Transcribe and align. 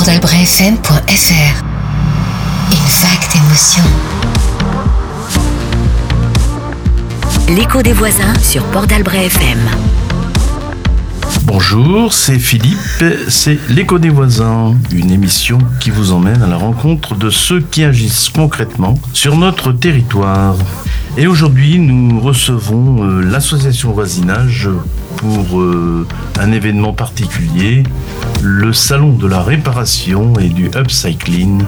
Port-d'Albret-FM.fr 0.00 1.62
Une 2.72 2.88
vague 3.02 3.32
d'émotion. 3.34 3.84
L'écho 7.50 7.82
des 7.82 7.92
voisins 7.92 8.32
sur 8.40 8.64
Port. 8.64 8.86
Bonjour, 11.44 12.12
c'est 12.12 12.38
Philippe, 12.38 13.04
c'est 13.28 13.58
l'écho 13.68 13.98
des 13.98 14.08
voisins, 14.08 14.74
une 14.92 15.10
émission 15.10 15.58
qui 15.80 15.90
vous 15.90 16.12
emmène 16.12 16.42
à 16.42 16.46
la 16.46 16.56
rencontre 16.56 17.14
de 17.14 17.30
ceux 17.30 17.60
qui 17.60 17.84
agissent 17.84 18.28
concrètement 18.28 18.94
sur 19.12 19.36
notre 19.36 19.72
territoire. 19.72 20.56
Et 21.16 21.26
aujourd'hui, 21.26 21.78
nous 21.78 22.20
recevons 22.20 23.04
euh, 23.04 23.20
l'association 23.20 23.92
voisinage 23.92 24.68
pour 25.16 25.60
euh, 25.60 26.06
un 26.38 26.52
événement 26.52 26.92
particulier, 26.92 27.82
le 28.42 28.72
salon 28.72 29.12
de 29.12 29.26
la 29.26 29.42
réparation 29.42 30.32
et 30.38 30.48
du 30.48 30.70
upcycling 30.74 31.62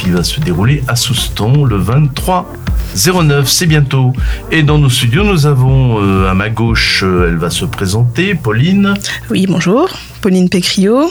qui 0.00 0.10
va 0.10 0.22
se 0.22 0.40
dérouler 0.40 0.82
à 0.88 0.96
Souston 0.96 1.64
le 1.64 1.76
23 1.76 2.52
09, 2.94 3.48
c'est 3.48 3.66
bientôt. 3.66 4.12
Et 4.50 4.62
dans 4.62 4.78
nos 4.78 4.90
studios, 4.90 5.24
nous 5.24 5.46
avons 5.46 6.02
euh, 6.02 6.30
à 6.30 6.34
ma 6.34 6.50
gauche, 6.50 7.02
euh, 7.04 7.28
elle 7.28 7.36
va 7.36 7.50
se 7.50 7.64
présenter, 7.64 8.34
Pauline. 8.34 8.94
Oui, 9.30 9.46
bonjour, 9.48 9.88
Pauline 10.20 10.48
Pécriot. 10.48 11.10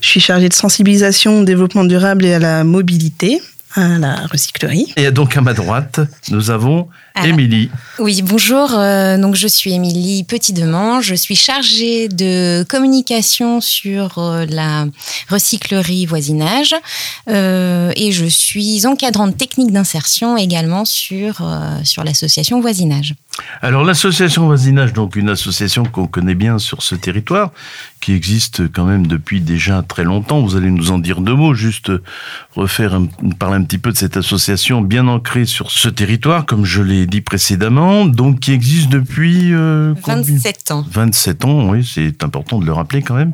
Je 0.00 0.08
suis 0.08 0.20
chargée 0.20 0.48
de 0.48 0.54
sensibilisation 0.54 1.40
au 1.40 1.44
développement 1.44 1.84
durable 1.84 2.24
et 2.24 2.34
à 2.34 2.38
la 2.38 2.64
mobilité 2.64 3.40
à 3.74 3.98
la 3.98 4.26
recyclerie. 4.26 4.92
Et 4.96 5.10
donc 5.10 5.36
à 5.36 5.40
ma 5.40 5.54
droite, 5.54 6.00
nous 6.30 6.50
avons 6.50 6.88
Émilie. 7.24 7.70
Oui, 7.98 8.22
bonjour. 8.22 8.74
euh, 8.74 9.18
donc 9.18 9.34
je 9.34 9.46
suis 9.46 9.72
Émilie 9.72 10.24
Petit-Demand. 10.24 11.00
Je 11.00 11.14
suis 11.14 11.34
chargée 11.34 12.08
de 12.08 12.64
communication 12.68 13.60
sur 13.60 14.18
euh, 14.18 14.46
la 14.48 14.86
recyclerie 15.28 16.06
voisinage 16.06 16.74
euh, 17.28 17.92
et 17.96 18.12
je 18.12 18.26
suis 18.26 18.86
encadrante 18.86 19.36
technique 19.36 19.72
d'insertion 19.72 20.36
également 20.36 20.84
sur, 20.84 21.46
sur 21.84 22.04
l'association 22.04 22.60
voisinage. 22.60 23.14
Alors 23.62 23.84
l'association 23.84 24.46
voisinage, 24.46 24.92
donc 24.92 25.16
une 25.16 25.28
association 25.28 25.84
qu'on 25.84 26.06
connaît 26.06 26.34
bien 26.34 26.58
sur 26.58 26.82
ce 26.82 26.94
territoire, 26.94 27.52
qui 28.00 28.12
existe 28.12 28.72
quand 28.72 28.84
même 28.84 29.06
depuis 29.06 29.40
déjà 29.40 29.82
très 29.82 30.04
longtemps. 30.04 30.40
Vous 30.40 30.56
allez 30.56 30.70
nous 30.70 30.90
en 30.90 30.98
dire 30.98 31.20
deux 31.20 31.34
mots, 31.34 31.54
juste 31.54 31.92
refaire 32.54 32.94
un, 32.94 33.06
parler 33.38 33.56
un 33.56 33.62
petit 33.64 33.78
peu 33.78 33.92
de 33.92 33.96
cette 33.96 34.16
association 34.16 34.80
bien 34.80 35.06
ancrée 35.06 35.44
sur 35.44 35.70
ce 35.70 35.88
territoire, 35.88 36.46
comme 36.46 36.64
je 36.64 36.82
l'ai 36.82 36.99
dit 37.06 37.20
précédemment, 37.20 38.06
donc 38.06 38.40
qui 38.40 38.52
existe 38.52 38.88
depuis 38.88 39.52
euh, 39.52 39.94
combien 40.02 40.22
27 40.22 40.70
ans. 40.70 40.84
27 40.90 41.44
ans, 41.44 41.68
oui, 41.70 41.88
c'est 41.94 42.22
important 42.22 42.58
de 42.58 42.66
le 42.66 42.72
rappeler 42.72 43.02
quand 43.02 43.14
même, 43.14 43.32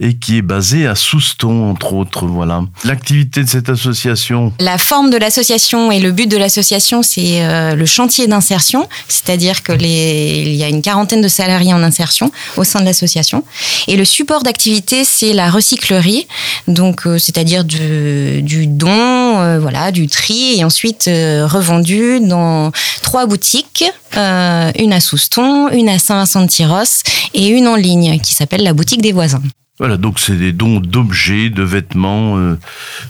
et 0.00 0.14
qui 0.14 0.38
est 0.38 0.42
basée 0.42 0.86
à 0.86 0.94
Souston, 0.94 1.70
entre 1.70 1.92
autres, 1.94 2.26
voilà. 2.26 2.62
L'activité 2.84 3.42
de 3.42 3.48
cette 3.48 3.68
association, 3.68 4.52
La 4.60 4.78
forme 4.78 5.10
de 5.10 5.16
l'association 5.16 5.90
et 5.90 6.00
le 6.00 6.12
but 6.12 6.28
de 6.28 6.36
l'association, 6.36 7.02
c'est 7.02 7.42
euh, 7.44 7.74
le 7.74 7.86
chantier 7.86 8.26
d'insertion, 8.26 8.88
c'est-à-dire 9.08 9.62
que 9.62 9.72
les, 9.72 10.44
il 10.46 10.54
y 10.54 10.64
a 10.64 10.68
une 10.68 10.82
quarantaine 10.82 11.20
de 11.20 11.28
salariés 11.28 11.72
en 11.72 11.82
insertion 11.82 12.30
au 12.56 12.64
sein 12.64 12.80
de 12.80 12.84
l'association. 12.84 13.44
Et 13.88 13.96
le 13.96 14.04
support 14.04 14.42
d'activité, 14.42 15.04
c'est 15.04 15.32
la 15.32 15.50
recyclerie, 15.50 16.26
donc 16.68 17.06
euh, 17.06 17.18
c'est-à-dire 17.18 17.64
du, 17.64 18.42
du 18.42 18.66
don, 18.66 18.90
euh, 18.90 19.58
voilà, 19.60 19.92
du 19.92 20.06
tri, 20.06 20.58
et 20.58 20.64
ensuite 20.64 21.08
euh, 21.08 21.46
revendu 21.46 22.20
dans 22.20 22.72
trois 23.06 23.26
boutiques, 23.26 23.84
euh, 24.16 24.72
une 24.76 24.92
à 24.92 24.98
Souston, 24.98 25.68
une 25.68 25.88
à 25.88 25.98
Saint-Vincent-de-Tyros 26.00 27.04
et 27.34 27.46
une 27.46 27.68
en 27.68 27.76
ligne 27.76 28.18
qui 28.18 28.34
s'appelle 28.34 28.64
la 28.64 28.74
boutique 28.74 29.00
des 29.00 29.12
voisins. 29.12 29.42
Voilà, 29.78 29.96
donc 29.96 30.18
c'est 30.18 30.36
des 30.36 30.52
dons 30.52 30.80
d'objets, 30.80 31.50
de 31.50 31.62
vêtements, 31.62 32.36
euh, 32.36 32.58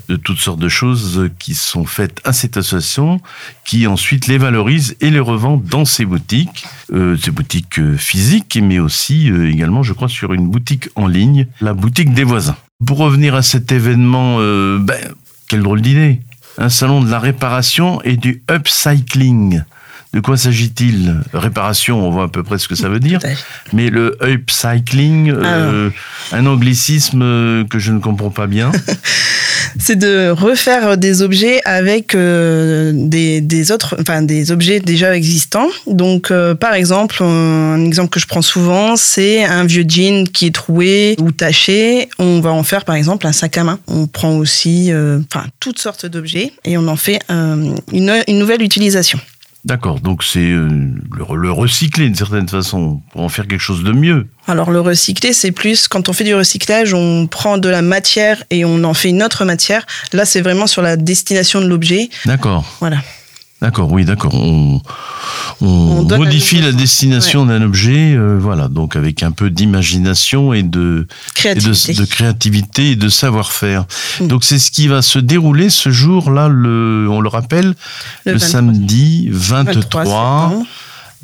de 0.09 0.17
toutes 0.17 0.39
sortes 0.39 0.59
de 0.59 0.69
choses 0.69 1.31
qui 1.39 1.55
sont 1.55 1.87
faites 1.87 2.21
à 2.25 2.35
cette 2.35 2.59
association, 2.59 3.21
qui 3.65 3.87
ensuite 3.87 4.27
les 4.27 4.37
valorise 4.37 4.97
et 5.01 5.11
les 5.11 5.21
revend 5.21 5.57
dans 5.57 5.87
ses 5.87 6.05
boutiques, 6.05 6.67
euh, 6.93 7.17
ces 7.17 7.31
boutiques 7.31 7.79
euh, 7.79 7.97
physiques, 7.97 8.59
mais 8.61 8.81
aussi 8.81 9.29
également, 9.29 9.83
je 9.83 9.95
crois, 9.95 10.09
sur 10.09 10.35
une 10.35 10.49
boutique 10.49 10.91
en 10.95 11.07
ligne, 11.07 11.47
la 11.63 11.73
boutique 11.73 12.13
des 12.13 12.25
voisins. 12.25 12.57
Pour 12.85 12.99
revenir 12.99 13.35
à 13.35 13.43
cet 13.43 13.73
événement, 13.73 14.37
ben, 14.37 14.99
quelle 15.49 15.63
drôle 15.63 15.81
d'idée 15.81 16.21
Un 16.59 16.69
salon 16.69 17.01
de 17.01 17.11
la 17.11 17.19
réparation 17.19 18.03
et 18.03 18.17
du 18.19 18.43
upcycling. 18.51 19.63
De 20.17 20.23
quoi 20.23 20.39
s'agit-il? 20.39 21.15
Réparation, 21.35 22.03
on 22.03 22.11
voit 22.11 22.25
à 22.25 22.29
peu 22.29 22.43
près 22.43 22.57
ce 22.57 22.69
que 22.69 22.75
ça 22.75 22.89
veut 22.89 23.01
dire. 23.01 23.19
Mais 23.75 23.91
le 23.91 24.17
upcycling, 24.23 25.31
euh, 25.31 25.91
un 26.33 26.47
anglicisme 26.47 27.21
euh, 27.21 27.65
que 27.65 27.79
je 27.79 27.93
ne 27.93 27.99
comprends 27.99 28.31
pas 28.31 28.47
bien. 28.47 28.73
C'est 29.79 29.97
de 29.97 30.31
refaire 30.31 30.97
des 30.97 31.21
objets 31.21 31.61
avec 31.67 32.15
euh, 32.15 32.93
des, 32.95 33.43
des 33.43 33.73
autres, 33.73 33.95
enfin 34.01 34.23
des 34.23 34.53
objets 34.53 34.81
déjà 34.81 35.15
existants. 35.15 35.69
Donc, 35.87 36.31
euh, 36.31 36.55
par 36.55 36.73
exemple, 36.73 37.23
un 37.23 37.85
exemple 37.85 38.09
que 38.09 38.19
je 38.19 38.27
prends 38.27 38.41
souvent, 38.41 38.97
c'est 38.97 39.45
un 39.45 39.65
vieux 39.65 39.85
jean 39.87 40.27
qui 40.27 40.47
est 40.47 40.55
troué 40.55 41.15
ou 41.19 41.31
taché. 41.31 42.09
On 42.19 42.41
va 42.41 42.53
en 42.53 42.63
faire, 42.63 42.87
par 42.87 42.95
exemple, 42.95 43.27
un 43.27 43.33
sac 43.33 43.59
à 43.59 43.65
main. 43.65 43.79
On 43.87 44.07
prend 44.07 44.39
aussi, 44.39 44.91
enfin, 44.95 45.45
toutes 45.61 45.79
sortes 45.79 46.07
d'objets 46.07 46.53
et 46.65 46.79
on 46.79 46.89
en 46.89 46.97
fait 46.97 47.19
une, 47.29 48.15
une 48.29 48.39
nouvelle 48.39 48.63
utilisation. 48.63 49.21
D'accord, 49.67 49.99
donc 49.99 50.23
c'est 50.23 50.39
euh, 50.39 50.69
le, 50.69 51.37
le 51.37 51.51
recycler 51.51 52.05
d'une 52.07 52.15
certaine 52.15 52.49
façon 52.49 53.01
pour 53.11 53.23
en 53.23 53.29
faire 53.29 53.49
quelque 53.49 53.61
chose 53.61 53.83
de 53.83 53.91
mieux. 53.91 54.29
Alors 54.47 54.71
le 54.71 54.81
recycler, 54.81 55.33
c'est 55.33 55.51
plus 55.51 55.89
quand 55.89 56.09
on 56.09 56.13
fait 56.13 56.23
du 56.23 56.37
recyclage, 56.37 56.95
on 56.95 57.27
prend 57.27 57.59
de 57.59 57.69
la 57.69 57.83
matière 57.83 58.45
et 58.51 58.65
on 58.65 58.85
en 58.85 58.95
fait 58.95 59.09
une 59.09 59.25
autre 59.25 59.45
matière. 59.45 59.85
Là, 60.13 60.25
c'est 60.25 60.41
vraiment 60.41 60.69
sur 60.69 60.83
la 60.83 60.97
destination 60.97 61.61
de 61.61 61.67
l'objet. 61.67 62.11
D'accord, 62.27 62.65
Voilà. 62.79 62.99
D'accord, 63.67 63.91
oui, 63.91 64.05
d'accord. 64.05 64.33
On, 64.33 64.81
modifie 65.61 66.61
la 66.61 66.71
destination 66.71 67.47
d'un 67.47 67.63
objet, 67.63 68.15
euh, 68.15 68.39
voilà, 68.41 68.69
donc 68.69 68.95
avec 68.95 69.25
un 69.25 69.33
peu 69.33 69.51
d'imagination 69.51 70.53
et 70.53 70.63
de, 70.63 71.09
et 71.09 71.35
Créativité. 71.35 71.95
de, 71.95 72.01
de 72.01 72.05
créativité 72.05 72.91
et 72.93 72.97
de 72.97 73.09
savoir-faire. 73.09 73.87
Mm. 74.21 74.29
Donc 74.29 74.45
c'est 74.45 74.61
ce 74.61 74.71
qui 74.71 74.87
va 74.87 75.03
se 75.03 75.19
dérouler 75.19 75.69
ce 75.69 75.91
jour-là, 75.91 76.47
le, 76.49 77.09
on 77.11 77.21
le 77.21 77.29
rappelle, 77.29 77.75
le, 78.25 78.33
23 78.33 78.49
samedi 78.49 79.29
23 79.33 79.75
23, 79.75 80.05
septembre. 80.05 80.67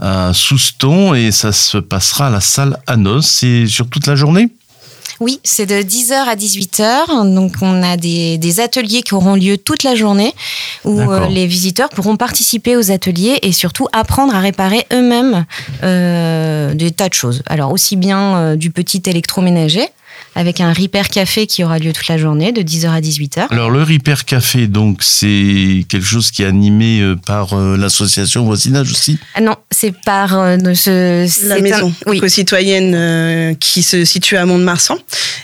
à 0.00 0.32
Souston 0.34 1.14
et 1.14 1.30
ça 1.30 1.52
se 1.52 1.78
passera 1.78 2.26
à 2.26 2.30
la 2.30 2.40
salle 2.40 2.78
Anos. 2.88 3.24
C'est 3.24 3.68
sur 3.68 3.88
toute 3.88 4.08
la 4.08 4.16
journée? 4.16 4.48
Oui, 5.22 5.38
c'est 5.44 5.66
de 5.66 5.76
10h 5.76 6.14
à 6.14 6.34
18h. 6.34 7.32
Donc, 7.32 7.52
on 7.62 7.80
a 7.84 7.96
des, 7.96 8.38
des 8.38 8.58
ateliers 8.58 9.02
qui 9.02 9.14
auront 9.14 9.36
lieu 9.36 9.56
toute 9.56 9.84
la 9.84 9.94
journée 9.94 10.34
où 10.84 11.00
euh, 11.00 11.28
les 11.28 11.46
visiteurs 11.46 11.90
pourront 11.90 12.16
participer 12.16 12.76
aux 12.76 12.90
ateliers 12.90 13.38
et 13.42 13.52
surtout 13.52 13.86
apprendre 13.92 14.34
à 14.34 14.40
réparer 14.40 14.84
eux-mêmes 14.92 15.46
euh, 15.84 16.74
des 16.74 16.90
tas 16.90 17.08
de 17.08 17.14
choses. 17.14 17.44
Alors, 17.46 17.70
aussi 17.70 17.94
bien 17.94 18.36
euh, 18.36 18.56
du 18.56 18.72
petit 18.72 19.00
électroménager 19.06 19.88
avec 20.34 20.60
un 20.60 20.72
repair 20.72 21.08
café 21.08 21.46
qui 21.46 21.62
aura 21.64 21.78
lieu 21.78 21.92
toute 21.92 22.08
la 22.08 22.16
journée 22.18 22.52
de 22.52 22.62
10h 22.62 22.88
à 22.88 23.00
18h. 23.00 23.46
Alors 23.50 23.70
le 23.70 23.82
Repair 23.82 24.24
Café, 24.24 24.66
donc 24.66 25.02
c'est 25.02 25.84
quelque 25.88 26.06
chose 26.06 26.30
qui 26.30 26.42
est 26.42 26.46
animé 26.46 27.00
euh, 27.00 27.16
par 27.16 27.52
euh, 27.54 27.76
l'association 27.76 28.44
voisinage 28.44 28.90
aussi? 28.90 29.18
Ah 29.34 29.40
non, 29.40 29.56
c'est 29.70 29.94
par 30.04 30.38
euh, 30.38 30.56
ce, 30.74 31.48
La 31.48 31.60
maison 31.60 31.88
un- 32.06 32.10
oui, 32.10 32.16
éco-citoyenne 32.18 32.92
euh, 32.94 33.54
qui 33.54 33.82
se 33.82 34.04
situe 34.04 34.36
à 34.36 34.46
Mont-de-Marsan 34.46 34.96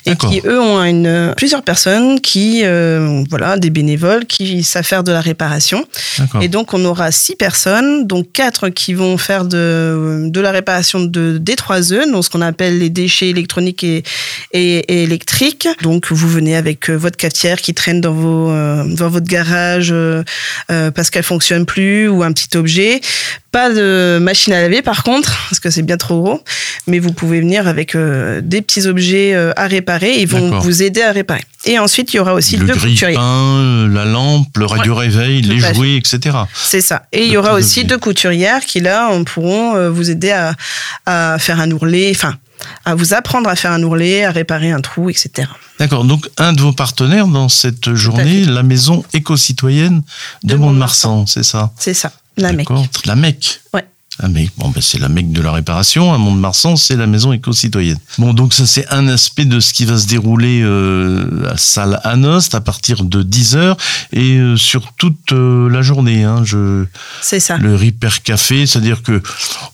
et 0.07 0.17
qui, 0.17 0.41
eux, 0.47 0.61
ont 0.61 0.83
une, 0.83 1.35
plusieurs 1.37 1.63
personnes 1.63 2.21
qui, 2.21 2.63
euh, 2.65 3.23
voilà, 3.29 3.59
des 3.59 3.69
bénévoles 3.69 4.25
qui 4.25 4.63
savent 4.63 4.85
faire 4.85 5.05
de 5.05 5.13
la 5.13 5.21
réparation. 5.21 5.85
Et 6.41 6.49
donc, 6.49 6.73
on 6.73 6.83
aura 6.87 7.13
six 7.13 7.37
personnes, 7.37 8.07
donc 8.07 8.33
quatre 8.33 8.71
qui 8.71 8.95
vont 8.95 9.19
faire 9.19 9.45
de, 9.45 10.23
de 10.29 10.41
la 10.41 10.51
réparation 10.51 11.01
de 11.01 11.39
D3E, 11.43 12.11
donc 12.11 12.25
ce 12.25 12.31
qu'on 12.31 12.41
appelle 12.41 12.79
les 12.79 12.89
déchets 12.91 13.29
électroniques 13.29 13.85
et, 13.85 14.03
et, 14.53 14.78
et 14.89 15.03
électriques. 15.03 15.69
Donc, 15.83 16.11
vous 16.11 16.29
venez 16.29 16.57
avec 16.57 16.91
euh, 16.91 16.95
votre 16.95 17.17
cafetière 17.17 17.61
qui 17.61 17.75
traîne 17.75 18.01
dans, 18.01 18.13
vos, 18.13 18.51
euh, 18.51 18.85
dans 18.85 19.09
votre 19.09 19.27
garage 19.27 19.91
euh, 19.93 20.23
parce 20.69 21.11
qu'elle 21.11 21.23
fonctionne 21.23 21.67
plus 21.67 22.09
ou 22.09 22.23
un 22.23 22.33
petit 22.33 22.57
objet. 22.57 23.01
Pas 23.51 23.71
de 23.71 24.19
machine 24.21 24.53
à 24.53 24.61
laver, 24.61 24.83
par 24.83 25.03
contre, 25.03 25.47
parce 25.49 25.59
que 25.59 25.71
c'est 25.71 25.83
bien 25.83 25.97
trop 25.97 26.21
gros. 26.21 26.43
Mais 26.87 26.99
vous 26.99 27.13
pouvez 27.13 27.41
venir 27.41 27.67
avec 27.67 27.97
des 27.97 28.63
petits 28.63 28.87
objets 28.87 29.35
à 29.35 29.67
réparer. 29.67 30.21
Ils 30.21 30.29
vont 30.29 30.59
vous 30.61 30.83
aider 30.83 31.01
à 31.01 31.13
réparer. 31.13 31.43
Et 31.65 31.79
ensuite, 31.79 32.13
il 32.13 32.19
y 32.19 32.21
aura 32.21 32.35
aussi 32.35 32.57
le 32.57 32.67
grille-pain, 32.67 33.21
euh, 33.21 33.89
la 33.89 34.05
lampe, 34.05 34.57
le 34.57 34.67
radio 34.67 34.95
réveil, 34.95 35.43
tout 35.43 35.49
les 35.49 35.61
jouets, 35.61 35.97
etc. 35.97 36.37
C'est 36.55 36.83
ça. 36.83 37.05
Et 37.13 37.25
il 37.25 37.33
y 37.33 37.37
aura 37.37 37.55
aussi 37.55 37.85
deux 37.85 37.99
couturières 37.99 38.61
qui, 38.61 38.81
là, 38.81 39.09
on 39.11 39.25
pourront 39.25 39.91
vous 39.91 40.11
aider 40.11 40.31
à, 40.31 40.55
à 41.07 41.39
faire 41.39 41.59
un 41.59 41.71
ourlet, 41.71 42.13
enfin, 42.15 42.37
à 42.85 42.95
vous 42.95 43.15
apprendre 43.15 43.49
à 43.49 43.57
faire 43.57 43.73
un 43.73 43.83
ourlet, 43.83 44.25
à 44.25 44.31
réparer 44.31 44.71
un 44.71 44.81
trou, 44.81 45.11
etc. 45.11 45.49
D'accord. 45.79 46.05
Donc 46.05 46.29
un 46.39 46.53
de 46.53 46.61
vos 46.61 46.73
partenaires 46.73 47.27
dans 47.27 47.49
cette 47.49 47.95
journée, 47.95 48.45
la 48.45 48.63
maison 48.63 49.05
éco-citoyenne 49.13 50.03
de, 50.43 50.55
De 50.55 50.57
Mont-de-Marsan, 50.57 51.27
c'est 51.27 51.45
ça? 51.45 51.73
C'est 51.79 51.95
ça, 51.95 52.13
la 52.37 52.53
mec. 52.53 52.69
La 53.05 53.15
MEC. 53.15 53.61
Ouais. 53.75 53.85
Ah 54.21 54.29
mais 54.29 54.49
bon, 54.57 54.69
ben, 54.71 54.81
c'est 54.81 54.99
la 54.99 55.09
mecque 55.09 55.31
de 55.31 55.41
la 55.41 55.53
réparation. 55.53 56.13
À 56.13 56.19
Mont-de-Marsan, 56.19 56.77
c'est 56.77 56.97
la 56.97 57.07
maison 57.07 57.33
éco-citoyenne. 57.33 57.99
Bon, 58.19 58.35
donc 58.35 58.53
ça 58.53 58.67
c'est 58.67 58.87
un 58.91 59.07
aspect 59.09 59.45
de 59.45 59.61
ce 59.61 59.73
qui 59.73 59.85
va 59.85 59.97
se 59.97 60.07
dérouler 60.09 60.61
euh, 60.63 61.49
à 61.49 61.57
Salle 61.57 62.01
Anost 62.03 62.55
à 62.55 62.61
partir 62.61 63.05
de 63.05 63.23
10h 63.23 63.77
et 64.13 64.39
euh, 64.39 64.57
sur 64.57 64.93
toute 64.95 65.33
euh, 65.33 65.69
la 65.71 65.83
journée. 65.83 66.25
Hein, 66.25 66.43
je... 66.45 66.85
C'est 67.23 67.39
ça. 67.41 67.59
Le 67.59 67.75
Ripper 67.77 68.09
Café, 68.25 68.67
c'est-à-dire 68.67 69.03
que 69.03 69.23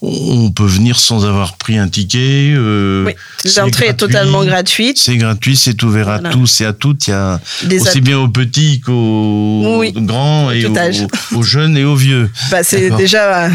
on 0.01 0.51
peut 0.51 0.65
venir 0.65 0.99
sans 0.99 1.25
avoir 1.25 1.57
pris 1.57 1.77
un 1.77 1.87
ticket. 1.87 2.53
euh, 2.55 3.05
Oui, 3.05 3.13
l'entrée 3.57 3.87
est 3.87 3.93
totalement 3.95 4.43
gratuite. 4.45 4.97
C'est 4.99 5.17
gratuit, 5.17 5.55
c'est 5.55 5.81
ouvert 5.83 6.05
Voilà. 6.05 6.29
à 6.29 6.31
tous 6.31 6.61
et 6.61 6.65
à 6.65 6.73
toutes. 6.73 7.07
Il 7.07 7.11
y 7.11 7.13
a 7.13 7.39
Des 7.63 7.81
aussi 7.81 8.01
bien 8.01 8.19
aux 8.19 8.27
petits 8.27 8.79
qu'aux 8.81 9.77
Oui, 9.79 9.91
grands 9.95 10.51
et 10.51 10.65
aux, 10.65 11.41
jeunes 11.43 11.77
et 11.77 11.83
aux 11.83 11.95
vieux. 11.95 12.29
Bah, 12.51 12.63
c'est 12.63 12.91
déjà 12.91 13.49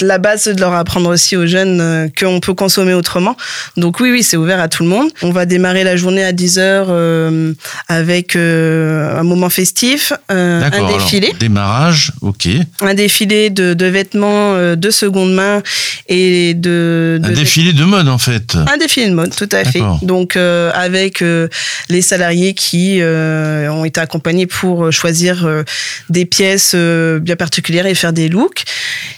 la 0.00 0.18
base 0.24 0.48
de 0.48 0.58
leur 0.58 0.72
apprendre 0.72 1.10
aussi 1.10 1.36
aux 1.36 1.46
jeunes 1.46 1.80
euh, 1.82 2.08
qu'on 2.18 2.40
peut 2.40 2.54
consommer 2.54 2.94
autrement. 2.94 3.36
Donc 3.76 4.00
oui, 4.00 4.10
oui, 4.10 4.22
c'est 4.22 4.38
ouvert 4.38 4.58
à 4.58 4.68
tout 4.68 4.82
le 4.82 4.88
monde. 4.88 5.08
On 5.22 5.30
va 5.30 5.44
démarrer 5.44 5.84
la 5.84 5.96
journée 5.96 6.24
à 6.24 6.32
10h 6.32 7.54
avec 7.88 8.36
euh, 8.36 9.18
un 9.20 9.22
moment 9.22 9.50
festif, 9.50 10.12
euh, 10.30 10.58
un 10.58 10.60
D'accord. 10.70 10.88
alors, 10.88 10.98
défilé. 10.98 11.32
démarrage, 11.38 12.12
ok. 12.22 12.48
un 12.80 12.94
défilé 12.94 13.50
de, 13.50 13.74
de 13.74 13.86
vêtements 13.86 14.54
euh, 14.54 14.76
de 14.76 14.90
seconde 14.90 15.34
main 15.34 15.62
et 16.08 16.54
de, 16.54 17.18
de 17.22 17.28
Un 17.28 17.32
défilé 17.32 17.72
de 17.72 17.84
mode 17.84 18.08
en 18.08 18.18
fait. 18.18 18.56
un 18.56 18.76
défilé 18.78 19.08
de 19.08 19.14
mode, 19.14 19.34
tout 19.36 19.48
à 19.52 19.64
fait. 19.64 19.82
Donc 20.02 20.36
euh, 20.36 20.70
avec 20.74 21.20
euh, 21.22 21.48
les 21.88 22.02
salariés 22.02 22.54
qui 22.54 22.98
euh, 23.00 23.68
ont 23.70 23.84
été 23.84 24.00
accompagnés 24.00 24.46
pour 24.46 24.90
choisir 24.92 25.44
euh, 25.46 25.62
des 26.08 26.24
pièces 26.24 26.72
euh, 26.74 27.18
bien 27.18 27.36
particulières 27.36 27.86
et 27.86 27.94
faire 27.94 28.12
des 28.12 28.28
looks. 28.28 28.64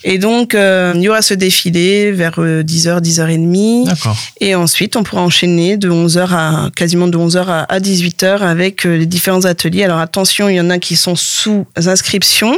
Et 0.05 0.19
donc 0.19 0.55
euh, 0.55 0.95
il 1.01 1.05
y 1.05 1.09
aura 1.09 1.23
ce 1.23 1.35
défilé 1.35 2.13
vers 2.13 2.35
euh, 2.39 2.63
10h, 2.63 3.01
10h30. 3.03 3.87
D'accord. 3.87 4.17
Et 4.41 4.55
ensuite, 4.55 4.97
on 4.97 5.03
pourra 5.03 5.23
enchaîner 5.23 5.77
de 5.77 5.89
11h 5.91 6.27
à 6.31 6.71
quasiment 6.75 7.09
de 7.09 7.17
11h 7.17 7.45
à, 7.49 7.63
à 7.63 7.79
18h 7.81 8.39
avec 8.41 8.87
euh, 8.87 8.97
les 8.97 9.07
différents 9.07 9.45
ateliers. 9.45 9.85
Alors 9.85 9.99
attention, 9.99 10.49
il 10.49 10.57
y 10.57 10.61
en 10.61 10.71
a 10.71 10.79
qui 10.79 10.97
sont 10.97 11.17
sous 11.17 11.67
inscription, 11.77 12.57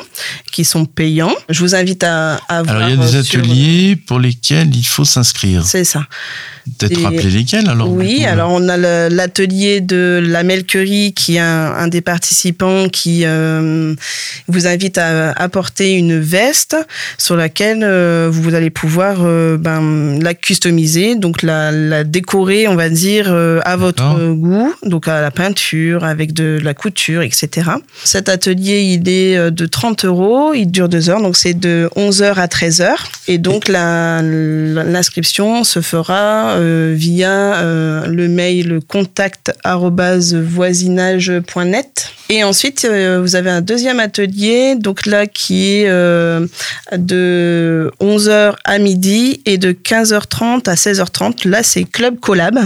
qui 0.52 0.64
sont 0.64 0.85
payants. 0.85 1.35
Je 1.49 1.61
vous 1.61 1.75
invite 1.75 2.05
à, 2.05 2.37
à 2.49 2.62
voir. 2.62 2.76
Alors 2.76 2.88
il 2.88 2.96
y 2.96 2.99
a 3.00 3.06
des 3.06 3.17
euh, 3.17 3.23
sur- 3.23 3.40
ateliers 3.40 3.96
pour 3.96 4.19
lesquels 4.19 4.75
il 4.75 4.84
faut 4.87 5.05
s'inscrire. 5.05 5.64
C'est 5.64 5.84
ça. 5.84 6.05
Peut-être 6.79 7.03
rappeler 7.03 7.31
lesquels 7.31 7.69
alors. 7.69 7.91
Oui, 7.91 8.25
alors 8.25 8.50
on 8.53 8.69
a 8.69 8.76
l'atelier 9.09 9.81
de 9.81 10.20
la 10.23 10.43
Melquerie 10.43 11.12
qui 11.15 11.37
est 11.37 11.41
un, 11.41 11.73
un 11.73 11.88
des 11.88 12.00
participants 12.00 12.88
qui 12.88 13.23
euh, 13.25 13.94
vous 14.49 14.67
invite 14.67 14.99
à 14.99 15.32
apporter 15.32 15.93
une 15.93 16.19
veste 16.19 16.76
sur 17.17 17.37
laquelle 17.37 17.82
euh, 17.82 18.29
vous 18.31 18.55
allez 18.55 18.70
pouvoir 18.70 19.19
euh, 19.20 19.56
ben, 19.56 20.19
la 20.20 20.35
customiser, 20.35 21.15
donc 21.15 21.43
la, 21.43 21.70
la 21.70 22.05
décorer, 22.05 22.69
on 22.69 22.76
va 22.76 22.88
dire, 22.88 23.26
euh, 23.29 23.61
à 23.65 23.76
votre 23.76 24.32
goût, 24.32 24.73
donc 24.85 25.09
à 25.09 25.20
la 25.20 25.31
peinture, 25.31 26.05
avec 26.05 26.32
de 26.32 26.59
la 26.62 26.75
couture, 26.75 27.23
etc. 27.23 27.70
Cet 28.05 28.29
atelier, 28.29 28.81
il 28.82 29.09
est 29.09 29.37
euh, 29.37 29.50
de 29.50 29.67
30 29.67 30.05
euros, 30.05 30.55
il 30.55 30.70
dure 30.70 30.88
deux 30.88 31.11
heures, 31.11 31.20
donc 31.20 31.37
c'est 31.37 31.55
de 31.55 31.88
11h 31.97 32.35
à 32.35 32.47
13h. 32.47 32.88
Et 33.29 33.38
donc 33.38 33.69
l'inscription 33.69 35.65
se 35.65 35.81
fera 35.81 36.57
euh, 36.58 36.94
via 36.96 37.60
euh, 37.60 38.06
le 38.06 38.28
mail 38.28 38.81
contact 38.88 39.52
arobase 39.64 40.34
voisinage.net. 40.34 42.10
Et 42.31 42.43
ensuite, 42.43 42.84
euh, 42.84 43.20
vous 43.20 43.37
avez 43.37 43.50
un 43.50 43.60
deuxième 43.60 44.00
atelier, 44.00 44.75
donc 44.75 45.06
là 45.06 45.26
qui 45.26 45.66
est 45.66 45.88
de 45.88 47.93
11h 48.00 48.56
à 48.64 48.78
midi 48.78 49.40
et 49.46 49.56
de 49.56 49.72
15h30 49.72 50.69
à 50.69 50.75
16h30. 50.75 51.49
Là, 51.49 51.62
c'est 51.62 51.84
Club 51.84 52.19
Collab. 52.19 52.58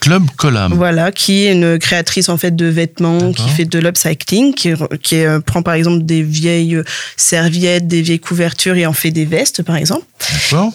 Club 0.00 0.24
Collab. 0.36 0.72
Voilà, 0.72 1.12
qui 1.12 1.44
est 1.44 1.52
une 1.52 1.78
créatrice 1.78 2.28
en 2.28 2.36
fait 2.36 2.56
de 2.56 2.66
vêtements, 2.66 3.32
qui 3.32 3.48
fait 3.48 3.64
de 3.64 3.78
l'upcycling, 3.78 4.54
qui, 4.54 4.72
qui 5.02 5.24
euh, 5.24 5.40
prend 5.40 5.62
par 5.62 5.74
exemple 5.74 6.04
des 6.04 6.22
vieilles 6.22 6.76
euh, 6.76 6.84
serviettes, 7.16 7.86
des 7.86 8.00
vieilles 8.00 8.20
couvertures 8.20 8.76
et 8.76 8.86
en 8.86 8.92
fait 8.92 9.10
des 9.10 9.26
vestes 9.26 9.62
par 9.62 9.76
exemple. 9.76 10.06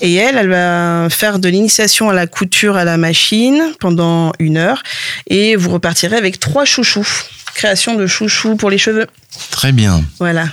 Et 0.01 0.13
elle, 0.15 0.37
elle 0.37 0.49
va 0.49 1.07
faire 1.09 1.39
de 1.39 1.49
l'initiation 1.49 2.09
à 2.09 2.13
la 2.13 2.27
couture 2.27 2.75
à 2.75 2.85
la 2.85 2.97
machine 2.97 3.73
pendant 3.79 4.31
une 4.39 4.57
heure 4.57 4.83
et 5.27 5.55
vous 5.55 5.71
repartirez 5.71 6.15
avec 6.15 6.39
trois 6.39 6.65
chouchous. 6.65 7.07
Création 7.55 7.95
de 7.95 8.05
chouchous 8.05 8.55
pour 8.55 8.69
les 8.69 8.77
cheveux. 8.77 9.07
Très 9.49 9.71
bien. 9.71 10.03
Voilà. 10.19 10.45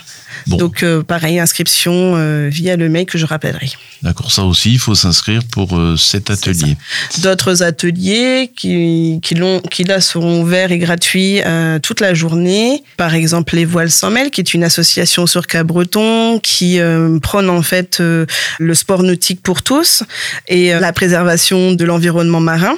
Bon. 0.47 0.57
Donc 0.57 0.83
euh, 0.83 1.03
pareil, 1.03 1.39
inscription 1.39 2.15
euh, 2.17 2.49
via 2.51 2.77
le 2.77 2.89
mail 2.89 3.07
que 3.07 3.19
je 3.19 3.27
rappellerai. 3.27 3.71
D'accord. 4.03 4.33
Ça 4.33 4.43
aussi, 4.43 4.73
il 4.73 4.79
faut 4.79 4.95
s'inscrire 4.95 5.43
pour 5.51 5.77
euh, 5.77 5.97
cet 5.97 6.31
atelier. 6.31 6.77
d'autres 7.19 7.63
ateliers 7.63 8.51
qui, 8.57 9.21
qui, 9.23 9.37
qui 9.71 9.85
là 9.85 10.01
seront 10.01 10.43
ouverts 10.43 10.73
et 10.73 10.79
gratuits 10.79 11.41
euh, 11.45 11.79
toute 11.79 12.01
la 12.01 12.15
journée. 12.15 12.83
Par 12.97 13.15
exemple, 13.15 13.55
les 13.55 13.65
Voiles 13.65 13.91
sans 13.91 14.11
mêle, 14.11 14.31
qui 14.31 14.41
est 14.41 14.55
une 14.55 14.65
association 14.65 15.27
sur 15.27 15.47
Cabreton 15.47 16.41
qui 16.41 16.81
euh, 16.81 17.19
prône 17.21 17.49
en 17.49 17.63
fait 17.63 18.01
euh, 18.01 18.27
le 18.59 18.75
sport 18.75 19.03
nautique 19.03 19.43
pour 19.43 19.63
tous 19.63 20.03
et 20.49 20.73
la 20.73 20.93
préservation 20.93 21.73
de 21.73 21.85
l'environnement 21.85 22.41
marin. 22.41 22.75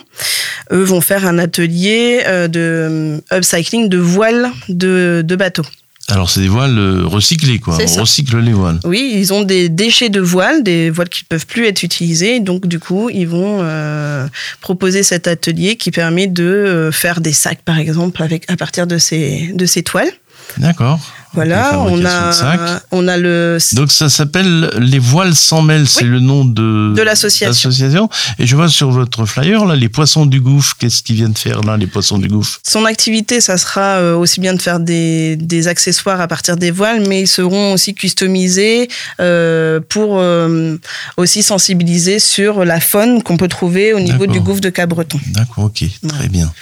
Eux 0.73 0.83
vont 0.83 1.01
faire 1.01 1.27
un 1.27 1.39
atelier 1.39 2.23
euh, 2.27 2.49
de 2.49 3.23
upcycling 3.33 3.89
de 3.89 3.99
voiles 3.99 4.51
de, 4.69 5.23
de 5.25 5.37
bateaux. 5.37 5.67
Alors 6.09 6.29
c'est 6.29 6.41
des 6.41 6.49
voiles 6.49 6.79
euh, 6.79 7.07
recyclées 7.07 7.59
quoi. 7.59 7.79
On 7.81 7.87
ça. 7.87 8.01
recycle 8.03 8.39
les 8.39 8.53
voiles. 8.53 8.79
Oui, 8.85 9.13
ils 9.15 9.33
ont 9.33 9.43
des 9.43 9.71
déchets 9.71 10.11
de 10.11 10.21
voiles, 10.21 10.63
des 10.63 10.91
voiles 10.91 11.09
qui 11.09 11.25
ne 11.25 11.29
peuvent 11.29 11.47
plus 11.47 11.67
être 11.67 11.83
utilisées. 11.83 12.41
Donc, 12.41 12.67
du 12.67 12.79
coup, 12.79 13.09
ils 13.09 13.27
vont 13.27 13.61
euh, 13.63 14.27
proposer 14.61 15.03
cet 15.03 15.27
atelier 15.27 15.77
qui 15.77 15.91
permet 15.91 16.27
de 16.27 16.45
euh, 16.45 16.93
faire 16.93 17.21
des 17.21 17.33
sacs, 17.33 17.63
par 17.65 17.79
exemple, 17.79 18.23
avec, 18.23 18.51
à 18.51 18.57
partir 18.57 18.87
de 18.87 18.99
ces, 18.99 19.53
de 19.55 19.65
ces 19.65 19.83
toiles. 19.83 20.13
D'accord. 20.59 21.01
Voilà, 21.35 21.81
on 21.81 22.05
a, 22.05 22.81
on 22.91 23.09
a 23.09 23.17
le. 23.17 23.59
Donc 23.73 23.91
ça 23.91 24.09
s'appelle 24.09 24.71
les 24.79 24.99
voiles 24.99 25.35
sans 25.35 25.63
mêle, 25.63 25.89
c'est 25.89 26.05
le 26.05 26.21
nom 26.21 26.45
de, 26.45 26.93
De 26.95 27.03
l'association. 27.03 28.09
Et 28.39 28.47
je 28.47 28.57
vois 28.57 28.69
sur 28.69 28.91
votre 28.91 29.27
flyer 29.27 29.65
là 29.65 29.77
les 29.77 29.89
poissons 29.89 30.27
du 30.27 30.41
gouffre. 30.41 30.77
Qu'est-ce 30.79 31.03
qu'ils 31.03 31.17
viennent 31.17 31.37
faire 31.37 31.61
là 31.63 31.77
les 31.77 31.87
poissons 31.87 32.19
du 32.19 32.29
gouffre? 32.29 32.61
Son 32.67 32.85
activité, 32.85 33.41
ça 33.41 33.57
sera 33.59 33.97
euh, 33.99 34.17
aussi 34.17 34.41
bien 34.41 34.55
de 34.55 34.63
faire 34.63 34.81
des, 34.81 35.37
des 35.37 35.69
accessoires 35.69 36.21
à 36.21 36.29
partir 36.29 36.57
des 36.57 36.71
voiles, 36.71 37.07
mais 37.09 37.23
ils 37.23 37.29
seront 37.29 37.73
aussi 37.73 37.95
customisés 37.95 38.89
euh, 39.21 39.81
pour 39.89 40.19
euh, 40.19 40.77
aussi 41.17 41.43
sensibiliser 41.43 42.19
sur 42.19 42.65
la 42.65 42.81
faune 42.81 43.23
qu'on 43.23 43.37
peut 43.37 43.49
trouver 43.49 43.93
au 43.93 44.01
niveau 44.01 44.27
du 44.27 44.41
gouffre 44.41 44.61
de 44.61 44.71
Cabreton. 44.71 45.19
D'accord, 45.29 45.65
ok, 45.65 45.85
très 46.09 46.29
bien. 46.29 46.53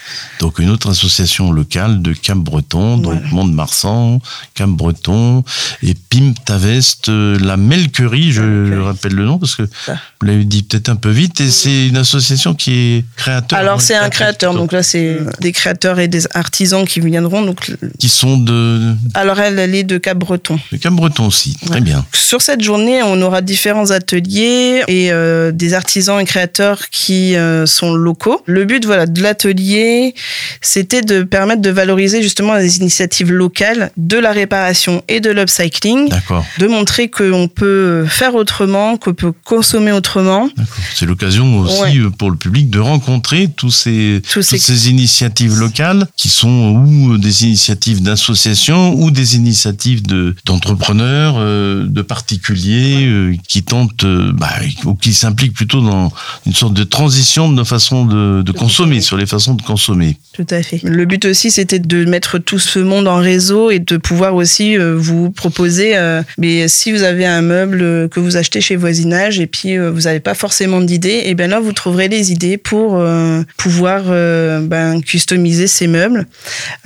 Donc 0.41 0.59
une 0.59 0.71
autre 0.71 0.91
association 0.91 1.53
locale 1.53 2.03
de 2.03 2.13
Cap-Breton, 2.13 2.99
donc 2.99 3.15
Voilà. 3.15 3.29
Mont-de-Marsan, 3.33 4.21
Cap-Breton 4.63 5.43
et 5.83 5.95
Pim 6.09 6.35
Tavest, 6.45 7.09
euh, 7.09 7.37
la 7.41 7.57
Melquerie, 7.57 8.31
je 8.33 8.79
rappelle 8.81 9.13
le 9.15 9.25
nom 9.25 9.39
parce 9.39 9.57
que 9.57 9.63
vous 9.63 10.27
l'avez 10.27 10.45
dit 10.45 10.63
peut-être 10.63 10.89
un 10.89 10.95
peu 10.97 11.11
vite, 11.11 11.41
et 11.41 11.51
c'est 11.51 11.89
une 11.89 11.97
association 11.97 12.55
qui 12.55 12.73
est 12.73 13.05
créateur. 13.17 13.59
Alors 13.59 13.81
c'est 13.81 13.97
un 13.97 14.09
créateur, 14.09 14.55
donc 14.55 14.73
là 14.73 14.83
c'est 14.85 15.19
des 15.41 15.51
créateurs 15.53 15.99
et 15.99 16.07
des 16.09 16.27
artisans 16.37 16.85
qui 16.85 17.01
viendront. 17.01 17.43
Donc, 17.43 17.73
Qui 17.99 18.09
sont 18.09 18.37
de, 18.39 18.95
alors 19.15 19.41
elle, 19.41 19.59
elle 19.59 19.75
est 19.75 19.83
de 19.85 19.99
Cap-Breton. 19.99 20.59
de 20.71 20.77
Cap-Breton 20.77 21.27
aussi, 21.27 21.57
très 21.67 21.75
Ouais. 21.77 21.81
bien. 21.81 22.05
Sur 22.13 22.41
cette 22.43 22.63
journée, 22.63 23.03
on 23.03 23.21
aura 23.23 23.41
différents 23.41 23.91
ateliers 23.91 24.83
et 24.89 25.11
euh, 25.11 25.51
des 25.53 25.75
artisans 25.75 26.21
et 26.21 26.25
créateurs 26.25 26.89
qui 26.91 27.35
euh, 27.35 27.67
sont 27.67 27.95
locaux. 27.95 28.43
Le 28.47 28.65
but 28.65 28.85
voilà, 28.85 29.07
de 29.07 29.21
l'atelier, 29.23 30.15
c'était 30.61 31.03
de 31.03 31.23
permettre 31.25 31.63
de 31.63 31.71
valoriser 31.71 32.23
justement 32.23 32.55
les 32.55 32.79
initiatives 32.79 33.33
locales 33.33 33.91
de 33.97 34.19
la 34.19 34.31
réparation 34.53 35.03
et 35.09 35.21
de 35.21 35.31
l'upcycling, 35.31 36.11
de 36.59 36.67
montrer 36.67 37.09
qu'on 37.09 37.49
peut 37.49 38.05
faire 38.07 38.35
autrement, 38.35 38.97
qu'on 38.99 39.15
peut 39.15 39.33
consommer 39.45 39.93
autrement. 39.93 40.49
C'est 40.95 41.07
l'occasion 41.07 41.61
aussi 41.61 41.81
Ouais. 41.83 41.99
euh, 41.99 42.11
pour 42.11 42.31
le 42.31 42.37
public 42.37 42.69
de 42.69 42.79
rencontrer 42.79 43.49
tous 43.57 43.71
ces, 43.71 44.21
Tous 44.31 44.47
toutes 44.47 44.59
ces- 44.61 44.91
initiatives 44.91 45.59
locales 45.59 46.07
qui 46.17 46.29
sont 46.29 46.75
ou 46.87 47.17
des 47.19 47.45
initiatives 47.45 48.03
d'associations 48.03 48.95
ou 48.95 49.11
des 49.11 49.37
initiatives 49.37 50.03
de- 50.07 50.35
d'entrepreneurs, 50.45 51.37
euh, 51.39 51.87
de 51.87 52.03
particuliers 52.03 53.07
euh, 53.07 53.35
qui 53.49 53.63
tentent 53.63 54.05
euh, 54.05 54.33
bah, 54.35 54.51
ou 54.85 54.95
qui 54.95 55.15
s'impliquent 55.15 55.55
plutôt 55.55 55.81
dans 55.81 56.13
une 56.47 56.53
sorte 56.53 56.75
de 56.75 56.85
transition 56.85 57.49
de 57.51 57.55
nos 57.55 57.65
façons 57.65 58.05
de, 58.05 58.43
de 58.43 58.53
consommer, 58.53 59.01
sur 59.01 59.17
les 59.17 59.27
façons 59.27 59.55
de 59.55 59.63
consommer. 59.63 60.19
Tout 60.35 60.47
à 60.51 60.63
fait. 60.63 60.81
Le 60.85 61.05
but 61.07 61.25
aussi, 61.25 61.51
c'était 61.51 61.79
de 61.79 62.05
mettre 62.05 62.39
tout 62.39 62.59
ce 62.59 62.79
monde 62.79 63.09
en 63.09 63.17
réseau 63.17 63.71
et 63.71 63.79
de 63.79 63.97
pouvoir 63.97 64.35
aussi 64.35 64.42
euh, 64.79 64.95
vous 64.97 65.31
proposer, 65.31 65.97
euh, 65.97 66.23
mais 66.39 66.69
si 66.69 66.93
vous 66.93 67.03
avez 67.03 67.27
un 67.27 67.43
meuble 67.43 68.09
que 68.11 68.21
vous 68.21 68.37
achetez 68.37 68.61
chez 68.61 68.77
voisinage 68.77 69.41
et 69.41 69.47
puis 69.47 69.77
euh, 69.79 69.91
vous 69.91 70.03
n'avez 70.03 70.21
pas 70.21 70.35
forcément 70.35 70.81
d'idées, 70.81 71.23
et 71.27 71.35
bien 71.35 71.49
là 71.49 71.61
vous 71.61 71.73
trouverez 71.73 72.09
les 72.09 72.33
idées 72.33 72.57
pour 72.57 72.97
euh, 72.97 73.43
pouvoir 73.57 74.03
euh, 74.09 74.61
ben, 74.61 75.01
customiser 75.01 75.67
ces 75.67 75.87
meubles 75.87 76.27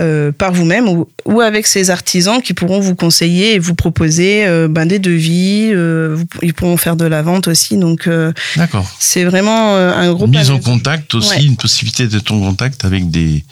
euh, 0.01 0.33
par 0.33 0.53
vous-même 0.53 0.89
ou, 0.89 1.09
ou 1.25 1.41
avec 1.41 1.67
ces 1.67 1.91
artisans 1.91 2.41
qui 2.43 2.55
pourront 2.55 2.81
vous 2.81 2.95
conseiller 2.95 3.55
et 3.55 3.59
vous 3.59 3.75
proposer 3.75 4.47
euh, 4.47 4.69
ben, 4.69 4.87
des 4.87 4.99
devis. 4.99 5.71
euh, 5.73 6.17
ils 6.43 6.55
pourront 6.55 6.77
faire 6.77 6.97
de 6.97 7.05
la 7.05 7.23
vente 7.23 7.49
aussi, 7.49 7.77
donc 7.77 8.07
euh, 8.07 8.33
D'accord. 8.57 8.89
c'est 8.99 9.25
vraiment 9.25 9.75
euh, 9.77 9.93
un 9.95 10.13
gros 10.13 10.27
Mise 10.27 10.51
en 10.51 10.59
contact 10.59 11.15
aussi, 11.15 11.31
Ouais. 11.31 11.45
une 11.45 11.57
possibilité 11.57 12.07
d'être 12.07 12.31
en 12.33 12.41
contact 12.41 12.85
avec 12.85 13.11
des, 13.11 13.45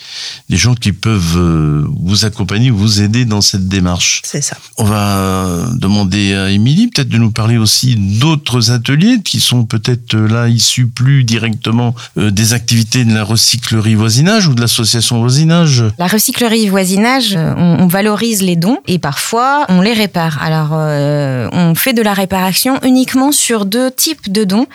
des 0.51 0.57
gens 0.57 0.75
qui 0.75 0.93
peuvent 0.93 1.37
euh, 1.37 1.85
vous 2.01 2.25
accompagner, 2.25 2.71
vous 2.71 3.01
aider 3.03 3.25
dans 3.25 3.41
cette 3.41 3.69
démarche. 3.69 3.84
C'est 4.25 4.41
ça. 4.43 4.57
On 4.79 4.85
va 4.85 5.67
demander 5.75 6.35
à 6.35 6.51
Émilie 6.51 6.89
peut-être 6.89 7.09
de 7.09 7.19
nous 7.19 7.31
parler 7.31 7.57
aussi 7.57 7.97
d'autres 7.97 8.71
ateliers 8.71 9.19
qui 9.25 9.41
sont 9.41 9.65
peut-être 9.65 10.15
euh, 10.15 10.29
là 10.29 10.49
issus 10.49 10.87
plus 10.87 11.25
directement 11.25 11.95
euh, 12.19 12.31
des 12.31 12.53
activités 12.53 13.05
de 13.05 13.15
la 13.15 13.25
recyclerie 13.25 13.95
voisinage 13.95 14.49
ou 14.49 14.55
de 14.55 14.61
l'association 14.61 15.21
voisinage. 15.21 15.85
La 15.99 16.07
recyclerie 16.07 16.69
voisinage, 16.69 17.35
euh, 17.37 17.55
on, 17.57 17.83
on 17.85 17.87
valorise 17.87 18.43
les 18.43 18.57
dons 18.57 18.79
et 18.87 18.99
parfois 18.99 19.65
on 19.69 19.81
les 19.81 19.93
répare. 19.93 20.43
Alors, 20.43 20.71
euh, 20.73 21.49
on 21.53 21.75
fait 21.75 21.93
de 21.93 22.03
la 22.03 22.15
réparation 22.15 22.79
uniquement 22.83 23.33
sur 23.33 23.67
deux 23.67 23.91
types 23.91 24.31
de 24.33 24.45
dons, 24.45 24.67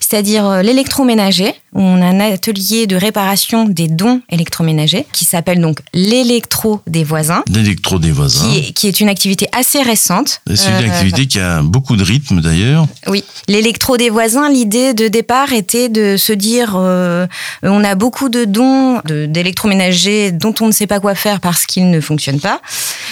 c'est-à-dire 0.00 0.46
euh, 0.46 0.62
l'électroménager, 0.62 1.54
où 1.74 1.80
on 1.80 2.00
a 2.02 2.06
un 2.06 2.20
atelier 2.20 2.86
de 2.86 2.96
réparation 2.96 3.66
des 3.66 3.88
dons 3.88 4.20
électroménagers 4.30 5.06
qui 5.12 5.24
s'appelle 5.24 5.60
donc 5.60 5.80
l'électro 5.94 6.80
des 6.86 7.04
voisins, 7.04 7.42
L'électro 7.52 7.98
des 7.98 8.10
voisins. 8.10 8.48
qui 8.50 8.57
qui 8.60 8.88
est 8.88 9.00
une 9.00 9.08
activité 9.08 9.48
assez 9.52 9.82
récente. 9.82 10.40
C'est 10.54 10.68
une 10.68 10.74
Euh, 10.76 10.90
activité 10.92 11.26
qui 11.26 11.38
a 11.40 11.62
beaucoup 11.62 11.96
de 11.96 12.04
rythme 12.04 12.40
d'ailleurs. 12.40 12.86
oui, 13.08 13.24
l'électro 13.48 13.96
des 13.96 14.10
voisins, 14.10 14.48
l'idée 14.48 14.94
de 14.94 15.08
départ 15.08 15.52
était 15.52 15.88
de 15.88 16.16
se 16.16 16.32
dire 16.32 16.74
euh, 16.76 17.26
on 17.62 17.82
a 17.84 17.94
beaucoup 17.94 18.28
de 18.28 18.44
dons 18.44 19.00
d'électroménagers 19.48 20.32
dont 20.32 20.54
on 20.60 20.66
ne 20.66 20.72
sait 20.72 20.86
pas 20.86 21.00
quoi 21.00 21.14
faire 21.14 21.40
parce 21.40 21.64
qu'ils 21.66 21.90
ne 21.90 22.00
fonctionnent 22.00 22.40
pas. 22.40 22.60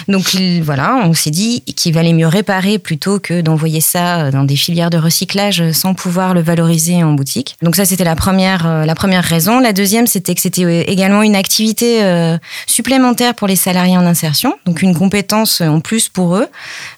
Donc 0.09 0.35
il- 0.35 0.63
voilà, 0.63 0.97
on 1.05 1.15
s'est 1.15 1.31
dit 1.31 1.63
qu'il 1.77 1.93
valait 1.95 2.13
mieux 2.13 2.27
réparer 2.27 2.79
plutôt 2.79 3.19
que 3.19 3.41
d'envoyer 3.41 3.81
ça 3.81 4.31
dans 4.31 4.45
des 4.45 4.57
filières 4.57 4.91
de 4.91 4.99
recyclage 4.99 5.73
sans 5.73 5.95
pouvoir 5.95 6.35
le 6.35 6.43
valoriser 6.43 7.03
en 7.03 7.13
boutique. 7.13 7.57
Donc 7.63 7.77
ça 7.77 7.85
c'était 7.85 8.05
la 8.05 8.17
première 8.17 8.67
euh, 8.67 8.85
la 8.85 8.95
première 8.95 9.25
raison. 9.25 9.61
La 9.61 9.73
deuxième 9.73 10.07
c'était 10.07 10.35
que 10.35 10.41
c'était 10.41 10.65
euh, 10.65 10.83
également 10.87 11.23
une 11.23 11.37
activité 11.37 12.03
euh, 12.03 12.37
supplémentaire 12.67 13.35
pour 13.35 13.49
les 13.49 13.57
salariés 13.57 13.97
en 13.97 14.07
insertion, 14.07 14.55
donc 14.67 14.83
une 14.83 14.95
compétence 14.95 15.36
en 15.45 15.81
plus 15.81 16.09
pour 16.09 16.37
eux 16.37 16.47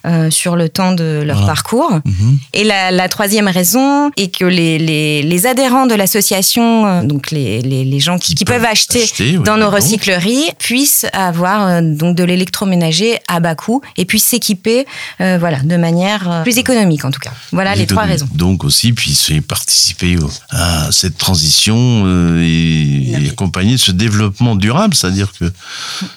euh, 0.06 0.30
sur 0.30 0.54
le 0.56 0.68
temps 0.68 0.92
de 0.92 1.22
leur 1.24 1.38
Voilà. 1.38 1.52
parcours. 1.52 1.90
Mhm. 2.04 2.38
Et 2.54 2.64
la, 2.64 2.90
la 2.90 3.08
troisième 3.08 3.48
raison 3.48 4.10
est 4.16 4.34
que 4.36 4.44
les, 4.44 4.78
les, 4.78 5.22
les 5.22 5.46
adhérents 5.46 5.86
de 5.86 5.94
l'association, 5.94 6.86
euh, 6.86 7.02
donc 7.02 7.30
les, 7.30 7.60
les, 7.62 7.84
les 7.84 8.00
gens 8.00 8.18
qui, 8.18 8.34
peuvent 8.44 8.56
peuvent 8.60 8.70
acheter, 8.70 9.02
acheter, 9.02 9.38
oui, 9.38 9.42
dans 9.44 9.56
nos 9.56 9.70
recycleries, 9.70 10.44
puissent 10.58 11.06
avoir 11.12 11.66
euh, 11.66 11.80
donc 11.82 12.16
de 12.16 12.24
l'électroménager 12.24 13.18
à 13.28 13.40
bas 13.40 13.54
coût 13.54 13.80
et 13.96 14.04
puissent 14.04 14.24
s'équiper 14.26 14.86
euh, 15.20 15.36
voilà, 15.40 15.60
de 15.60 15.76
manière 15.76 16.30
euh, 16.30 16.42
plus 16.42 16.58
économique 16.58 17.04
en 17.04 17.10
tout 17.10 17.20
cas. 17.20 17.32
Voilà 17.52 17.74
les 17.74 17.86
trois 17.86 18.04
raisons. 18.04 18.28
Donc 18.34 18.64
aussi, 18.64 18.92
puis 18.92 19.14
c'est 19.14 19.40
participer 19.40 20.16
à 20.50 20.90
cette 20.92 21.16
transition 21.18 21.76
euh, 22.06 22.42
et, 22.42 23.22
et 23.24 23.28
accompagner 23.30 23.78
ce 23.78 23.90
développement 23.92 24.56
durable, 24.56 24.94
c'est-à-dire 24.94 25.32
que 25.38 25.50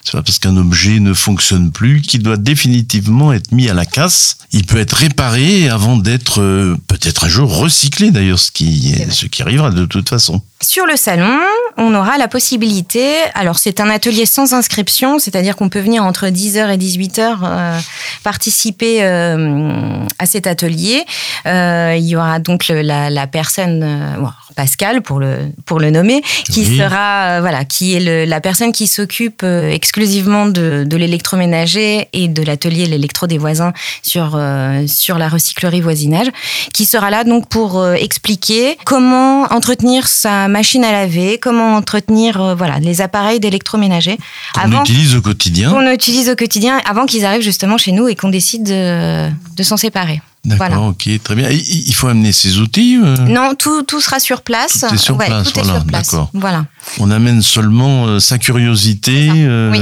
c'est 0.04 0.14
pas 0.14 0.22
parce 0.24 0.40
qu'un 0.40 0.58
objet 0.58 1.00
ne 1.00 1.14
fonctionne 1.14 1.72
plus 1.72 2.02
qu'il 2.12 2.24
doit 2.24 2.38
définitivement 2.38 3.34
être 3.34 3.52
mis 3.52 3.70
à 3.70 3.74
la 3.74 3.86
casse. 3.86 4.38
Il 4.52 4.66
peut 4.66 4.78
être 4.80 4.94
réparé 4.94 5.70
avant 5.70 5.96
d'être 5.98 6.42
euh, 6.42 6.78
peut-être 6.88 7.24
un 7.26 7.30
jour 7.30 7.56
recyclé 7.58 8.12
d'ailleurs, 8.12 8.40
ce 8.40 8.52
qui 8.52 8.96
ce 9.10 9.26
qui 9.26 9.42
arrivera 9.42 9.72
de 9.72 9.86
toute 9.86 10.10
façon. 10.10 10.42
Sur 10.62 10.86
le 10.86 10.96
salon, 10.96 11.40
on 11.78 11.96
aura 11.96 12.18
la 12.20 12.28
possibilité, 12.28 13.14
alors 13.34 13.58
c'est 13.58 13.80
un 13.80 13.90
atelier 13.90 14.28
sans 14.28 14.54
inscription, 14.54 15.18
c'est-à-dire 15.18 15.56
qu'on 15.56 15.70
peut 15.70 15.80
venir 15.80 16.04
entre 16.04 16.28
10h 16.28 16.72
et 16.72 16.78
18h 16.78 17.38
euh, 17.44 17.80
participer 18.24 19.04
euh, 19.04 20.06
à 20.20 20.26
cet 20.28 20.46
atelier. 20.48 21.04
Euh, 21.48 21.96
il 21.98 22.06
y 22.06 22.16
aura 22.16 22.38
donc 22.40 22.68
le- 22.68 22.82
la, 22.84 23.10
la 23.10 23.26
personne, 23.26 23.80
bon, 24.20 24.30
Pascal 24.56 25.02
pour 25.02 25.20
le, 25.20 25.38
pour 25.66 25.80
le 25.80 25.90
nommer, 25.90 26.22
qui 26.52 26.60
Oui. 26.68 26.78
sera, 26.78 27.40
voilà, 27.42 27.66
qui 27.66 27.96
est 27.96 28.00
le- 28.00 28.26
la 28.26 28.40
personne 28.42 28.72
qui 28.72 28.86
s'occupe 28.86 29.44
exclusivement 29.44 30.46
de, 30.46 30.84
de 30.86 30.98
l'électroménager 30.98 32.01
et 32.14 32.28
de 32.28 32.42
l'atelier 32.44 32.86
l'électro 32.86 33.28
des 33.28 33.38
voisins 33.38 33.74
sur, 34.04 34.34
euh, 34.36 34.86
sur 34.88 35.18
la 35.18 35.30
recyclerie 35.30 35.82
voisinage, 35.82 36.28
qui 36.74 36.86
sera 36.86 37.10
là 37.10 37.24
donc 37.24 37.48
pour 37.50 37.80
euh, 37.80 37.94
expliquer 37.94 38.78
comment 38.86 39.44
entretenir 39.52 40.08
sa 40.08 40.48
machine 40.48 40.84
à 40.84 40.92
laver, 40.92 41.38
comment 41.38 41.76
entretenir 41.76 42.42
euh, 42.42 42.56
voilà 42.56 42.80
les 42.80 43.02
appareils 43.02 43.40
d'électroménager 43.40 44.18
Qu'on 44.54 44.82
utilise 44.82 45.16
au 45.16 45.22
quotidien. 45.22 45.72
qu'on 45.72 45.90
utilise 45.92 46.30
au 46.30 46.36
quotidien, 46.36 46.80
avant 46.90 47.06
qu'ils 47.06 47.26
arrivent 47.26 47.42
justement 47.42 47.78
chez 47.78 47.92
nous 47.92 48.08
et 48.08 48.16
qu'on 48.16 48.30
décide 48.30 48.64
de, 48.64 49.30
de 49.56 49.64
s'en 49.64 49.78
séparer. 49.78 50.22
D'accord, 50.44 50.68
voilà. 50.70 50.82
ok, 50.90 51.08
très 51.24 51.36
bien. 51.36 51.50
Et 51.52 51.56
Il 51.56 51.94
faut 51.94 52.08
amener 52.08 52.32
ses 52.32 52.58
outils. 52.58 52.98
euh, 53.04 53.16
Non, 53.28 53.54
tout, 53.54 53.84
tout 53.84 54.02
sera 54.02 54.20
sur 54.20 54.42
place. 54.42 54.84
Tout 54.88 54.96
est 54.96 54.98
sur 54.98 55.16
place, 55.18 55.52
tout 55.54 55.60
voilà, 55.62 55.76
sur 55.80 55.86
place. 55.86 56.10
d'accord. 56.10 56.30
Voilà. 56.34 56.66
On 57.00 57.12
amène 57.12 57.44
seulement 57.44 58.08
euh, 58.08 58.20
sa 58.20 58.40
curiosité, 58.40 59.30
euh, 59.36 59.72
oui. 59.72 59.80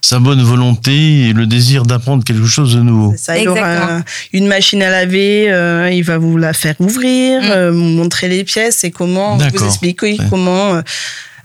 sa 0.00 0.18
bonne 0.18 0.42
volonté 0.42 1.28
et 1.28 1.32
le 1.34 1.44
désir 1.46 1.84
d'apprendre 1.84 2.24
quelque 2.24 2.46
chose 2.46 2.74
de 2.76 2.80
nouveau. 2.80 3.14
Ça, 3.18 3.36
il 3.38 3.46
aura 3.48 3.60
Exactement. 3.60 3.98
un- 3.98 4.04
une 4.32 4.46
machine 4.46 4.82
à 4.82 4.88
laver, 4.90 5.50
euh, 5.52 5.90
il 5.92 6.02
va 6.02 6.16
vous 6.16 6.38
la 6.38 6.54
faire 6.54 6.76
ouvrir, 6.80 7.42
Mm. 7.42 7.50
euh, 7.50 7.70
vous 7.70 7.78
montrer 7.84 8.28
les 8.28 8.42
pièces 8.44 8.84
et 8.84 8.90
comment 8.90 9.36
vous 9.36 9.64
expliquer 9.66 10.12
Ouais. 10.18 10.26
comment 10.30 10.80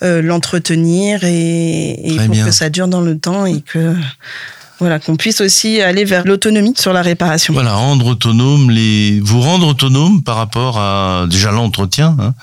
l'entretenir 0.02 1.20
et, 1.24 1.98
pour 2.18 2.28
bien. 2.30 2.46
que 2.46 2.52
ça 2.52 2.70
dure 2.70 2.88
dans 2.88 3.02
le 3.02 3.18
temps 3.18 3.46
et 3.46 3.62
que 3.62 3.96
voilà 4.80 5.00
qu'on 5.00 5.16
puisse 5.16 5.42
aussi 5.42 5.82
aller 5.82 6.04
vers 6.04 6.26
l'autonomie 6.26 6.74
sur 6.78 6.94
la 6.94 7.02
réparation. 7.02 7.54
Voilà, 7.54 7.74
rendre 7.74 8.08
autonome 8.08 8.70
les, 8.72 9.20
vous 9.22 9.42
rendre 9.42 9.68
autonome 9.68 10.22
par 10.24 10.36
rapport 10.36 10.78
à 10.78 11.26
déjà 11.30 11.52
l'entretien 11.52 12.16
hein, 12.20 12.34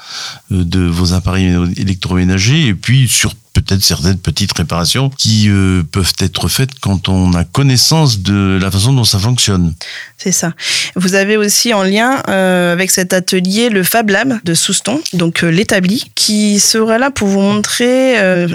de 0.50 0.80
vos 0.80 1.12
appareils 1.12 1.54
électroménagers 1.76 2.68
et 2.68 2.74
puis 2.74 3.08
sur 3.08 3.34
peut-être 3.52 3.82
certaines 3.82 4.18
petites 4.18 4.52
réparations 4.52 5.10
qui 5.10 5.48
euh, 5.48 5.82
peuvent 5.90 6.12
être 6.20 6.48
faites 6.48 6.78
quand 6.80 7.08
on 7.08 7.34
a 7.34 7.44
connaissance 7.44 8.20
de 8.20 8.58
la 8.60 8.70
façon 8.70 8.92
dont 8.92 9.04
ça 9.04 9.18
fonctionne. 9.18 9.74
C'est 10.16 10.32
ça. 10.32 10.52
Vous 10.94 11.14
avez 11.14 11.36
aussi 11.36 11.74
en 11.74 11.82
lien 11.82 12.22
euh, 12.28 12.72
avec 12.72 12.90
cet 12.90 13.12
atelier 13.12 13.68
le 13.68 13.82
Fab 13.82 14.10
Lab 14.10 14.38
de 14.44 14.54
Souston, 14.54 15.00
donc 15.12 15.42
euh, 15.42 15.48
l'établi, 15.48 16.10
qui 16.14 16.60
sera 16.60 16.98
là 16.98 17.10
pour 17.10 17.28
vous 17.28 17.40
montrer 17.40 17.92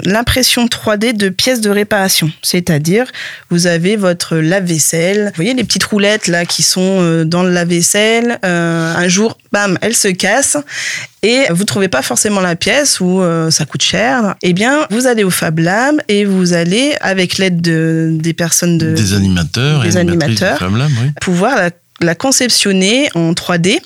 l'impression 0.04 0.66
3D 0.66 1.12
de 1.12 1.28
pièces 1.28 1.60
de 1.60 1.70
réparation. 1.70 2.30
C'est-à-dire, 2.42 3.06
vous 3.50 3.66
avez 3.66 3.96
votre 3.96 4.36
lave-vaisselle, 4.36 5.26
vous 5.26 5.36
voyez 5.36 5.54
les 5.54 5.64
petites 5.64 5.84
roulettes 5.84 6.26
là 6.26 6.44
qui 6.44 6.62
sont 6.62 7.24
dans 7.24 7.42
le 7.42 7.50
lave-vaisselle. 7.50 8.38
un 8.42 9.08
jour, 9.08 9.38
bam, 9.52 9.78
elle 9.82 9.94
se 9.94 10.08
casse 10.08 10.56
et 11.22 11.46
vous 11.50 11.64
trouvez 11.64 11.88
pas 11.88 12.02
forcément 12.02 12.40
la 12.40 12.56
pièce 12.56 13.00
ou 13.00 13.20
euh, 13.20 13.50
ça 13.50 13.64
coûte 13.64 13.82
cher. 13.82 14.36
Eh 14.42 14.52
bien, 14.52 14.86
vous 14.90 15.06
allez 15.06 15.24
au 15.24 15.30
Fab 15.30 15.58
Lab 15.58 15.96
et 16.08 16.24
vous 16.24 16.52
allez 16.52 16.94
avec 17.00 17.38
l'aide 17.38 17.60
de, 17.60 18.10
des 18.12 18.34
personnes 18.34 18.78
de 18.78 18.94
des 18.94 19.14
animateurs, 19.14 19.82
des 19.82 19.96
animateurs. 19.96 20.54
de 20.54 20.58
Fab 20.58 20.76
Lab, 20.76 20.90
oui. 21.02 21.10
pouvoir 21.20 21.56
la, 21.56 21.70
la 22.00 22.14
conceptionner 22.14 23.08
en 23.16 23.32
3D, 23.32 23.80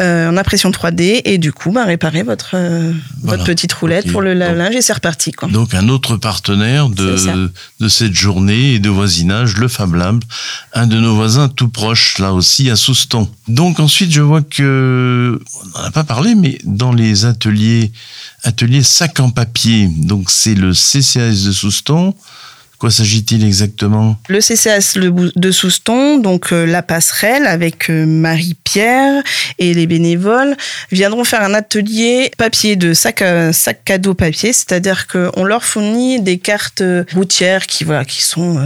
euh, 0.00 0.28
en 0.28 0.36
impression 0.36 0.70
3D, 0.72 1.22
et 1.24 1.38
du 1.38 1.52
coup, 1.52 1.70
bah, 1.70 1.84
réparer 1.84 2.22
votre, 2.24 2.52
euh, 2.54 2.92
Voilà. 3.22 3.36
votre 3.38 3.44
petite 3.44 3.72
roulette 3.72 4.10
pour 4.10 4.22
le 4.22 4.34
Donc- 4.34 4.56
linge 4.56 4.74
et 4.74 4.82
c'est 4.82 4.92
reparti. 4.92 5.30
Quoi. 5.32 5.48
Donc 5.48 5.72
un 5.74 5.88
autre 5.88 6.16
partenaire 6.16 6.88
de, 6.88 7.50
de 7.80 7.88
cette 7.88 8.14
journée 8.14 8.74
et 8.74 8.78
de 8.80 8.88
voisinage, 8.88 9.56
le 9.56 9.68
Fab 9.68 9.94
Lab, 9.94 10.22
un 10.72 10.86
de 10.88 10.96
nos 10.98 11.14
voisins 11.14 11.48
tout 11.48 11.68
proche, 11.68 12.18
là 12.18 12.32
aussi 12.32 12.70
à 12.70 12.76
Souston. 12.76 13.28
Donc 13.46 13.78
ensuite, 13.78 14.10
je 14.12 14.20
vois 14.20 14.42
que, 14.42 15.40
on 15.74 15.78
n'en 15.78 15.84
a 15.84 15.90
pas 15.92 16.04
parlé, 16.04 16.34
mais 16.34 16.58
dans 16.64 16.92
les 16.92 17.24
ateliers, 17.24 17.92
ateliers 18.42 18.82
sac 18.82 19.20
en 19.20 19.30
papier, 19.30 19.88
donc 19.88 20.30
c'est 20.30 20.54
le 20.54 20.72
CCAS 20.74 21.44
de 21.46 21.52
Souston. 21.52 22.14
Quoi 22.84 22.90
s'agit-il 22.90 23.42
exactement? 23.46 24.18
Le 24.28 24.40
CCAS 24.40 24.98
de 24.98 25.50
Souston, 25.50 26.18
donc 26.18 26.52
euh, 26.52 26.66
la 26.66 26.82
passerelle 26.82 27.46
avec 27.46 27.88
euh, 27.88 28.04
Marie-Pierre 28.04 29.22
et 29.58 29.72
les 29.72 29.86
bénévoles, 29.86 30.54
viendront 30.92 31.24
faire 31.24 31.40
un 31.42 31.54
atelier 31.54 32.30
papier 32.36 32.76
de 32.76 32.92
sac, 32.92 33.22
à- 33.22 33.54
sac 33.54 33.82
cadeau 33.86 34.12
papier, 34.12 34.52
c'est-à-dire 34.52 35.06
qu'on 35.06 35.44
leur 35.44 35.64
fournit 35.64 36.20
des 36.20 36.36
cartes 36.36 36.82
euh, 36.82 37.04
routières 37.14 37.66
qui, 37.66 37.84
voilà, 37.84 38.04
qui 38.04 38.22
sont 38.22 38.60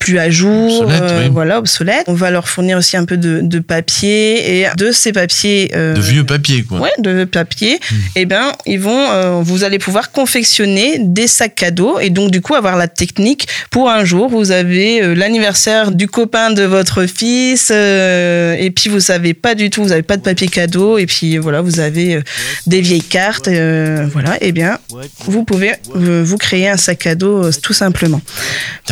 plus 0.00 0.18
à 0.18 0.28
jour, 0.28 0.80
Obsolètes, 0.80 1.12
oui. 1.20 1.28
voilà, 1.30 1.58
obsolètes. 1.60 2.04
On 2.08 2.14
va 2.14 2.32
leur 2.32 2.48
fournir 2.48 2.78
aussi 2.78 2.96
un 2.96 3.04
peu 3.04 3.16
de, 3.16 3.42
de 3.44 3.60
papier 3.60 4.58
et 4.62 4.66
de 4.76 4.90
ces 4.90 5.12
papiers. 5.12 5.70
euh, 5.76 5.94
De 5.94 6.00
vieux 6.00 6.24
papiers, 6.26 6.64
quoi. 6.64 6.80
Ouais, 6.80 6.90
de 6.98 7.22
papier. 7.22 7.78
Hmm. 7.92 7.94
Eh 8.16 8.26
ben, 8.26 8.50
ils 8.66 8.80
vont, 8.80 9.08
euh, 9.12 9.40
vous 9.40 9.62
allez 9.62 9.78
pouvoir 9.78 10.10
confectionner 10.10 10.96
des 10.98 11.28
sacs 11.28 11.54
cadeaux 11.54 12.00
et 12.00 12.10
donc 12.10 12.32
du 12.32 12.40
coup 12.40 12.56
avoir 12.56 12.76
la 12.76 12.88
technique 12.88 13.46
pour 13.70 13.90
un 13.90 14.04
jour, 14.04 14.28
vous 14.28 14.50
avez 14.50 15.02
euh, 15.02 15.14
l'anniversaire 15.14 15.92
du 15.92 16.06
copain 16.08 16.50
de 16.50 16.62
votre 16.62 17.06
fils, 17.06 17.70
euh, 17.72 18.54
et 18.58 18.70
puis 18.70 18.88
vous 18.90 19.00
savez 19.00 19.34
pas 19.34 19.54
du 19.54 19.70
tout, 19.70 19.82
vous 19.82 19.92
avez 19.92 20.02
pas 20.02 20.16
de 20.16 20.22
papier 20.22 20.48
cadeau, 20.48 20.98
et 20.98 21.06
puis 21.06 21.38
voilà, 21.38 21.60
vous 21.60 21.80
avez 21.80 22.16
euh, 22.16 22.22
des 22.66 22.80
vieilles 22.80 23.02
cartes, 23.02 23.48
euh, 23.48 24.06
voilà, 24.12 24.36
et 24.42 24.52
bien, 24.52 24.78
vous 25.26 25.44
pouvez 25.44 25.72
euh, 25.96 26.22
vous 26.24 26.36
créer 26.38 26.68
un 26.68 26.76
sac 26.76 27.06
à 27.06 27.14
dos 27.14 27.44
euh, 27.44 27.50
tout 27.62 27.72
simplement. 27.72 28.20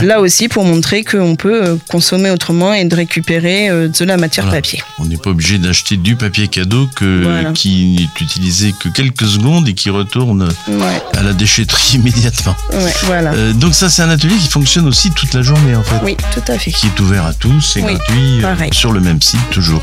Là 0.03 0.21
aussi, 0.21 0.49
pour 0.49 0.65
montrer 0.65 1.05
qu'on 1.05 1.37
peut 1.37 1.63
euh, 1.65 1.77
consommer 1.89 2.31
autrement 2.31 2.73
et 2.73 2.85
de 2.85 2.95
récupérer 2.95 3.69
euh, 3.69 3.89
de 3.89 4.05
la 4.05 4.17
matière 4.17 4.47
Voilà. 4.47 4.61
papier. 4.61 4.83
On 4.99 5.05
n'est 5.05 5.17
pas 5.17 5.31
obligé 5.31 5.59
d'acheter 5.59 5.97
du 5.97 6.17
papier 6.17 6.49
cadeau 6.49 6.89
que, 6.97 7.23
Voilà. 7.23 7.53
qui 7.53 7.97
n'est 7.99 8.25
utilisé 8.25 8.73
que 8.81 8.89
quelques 8.89 9.27
secondes 9.27 9.69
et 9.69 9.75
qui 9.75 9.91
retourne 9.91 10.49
Ouais, 10.69 11.03
à 11.19 11.23
la 11.23 11.33
déchetterie 11.33 11.93
immédiatement. 11.97 12.57
ouais, 12.73 12.93
voilà. 13.03 13.33
Euh, 13.33 13.53
donc 13.53 13.75
ça, 13.75 13.89
c'est 13.91 14.03
un 14.03 14.11
atelier 14.11 14.35
qui 14.41 14.49
fonctionne 14.49 14.87
aussi 14.89 15.11
toute 15.11 15.35
la 15.35 15.43
journée 15.43 15.77
en 15.77 15.83
fait. 15.83 16.01
Oui, 16.03 16.17
tout 16.33 16.43
à 16.51 16.59
fait. 16.59 16.71
Qui 16.73 16.87
est 16.87 17.01
ouvert 17.01 17.27
à 17.27 17.35
tous, 17.35 17.61
c'est 17.61 17.83
Oui, 17.83 17.95
gratuit, 17.95 18.39
euh, 18.39 18.43
pareil. 18.43 18.71
sur 18.73 18.93
le 18.93 19.01
même 19.01 19.21
site 19.21 19.41
toujours. 19.51 19.83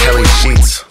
Kelly 0.01 0.25
sheets. 0.25 0.90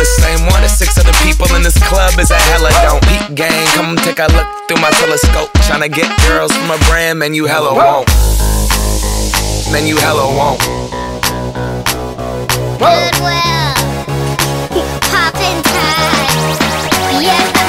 the 0.01 0.05
same 0.05 0.47
one 0.47 0.63
as 0.63 0.75
six 0.75 0.97
other 0.97 1.13
people 1.21 1.45
in 1.53 1.61
this 1.61 1.77
club 1.85 2.17
is 2.17 2.31
a 2.31 2.39
hella 2.49 2.71
don't. 2.81 3.03
Peak 3.05 3.35
gang, 3.35 3.67
come 3.77 3.95
take 3.97 4.17
a 4.17 4.25
look 4.33 4.49
through 4.65 4.81
my 4.81 4.89
telescope. 4.97 5.53
Tryna 5.69 5.93
get 5.93 6.09
girls 6.25 6.51
from 6.57 6.71
a 6.71 6.79
brand, 6.89 7.19
man, 7.19 7.35
you 7.35 7.45
hella 7.45 7.69
won't. 7.69 8.09
Man, 9.69 9.85
you 9.85 9.97
hella 9.97 10.25
won't. 10.25 10.57
Goodwill. 12.81 13.77
Poppin' 15.13 15.61
tags. 15.69 16.57
Yeah. 17.21 17.61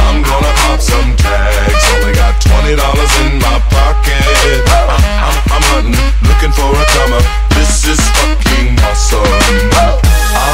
I'm 0.00 0.24
gonna 0.24 0.52
pop 0.64 0.80
some 0.80 1.12
tags. 1.20 1.84
Only 1.92 2.14
got 2.16 2.40
twenty 2.40 2.72
dollars 2.74 3.12
in 3.20 3.36
my 3.36 3.60
pocket. 3.68 4.24
I'm, 4.72 4.96
I'm, 5.28 5.36
I'm 5.52 5.64
hunting, 5.76 6.08
looking 6.24 6.52
for 6.56 6.72
a 6.72 6.84
come 6.96 7.12
up. 7.20 7.26
This 7.52 7.84
is 7.84 8.00
fucking 8.16 8.80
awesome. 8.80 10.05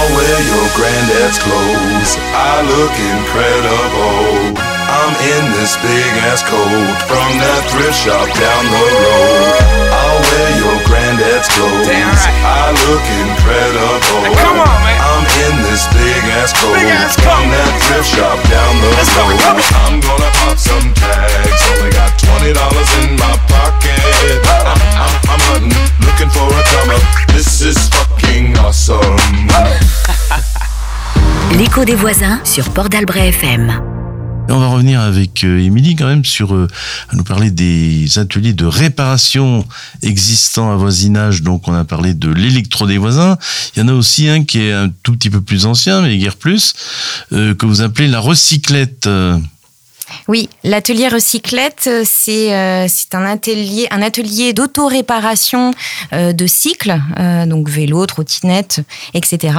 I'll 0.02 0.10
wear 0.18 0.38
your 0.50 0.66
granddad's 0.74 1.38
clothes. 1.38 2.10
I 2.34 2.58
look 2.66 2.90
incredible. 2.90 4.58
I'm 4.58 5.14
in 5.14 5.44
this 5.62 5.78
big 5.78 6.10
ass 6.26 6.42
coat 6.42 6.90
from 7.06 7.30
that 7.38 7.62
thrift 7.70 7.94
shop 8.02 8.26
down 8.34 8.62
the 8.66 8.82
road. 8.98 9.62
I'll 9.94 10.18
wear 10.26 10.48
your 10.58 10.74
granddad's 10.90 11.46
clothes. 11.54 11.86
Damn 11.86 12.10
right. 12.10 12.34
I 12.42 12.74
look 12.90 13.04
incredible. 13.14 14.26
Now 14.26 14.42
come 14.42 14.58
on, 14.66 14.74
man. 14.82 14.98
I'm 15.06 15.22
in 15.46 15.54
this 15.70 15.86
big 15.94 16.22
ass 16.34 16.50
coat 16.50 16.74
Big 16.82 16.90
ass 16.98 17.14
from 17.22 17.46
coat. 17.46 17.54
that 17.54 17.72
thrift 17.86 18.08
shop 18.10 18.38
down 18.50 18.72
the 18.82 18.90
Let's 18.98 19.14
road. 19.14 19.38
on. 19.38 19.54
I'm 19.86 19.96
gonna 20.02 20.30
pop 20.42 20.58
some 20.58 20.90
tags. 20.98 21.62
Only 21.78 21.94
got 21.94 22.10
twenty 22.18 22.50
dollars 22.50 22.90
in 23.06 23.14
my 23.22 23.38
pocket. 23.46 23.71
L'écho 31.58 31.84
des 31.84 31.94
voisins 31.94 32.40
sur 32.44 32.70
Port 32.70 32.88
d'Albret 32.88 33.28
FM. 33.28 33.72
On 34.48 34.58
va 34.58 34.68
revenir 34.68 35.00
avec 35.00 35.44
euh, 35.44 35.58
Émilie 35.60 35.96
quand 35.96 36.06
même 36.06 36.24
sur 36.24 36.54
euh, 36.54 36.66
à 37.08 37.16
nous 37.16 37.24
parler 37.24 37.50
des 37.50 38.18
ateliers 38.18 38.52
de 38.52 38.66
réparation 38.66 39.64
existants 40.02 40.72
à 40.72 40.76
voisinage. 40.76 41.42
Donc 41.42 41.68
on 41.68 41.74
a 41.74 41.84
parlé 41.84 42.14
de 42.14 42.30
l'électro 42.30 42.86
des 42.86 42.98
voisins. 42.98 43.38
Il 43.74 43.80
y 43.80 43.82
en 43.82 43.88
a 43.88 43.92
aussi 43.92 44.28
un 44.28 44.44
qui 44.44 44.60
est 44.60 44.72
un 44.72 44.90
tout 45.02 45.12
petit 45.12 45.30
peu 45.30 45.40
plus 45.40 45.66
ancien, 45.66 46.02
mais 46.02 46.18
guère 46.18 46.36
plus, 46.36 46.74
euh, 47.32 47.54
que 47.54 47.66
vous 47.66 47.82
appelez 47.82 48.08
la 48.08 48.20
recyclette. 48.20 49.08
Oui, 50.28 50.48
l'atelier 50.64 51.08
recyclette, 51.08 51.84
euh, 51.88 52.02
c'est 52.04 52.52
euh, 52.52 52.86
c'est 52.88 53.14
un 53.14 53.24
atelier, 53.24 53.86
un 53.90 54.02
atelier 54.02 54.52
d'auto-réparation 54.52 55.72
euh, 56.12 56.32
de 56.32 56.46
cycles, 56.46 57.00
euh, 57.18 57.46
donc 57.46 57.68
vélo, 57.68 58.04
trottinette, 58.06 58.80
etc. 59.14 59.54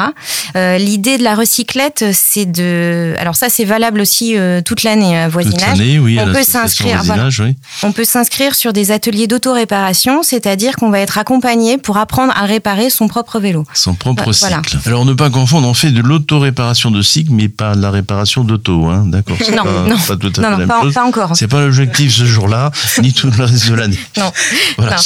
L'idée 0.56 1.18
de 1.18 1.24
la 1.24 1.36
recyclette, 1.36 2.06
c'est 2.14 2.46
de... 2.46 3.16
Alors 3.20 3.36
ça, 3.36 3.50
c'est 3.50 3.66
valable 3.66 4.02
aussi 4.02 4.36
toute 4.66 4.84
l'année 4.84 5.18
à 5.18 5.26
toute 5.26 5.34
voisinage. 5.34 5.80
l'année, 5.80 6.00
oui, 6.00 6.20
à 6.20 6.24
On 6.24 6.26
peut 6.28 6.34
l'association 6.34 6.68
s'inscrire, 6.68 7.46
oui. 7.46 7.56
On 7.84 7.92
peut 7.92 8.06
s'inscrire 8.06 8.56
sur 8.56 8.74
des 8.74 8.92
ateliers 8.92 9.28
d'auto-réparation, 9.28 10.24
c'est-à-dire 10.24 10.76
qu'on 10.76 10.90
va 10.90 11.00
être 11.00 11.18
accompagné 11.18 11.78
pour 11.78 11.98
apprendre 11.98 12.34
à 12.36 12.46
réparer 12.46 12.90
son 12.90 13.08
propre 13.08 13.40
vélo. 13.40 13.66
Son 13.74 13.96
propre 13.96 14.32
voilà. 14.32 14.62
cycle. 14.64 14.78
Alors 14.86 15.06
ne 15.06 15.14
pas 15.14 15.30
confondre, 15.30 15.68
on 15.68 15.74
fait 15.74 15.92
de 15.92 16.02
l'auto-réparation 16.02 16.92
de 16.92 17.02
cycle, 17.02 17.32
mais 17.32 17.50
pas 17.50 17.76
de 17.76 17.82
la 17.82 17.92
réparation 17.92 18.44
d'auto, 18.44 18.86
hein, 18.86 19.06
d'accord 19.08 19.38
Non, 19.56 19.64
pas, 19.64 19.86
non. 19.88 19.98
pas 19.98 20.18
tout 20.18 20.32
à 20.38 20.42
Non, 20.44 20.50
la 20.50 20.52
non, 20.52 20.58
même 20.60 20.68
pas, 20.68 20.82
chose. 20.82 20.94
pas 20.94 21.04
encore. 21.04 21.32
C'est 21.36 21.48
pas 21.48 21.62
l'objectif 21.62 22.14
ce 22.14 22.26
jour-là, 22.26 22.72
ni 23.02 23.14
tout 23.14 23.32
le 23.36 23.44
reste 23.44 23.70
de 23.70 23.74
l'année. 23.76 24.00
Non. 24.18 24.32
Voilà, 24.78 24.96
Non. 24.96 25.02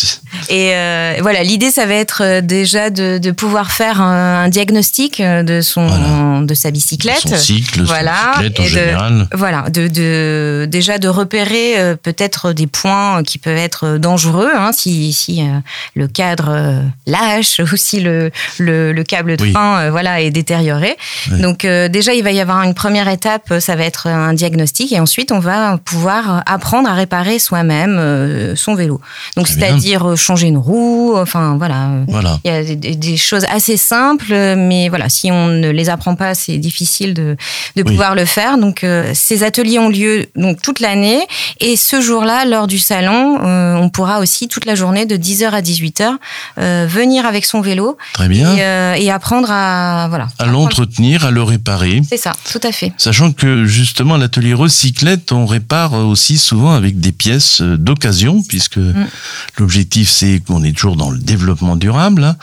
Et 0.50 0.72
euh, 0.74 1.16
voilà, 1.22 1.44
l'idée, 1.44 1.72
ça 1.72 1.86
va 1.86 1.94
être 1.96 2.22
euh, 2.24 2.42
déjà 2.42 2.90
de, 2.90 3.18
de 3.18 3.32
pouvoir 3.32 3.72
faire 3.72 4.02
un, 4.02 4.44
un 4.46 4.50
diagnostic 4.50 5.20
euh, 5.20 5.44
de 5.44 5.62
son, 5.62 5.86
Voilà. 5.88 6.42
de 6.46 6.54
sa 6.54 6.72
bicyclette. 6.72 7.20
son 7.28 7.36
cycle, 7.36 7.82
Voilà, 7.84 8.14
son 8.36 8.42
cyclette 8.44 8.60
en 8.60 8.64
et 8.64 8.66
de- 8.66 8.70
général. 8.72 9.28
Voilà, 9.34 9.62
de, 9.70 9.88
de 9.88 10.68
déjà 10.70 10.98
de 11.00 11.08
repérer 11.08 11.96
peut-être 12.02 12.54
des 12.54 12.68
points 12.68 13.24
qui 13.24 13.38
peuvent 13.38 13.58
être 13.58 13.98
dangereux, 13.98 14.50
hein, 14.56 14.72
si, 14.74 15.12
si 15.14 15.42
le 15.96 16.08
cadre 16.08 16.82
lâche 17.06 17.60
ou 17.72 17.76
si 17.76 18.00
le, 18.00 18.32
le, 18.58 18.94
le 18.94 19.04
câble 19.04 19.38
de 19.38 19.44
Oui. 19.44 19.52
frein 19.52 19.90
voilà 19.90 20.22
est 20.22 20.32
détérioré. 20.32 20.96
Oui. 21.32 21.42
Donc 21.42 21.66
euh, 21.66 21.88
déjà, 21.88 22.14
il 22.14 22.24
va 22.24 22.32
y 22.32 22.40
avoir 22.40 22.64
une 22.64 22.74
première 22.74 23.08
étape, 23.10 23.54
ça 23.60 23.76
va 23.76 23.84
être 23.84 24.08
un 24.08 24.34
diagnostic, 24.34 24.92
et 24.92 25.00
ensuite 25.00 25.32
on 25.32 25.40
va 25.40 25.78
pouvoir 25.84 26.44
apprendre 26.46 26.90
à 26.90 26.94
réparer 26.94 27.40
soi-même 27.40 28.54
son 28.56 28.76
vélo. 28.76 29.02
Donc 29.36 29.48
c'est-à-dire 29.48 30.18
changer 30.38 30.48
une 30.50 30.58
roue, 30.58 31.16
enfin 31.18 31.56
voilà. 31.58 31.90
Voilà. 32.08 32.40
il 32.44 32.52
y 32.52 32.54
a 32.54 32.76
des, 32.96 33.18
choses 33.18 33.44
assez 33.50 33.76
simples, 33.76 34.32
mais 34.56 34.88
voilà, 34.88 35.10
si 35.10 35.32
on 35.32 35.48
ne 35.48 35.70
les 35.72 35.90
apprend 35.90 36.16
pas, 36.16 36.36
c'est 36.36 36.58
difficile 36.60 37.16
de, 37.16 37.36
de 37.76 37.82
Oui. 37.82 37.84
pouvoir 37.84 38.14
le 38.14 38.26
faire. 38.26 38.60
Donc, 38.60 38.84
euh, 38.84 39.12
ces 39.16 39.42
ateliers 39.44 39.80
ont 39.80 39.90
lieu 39.90 40.28
donc 40.36 40.62
toute 40.62 40.80
l'année, 40.80 41.20
et 41.60 41.76
ce 41.76 42.02
jour-là, 42.02 42.46
lors 42.46 42.68
du 42.68 42.78
salon, 42.78 43.40
euh, 43.42 43.76
on 43.78 43.90
pourra 43.90 44.20
aussi 44.20 44.48
toute 44.48 44.66
la 44.66 44.76
journée 44.76 45.08
de 45.08 45.18
10h 45.18 45.50
à 45.50 45.62
18h 45.62 46.12
euh, 46.60 46.86
venir 46.88 47.26
avec 47.26 47.44
son 47.44 47.62
vélo 47.62 47.98
Très 48.14 48.28
bien. 48.28 48.94
et, 48.96 49.06
et 49.06 49.12
apprendre 49.12 49.50
à 49.50 50.06
voilà. 50.10 50.28
à 50.38 50.46
l'entretenir, 50.46 51.26
à 51.26 51.32
le 51.32 51.42
réparer. 51.42 52.02
C'est 52.08 52.18
ça, 52.18 52.32
tout 52.52 52.60
à 52.64 52.72
fait. 52.72 52.92
Sachant 52.98 53.32
que 53.32 53.66
justement 53.66 54.18
l'atelier 54.18 54.54
recyclette, 54.54 55.32
on 55.32 55.48
répare 55.48 55.94
aussi 55.94 56.38
souvent 56.38 56.74
avec 56.76 57.00
des 57.00 57.12
pièces 57.12 57.62
d'occasion, 57.62 58.44
puisque 58.48 58.78
Mm. 58.78 59.06
l'objectif 59.58 60.10
c'est 60.10 60.27
qu'on 60.46 60.64
est 60.64 60.74
toujours 60.76 60.96
dans 60.96 61.10
le 61.10 61.20
développement 61.20 61.76
durable, 61.76 62.24
hein, 62.24 62.36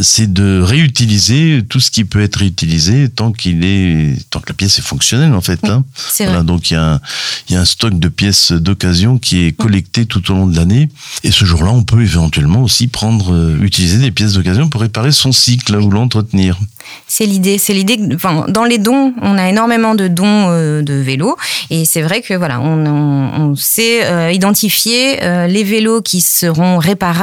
c'est 0.00 0.32
de 0.32 0.60
réutiliser 0.60 1.62
tout 1.68 1.80
ce 1.80 1.90
qui 1.90 2.04
peut 2.04 2.20
être 2.22 2.36
réutilisé 2.36 3.08
tant 3.08 3.32
qu'il 3.32 3.64
est, 3.64 4.16
tant 4.30 4.40
que 4.40 4.48
la 4.48 4.54
pièce 4.54 4.78
est 4.78 4.82
fonctionnelle 4.82 5.32
en 5.34 5.40
fait. 5.40 5.60
hein. 5.64 5.84
C'est 5.96 6.24
Voilà, 6.26 6.42
donc 6.42 6.70
il 6.70 6.74
y, 6.74 6.76
a 6.76 6.94
un, 6.94 7.00
il 7.48 7.54
y 7.54 7.56
a 7.56 7.60
un 7.60 7.64
stock 7.64 7.98
de 7.98 8.08
pièces 8.08 8.52
d'occasion 8.52 9.18
qui 9.18 9.44
est 9.44 9.52
collecté 9.52 10.06
tout 10.06 10.30
au 10.30 10.34
long 10.34 10.46
de 10.46 10.56
l'année. 10.56 10.88
Et 11.24 11.30
ce 11.30 11.44
jour-là, 11.44 11.70
on 11.70 11.82
peut 11.82 12.02
éventuellement 12.02 12.62
aussi 12.62 12.86
prendre, 12.88 13.32
euh, 13.32 13.58
utiliser 13.62 13.98
des 13.98 14.10
pièces 14.10 14.34
d'occasion 14.34 14.68
pour 14.68 14.80
réparer 14.80 15.12
son 15.12 15.32
cycle 15.32 15.76
ou 15.76 15.90
l'entretenir. 15.90 16.58
C'est 17.06 17.26
l'idée, 17.26 17.58
c'est 17.58 17.74
l'idée. 17.74 17.98
Enfin, 18.14 18.46
dans 18.48 18.64
les 18.64 18.78
dons, 18.78 19.12
on 19.20 19.36
a 19.36 19.48
énormément 19.48 19.94
de 19.94 20.08
dons 20.08 20.46
euh, 20.48 20.82
de 20.82 20.94
vélos, 20.94 21.36
et 21.70 21.84
c'est 21.84 22.00
vrai 22.02 22.22
que 22.22 22.32
voilà, 22.34 22.60
on, 22.60 22.86
on, 22.86 23.50
on 23.50 23.56
sait 23.56 24.06
euh, 24.06 24.32
identifier 24.32 25.18
les 25.48 25.64
vélos 25.64 26.00
qui 26.02 26.20
seront 26.20 26.78
réparables, 26.78 27.17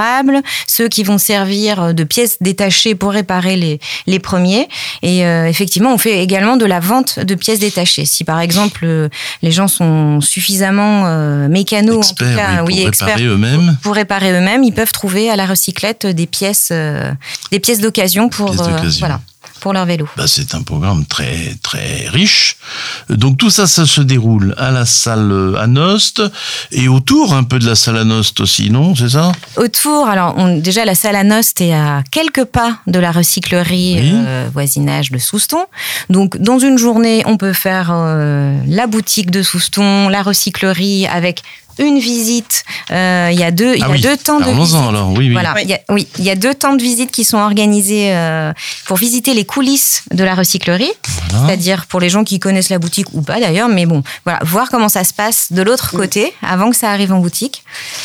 ceux 0.67 0.88
qui 0.88 1.03
vont 1.03 1.17
servir 1.17 1.93
de 1.93 2.03
pièces 2.03 2.38
détachées 2.41 2.95
pour 2.95 3.12
réparer 3.12 3.55
les 3.55 3.79
les 4.08 4.19
premiers. 4.19 4.67
Et 5.01 5.25
euh, 5.25 5.47
effectivement, 5.47 5.93
on 5.93 5.97
fait 5.97 6.23
également 6.23 6.58
de 6.58 6.65
la 6.65 6.79
vente 6.79 7.19
de 7.19 7.36
pièces 7.36 7.60
détachées. 7.60 8.05
Si 8.05 8.23
par 8.23 8.39
exemple 8.39 8.81
euh, 8.84 9.10
les 9.41 9.51
gens 9.51 9.67
sont 9.67 10.21
suffisamment 10.21 11.03
euh, 11.05 11.47
mécanos, 11.47 12.12
en 12.12 12.13
tout 12.13 12.23
Experts, 12.23 12.36
cas, 12.36 12.63
oui, 12.63 12.79
pour 12.79 12.88
experts 12.88 13.08
réparer 13.08 13.25
eux-mêmes. 13.25 13.77
pour 13.81 13.95
réparer 13.95 14.31
eux-mêmes, 14.31 14.63
ils 14.63 14.73
peuvent 14.73 14.91
trouver 14.91 15.29
à 15.29 15.36
la 15.36 15.45
recyclette 15.45 16.05
des 16.05 16.27
pièces, 16.27 16.69
euh, 16.71 17.12
des 17.51 17.60
pièces 17.60 17.79
d'occasion 17.79 18.29
pour, 18.29 18.51
Pièces 18.51 18.62
euh, 18.62 18.71
d'occasion. 18.71 18.99
voilà, 18.99 19.21
pour 19.65 19.73
leur 19.73 19.88
vélo. 19.88 20.08
Bah, 20.15 20.25
c'est 20.28 20.54
un 20.54 20.62
programme 20.62 21.08
très 21.08 21.56
très 21.63 22.08
riche. 22.08 22.58
Donc 23.10 23.39
tout 23.39 23.49
ça, 23.49 23.65
ça 23.65 23.88
se 23.88 23.99
déroule 24.01 24.54
à 24.60 24.69
la 24.69 24.86
salle 24.86 25.32
euh, 25.32 25.56
à 25.60 25.65
Nost 25.65 26.21
et 26.71 26.88
autour 26.88 27.34
un 27.34 27.43
peu 27.43 27.58
de 27.58 27.65
la 27.65 27.73
salle 27.73 27.97
à 27.97 28.04
Nost 28.04 28.39
aussi, 28.41 28.69
non 28.69 28.93
C'est 28.93 29.10
ça? 29.10 29.32
Autour, 29.58 30.08
alors 30.08 30.36
on- 30.38 30.60
déjà 30.60 30.86
la 30.86 30.93
salle 30.93 31.15
à 31.15 31.23
Nost 31.23 31.62
est 31.62 31.73
à 31.73 32.04
quelques 32.12 32.43
pas 32.45 32.78
de 32.86 32.99
la 32.99 33.12
recyclerie 33.12 33.95
Oui. 33.99 34.12
euh, 34.13 34.47
voisinage 34.54 35.10
de 35.10 35.17
Souston. 35.17 35.65
Donc 36.12 36.38
dans 36.38 36.60
une 36.60 36.78
journée, 36.78 37.23
on 37.25 37.38
peut 37.38 37.54
faire 37.54 37.89
euh, 37.91 38.56
la 38.67 38.86
boutique 38.86 39.32
de 39.32 39.41
Souston, 39.41 40.10
la 40.10 40.21
recyclerie 40.21 41.08
avec 41.08 41.41
une 41.79 41.99
visite. 41.99 42.63
Euh, 42.91 43.29
Il 43.31 43.39
y 43.39 43.43
a 43.43 43.51
deux, 43.51 43.73
il 43.75 43.79
y 43.79 43.83
Ah 43.83 43.88
a 43.88 43.89
oui. 43.91 44.01
deux 44.01 44.17
temps 44.17 44.39
de 44.39 44.51
visite. 44.51 44.75
alors, 44.75 45.09
oui, 45.11 45.27
oui. 45.27 45.31
Voilà, 45.31 45.53
il 45.61 45.69
y 45.69 45.73
a, 45.73 45.79
oui, 45.89 46.07
il 46.19 46.23
y 46.23 46.29
a 46.29 46.35
deux 46.35 46.53
temps 46.53 46.73
de 46.75 46.81
visite 46.81 47.11
qui 47.11 47.23
sont 47.25 47.38
organisés 47.38 48.13
euh, 48.13 48.53
pour 48.85 48.97
visiter 48.97 49.33
les 49.33 49.45
coulisses 49.45 50.03
de 50.11 50.23
la 50.23 50.35
recyclerie, 50.35 50.91
Voilà. 51.29 51.47
c'est-à-dire 51.47 51.85
pour 51.88 51.99
les 51.99 52.09
gens 52.09 52.23
qui 52.23 52.39
connaissent 52.39 52.69
la 52.69 52.79
boutique 52.79 53.07
ou 53.13 53.21
pas 53.21 53.39
d'ailleurs, 53.39 53.67
mais 53.69 53.85
bon, 53.85 54.03
voilà, 54.25 54.39
voir 54.43 54.69
comment 54.69 54.89
ça 54.89 55.03
se 55.03 55.13
passe 55.13 55.51
de 55.51 55.61
l'autre 55.61 55.91
côté 55.91 56.33
avant 56.41 56.69
que 56.69 56.75
ça 56.75 56.91
arrive 56.91 57.11
en 57.13 57.19
boutique. 57.19 57.63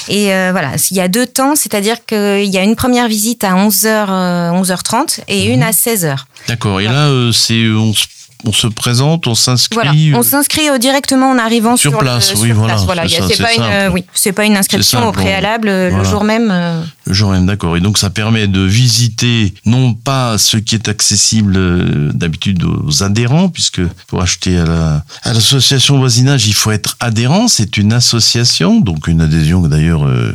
Et 0.09 0.33
euh, 0.35 0.51
voilà, 0.53 0.73
il 0.91 0.97
y 0.97 1.01
a 1.01 1.09
deux 1.09 1.27
temps, 1.27 1.55
c'est-à-dire 1.57 2.05
qu'il 2.07 2.45
y 2.47 2.59
a 2.59 2.63
une 2.63 2.77
première 2.77 3.09
visite 3.09 3.45
à 3.45 3.55
11h, 3.55 3.87
euh, 4.11 4.51
11h30 4.51 5.21
et 5.29 5.47
Mhm. 5.49 5.55
une 5.55 5.63
à 5.63 5.71
16h. 5.73 6.17
D'accord. 6.49 6.81
Et 6.81 6.85
là, 6.85 7.09
euh, 7.09 7.33
c'est 7.33 7.67
on, 7.69 7.93
se- 7.93 8.07
on 8.45 8.53
se 8.53 8.67
présente, 8.67 9.27
on 9.27 9.35
s'inscrit. 9.35 9.75
Voilà, 9.75 9.93
euh, 9.93 10.13
on 10.19 10.23
s'inscrit 10.23 10.69
euh, 10.69 10.79
directement 10.79 11.31
en 11.31 11.39
arrivant 11.39 11.77
Sur 11.77 11.91
sur, 11.93 11.99
place, 12.01 12.33
le, 12.35 12.41
oui, 12.41 12.49
sur 12.49 12.57
voilà, 12.57 13.07
c'est 13.09 13.43
pas 13.43 13.53
une, 13.55 13.61
simple. 13.63 13.91
oui, 13.95 14.05
c'est 14.15 14.33
pas 14.33 14.45
une 14.47 14.57
inscription 14.57 14.99
simple, 14.99 15.09
au 15.09 15.13
préalable 15.13 15.69
on- 15.69 15.71
euh, 15.73 15.89
voilà. 15.91 16.05
le 16.05 16.09
jour 16.11 16.25
même. 16.25 16.49
euh, 16.51 16.83
Le 17.07 17.13
jour 17.13 17.31
même, 17.31 17.47
d'accord. 17.47 17.77
Et 17.77 17.81
donc 17.81 17.99
ça 17.99 18.11
permet 18.11 18.47
de 18.47 18.61
visiter 18.61 19.53
non 19.67 19.95
pas 19.95 20.39
ce 20.39 20.57
qui 20.57 20.75
est 20.75 20.89
accessible 20.89 22.13
d'habitude 22.15 22.65
aux 22.65 23.03
adhérents, 23.03 23.49
puisque 23.49 23.83
pour 24.07 24.23
acheter 24.23 24.59
à 24.59 24.65
la 24.65 25.05
à 25.23 25.33
l'association 25.33 25.99
voisinage, 25.99 26.47
il 26.47 26.55
faut 26.55 26.71
être 26.71 26.97
adhérent. 27.01 27.49
C'est 27.49 27.77
une 27.77 27.93
association, 27.93 28.81
donc 28.81 29.07
une 29.09 29.21
adhésion 29.21 29.61
d'ailleurs 29.61 30.07
euh, 30.07 30.35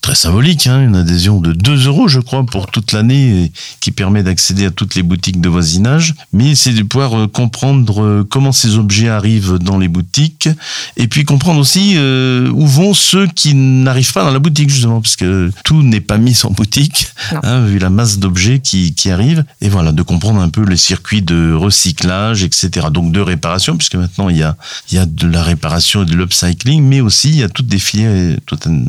très 0.00 0.14
symbolique, 0.14 0.66
hein, 0.66 0.80
une 0.82 0.96
adhésion 0.96 1.40
de 1.40 1.52
2 1.52 1.86
euros, 1.86 2.08
je 2.08 2.20
crois, 2.20 2.44
pour 2.44 2.66
toute 2.68 2.92
l'année, 2.92 3.50
qui 3.80 3.90
permet 3.90 4.22
d'accéder 4.22 4.66
à 4.66 4.70
toutes 4.70 4.94
les 4.94 5.02
boutiques 5.02 5.40
de 5.40 5.48
voisinage. 5.48 6.14
Mais 6.32 6.54
c'est 6.54 6.72
de 6.72 6.82
pouvoir 6.82 7.25
euh, 7.26 7.28
comprendre 7.28 8.02
euh, 8.02 8.26
comment 8.28 8.52
ces 8.52 8.76
objets 8.76 9.08
arrivent 9.08 9.58
dans 9.58 9.78
les 9.78 9.88
boutiques, 9.88 10.48
et 10.96 11.08
puis 11.08 11.24
comprendre 11.24 11.60
aussi 11.60 11.94
euh, 11.96 12.50
où 12.52 12.66
vont 12.66 12.94
ceux 12.94 13.26
qui 13.26 13.54
n'arrivent 13.54 14.12
pas 14.12 14.24
dans 14.24 14.30
la 14.30 14.38
boutique, 14.38 14.70
justement, 14.70 15.00
parce 15.00 15.16
que 15.16 15.50
tout 15.64 15.82
n'est 15.82 16.00
pas 16.00 16.18
mis 16.18 16.38
en 16.44 16.50
boutique, 16.50 17.08
hein, 17.42 17.64
vu 17.66 17.78
la 17.78 17.90
masse 17.90 18.18
d'objets 18.18 18.60
qui, 18.60 18.94
qui 18.94 19.10
arrivent. 19.10 19.44
Et 19.60 19.68
voilà, 19.68 19.92
de 19.92 20.02
comprendre 20.02 20.40
un 20.40 20.48
peu 20.48 20.64
les 20.64 20.76
circuits 20.76 21.22
de 21.22 21.52
recyclage, 21.52 22.42
etc. 22.42 22.88
Donc 22.92 23.12
de 23.12 23.20
réparation, 23.20 23.76
puisque 23.76 23.96
maintenant 23.96 24.28
il 24.28 24.36
y 24.38 24.42
a, 24.42 24.56
il 24.90 24.96
y 24.96 24.98
a 24.98 25.06
de 25.06 25.26
la 25.26 25.42
réparation 25.42 26.02
et 26.02 26.06
de 26.06 26.14
l'upcycling, 26.14 26.82
mais 26.82 27.00
aussi 27.00 27.28
il 27.30 27.36
y 27.36 27.42
a 27.42 27.48
toutes 27.48 27.66
des 27.68 27.78
filières, 27.78 28.36
un- 28.66 28.84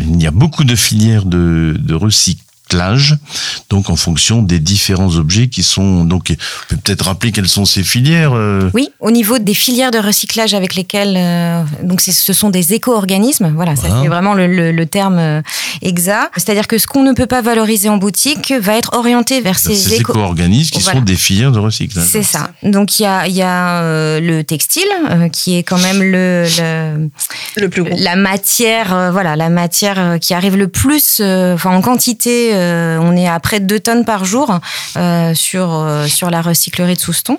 il 0.00 0.22
y 0.22 0.26
a 0.26 0.30
beaucoup 0.30 0.64
de 0.64 0.74
filières 0.74 1.26
de, 1.26 1.76
de 1.78 1.94
recyclage, 1.94 2.46
donc 3.70 3.90
en 3.90 3.96
fonction 3.96 4.42
des 4.42 4.58
différents 4.58 5.16
objets 5.16 5.48
qui 5.48 5.62
sont. 5.62 6.04
Donc, 6.04 6.26
on 6.30 6.34
peut 6.74 6.80
peut-être 6.82 7.04
rappeler 7.06 7.32
quelles 7.32 7.48
sont 7.48 7.64
ces 7.64 7.82
filières. 7.82 8.32
euh, 8.34 8.70
Oui, 8.74 8.90
au 9.00 9.10
niveau 9.10 9.38
des 9.38 9.54
filières 9.54 9.90
de 9.90 9.98
recyclage 9.98 10.54
avec 10.54 10.74
lesquelles, 10.74 11.16
euh, 11.16 11.62
donc 11.82 12.00
c'est- 12.00 12.12
ce 12.12 12.32
sont 12.32 12.50
des 12.50 12.72
éco-organismes, 12.74 13.52
voilà, 13.54 13.76
ça 13.76 13.88
Voilà. 13.88 14.02
c'est 14.02 14.08
vraiment 14.08 14.34
le, 14.34 14.46
le- 14.46 14.72
le 14.72 14.86
terme 14.86 15.18
euh, 15.18 15.42
exact. 15.82 16.32
C'est-à-dire 16.36 16.66
que 16.66 16.78
ce 16.78 16.86
qu'on 16.86 17.02
ne 17.02 17.12
peut 17.12 17.26
pas 17.26 17.42
valoriser 17.42 17.88
en 17.88 17.96
boutique 17.96 18.52
va 18.60 18.76
être 18.76 18.94
orienté 18.94 19.40
vers 19.40 19.58
ces, 19.58 19.74
ces 19.74 19.94
éco- 20.00 20.12
éco-organismes 20.12 20.70
qui 20.70 20.82
Voilà. 20.82 20.98
sont 21.00 21.04
des 21.04 21.16
filières 21.16 21.52
de 21.52 21.58
recyclage. 21.58 22.06
C'est 22.08 22.22
ça. 22.22 22.50
Donc 22.62 22.98
il 22.98 23.02
y 23.02 23.06
a, 23.06 23.26
il 23.26 23.34
y 23.34 23.42
a 23.42 23.80
euh, 23.82 24.20
le 24.20 24.44
textile 24.44 24.82
euh, 25.10 25.28
qui 25.28 25.56
est 25.56 25.62
quand 25.62 25.78
même 25.78 26.02
le, 26.02 26.44
le- 26.58 27.10
Le 27.62 27.68
plus 27.68 27.82
gros. 27.84 27.96
la 27.98 28.16
matière, 28.16 28.94
euh, 28.94 29.10
voilà, 29.10 29.36
la 29.36 29.48
matière 29.48 30.18
qui 30.20 30.34
arrive 30.34 30.56
le 30.56 30.68
plus, 30.68 31.18
euh, 31.20 31.54
enfin 31.54 31.70
en 31.74 31.80
quantité, 31.80 32.50
euh, 32.54 32.61
on 33.00 33.16
est 33.16 33.28
à 33.28 33.38
près 33.40 33.60
de 33.60 33.66
2 33.66 33.80
tonnes 33.80 34.04
par 34.04 34.24
jour 34.24 34.58
euh, 34.96 35.34
sur 35.34 35.72
euh, 35.72 36.06
sur 36.06 36.30
la 36.30 36.42
recyclerie 36.42 36.94
de 36.94 37.00
Souston. 37.00 37.38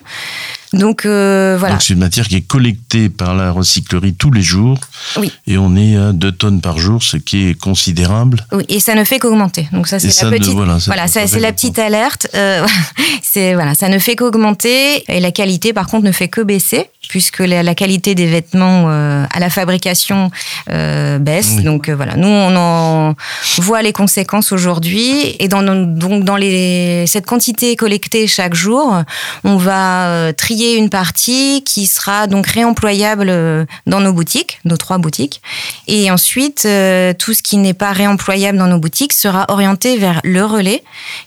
Donc 0.73 1.05
euh, 1.05 1.55
voilà. 1.59 1.75
Donc 1.75 1.83
c'est 1.83 1.93
une 1.93 1.99
matière 1.99 2.27
qui 2.27 2.35
est 2.35 2.41
collectée 2.41 3.07
par 3.09 3.35
la 3.35 3.51
recyclerie 3.51 4.15
tous 4.15 4.31
les 4.31 4.41
jours. 4.41 4.79
Oui. 5.17 5.31
Et 5.45 5.57
on 5.57 5.75
est 5.75 5.95
à 5.95 6.11
2 6.11 6.31
tonnes 6.31 6.61
par 6.61 6.79
jour, 6.79 7.03
ce 7.03 7.17
qui 7.17 7.47
est 7.49 7.53
considérable. 7.53 8.45
Oui, 8.51 8.65
et 8.69 8.79
ça 8.79 8.95
ne 8.95 9.03
fait 9.03 9.19
qu'augmenter. 9.19 9.67
Donc 9.71 9.87
ça 9.87 9.99
c'est 9.99 10.09
ça 10.09 10.25
la 10.25 10.31
ne- 10.31 10.37
petite, 10.37 10.53
voilà, 10.53 10.77
voilà, 10.87 11.07
c'est 11.07 11.39
la 11.39 11.53
alerte. 11.85 12.27
Euh, 12.33 12.65
c'est 13.21 13.53
voilà, 13.53 13.75
ça 13.75 13.87
ne 13.87 13.99
fait 13.99 14.15
qu'augmenter 14.15 15.03
et 15.07 15.19
la 15.19 15.31
qualité 15.31 15.73
par 15.73 15.87
contre 15.87 16.05
ne 16.05 16.11
fait 16.11 16.27
que 16.27 16.41
baisser 16.41 16.89
puisque 17.07 17.39
la, 17.39 17.61
la 17.63 17.75
qualité 17.75 18.15
des 18.15 18.25
vêtements 18.25 18.85
euh, 18.87 19.25
à 19.31 19.39
la 19.39 19.49
fabrication 19.49 20.31
baisse. 20.67 21.53
Oui. 21.57 21.63
Donc 21.63 21.89
voilà, 21.89 22.15
nous 22.15 22.27
on 22.27 22.55
en 22.55 23.15
voit 23.57 23.81
les 23.83 23.93
conséquences 23.93 24.51
aujourd'hui 24.51 25.35
et 25.39 25.47
dans 25.47 25.61
donc 25.63 26.23
dans 26.23 26.37
les 26.37 27.05
cette 27.05 27.25
quantité 27.25 27.75
collectée 27.75 28.25
chaque 28.25 28.55
jour, 28.55 29.03
on 29.43 29.57
va 29.57 30.31
trier 30.33 30.62
trier 30.63 30.77
une 30.77 30.89
partie 30.89 31.63
qui 31.65 31.87
sera 31.87 32.27
donc 32.27 32.47
réemployable 32.47 33.27
euh, 33.29 33.65
dans 33.87 33.99
nos 33.99 34.13
boutiques, 34.13 34.59
nos 34.65 34.77
trois 34.77 34.97
boutiques. 34.97 35.41
Et 35.87 36.09
ensuite, 36.11 36.63
euh, 36.65 37.13
tout 37.17 37.33
ce 37.33 37.43
qui 37.43 37.57
n'est 37.57 37.73
pas 37.73 37.91
réemployable 37.91 38.57
dans 38.57 38.67
nos 38.67 38.79
boutiques 38.79 39.13
sera 39.13 39.45
orienté 39.49 39.97
vers 39.97 40.21
le 40.23 40.43
relais, 40.45 40.83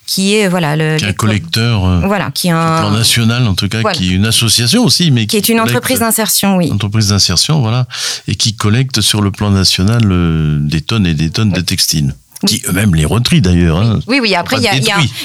qui 0.07 0.35
est 0.37 0.49
voilà 0.49 0.77
le 0.77 0.97
Qui 0.97 1.05
un 1.07 1.13
collecteur 1.13 1.85
euh, 1.85 2.01
Voilà, 2.07 2.31
qui 2.31 2.49
est 2.49 2.53
au 2.55 2.57
plan 2.57 2.89
un 2.89 2.97
national 2.99 3.47
en 3.47 3.55
tout 3.55 3.69
cas, 3.69 3.81
Voilà. 3.81 3.97
qui 3.97 4.13
est 4.13 4.15
une 4.17 4.27
association 4.27 4.85
aussi, 4.85 5.11
mais 5.11 5.27
qui 5.27 5.37
est 5.37 5.49
une 5.49 5.57
collecte- 5.59 5.71
entreprise 5.77 5.99
d'insertion, 6.01 6.57
oui. 6.57 6.71
entreprise 6.73 7.09
d'insertion, 7.09 7.61
voilà, 7.61 7.87
et 8.29 8.35
qui 8.37 8.55
collecte 8.55 9.01
sur 9.01 9.21
le 9.23 9.31
plan 9.31 9.51
national 9.51 10.03
euh, 10.11 10.59
des 10.61 10.81
tonnes 10.81 11.07
et 11.07 11.15
des 11.15 11.31
tonnes 11.31 11.53
de 11.53 11.61
textiles, 11.61 12.15
qui 12.47 12.63
eux-mêmes 12.69 12.95
les 12.95 13.05
retrient 13.05 13.41
d'ailleurs. 13.41 13.79
hein. 13.79 14.01
Oui, 14.07 14.19
oui. 14.21 14.35
Après, 14.35 14.57
il 14.57 14.63
y 14.63 14.69
a, 14.69 14.75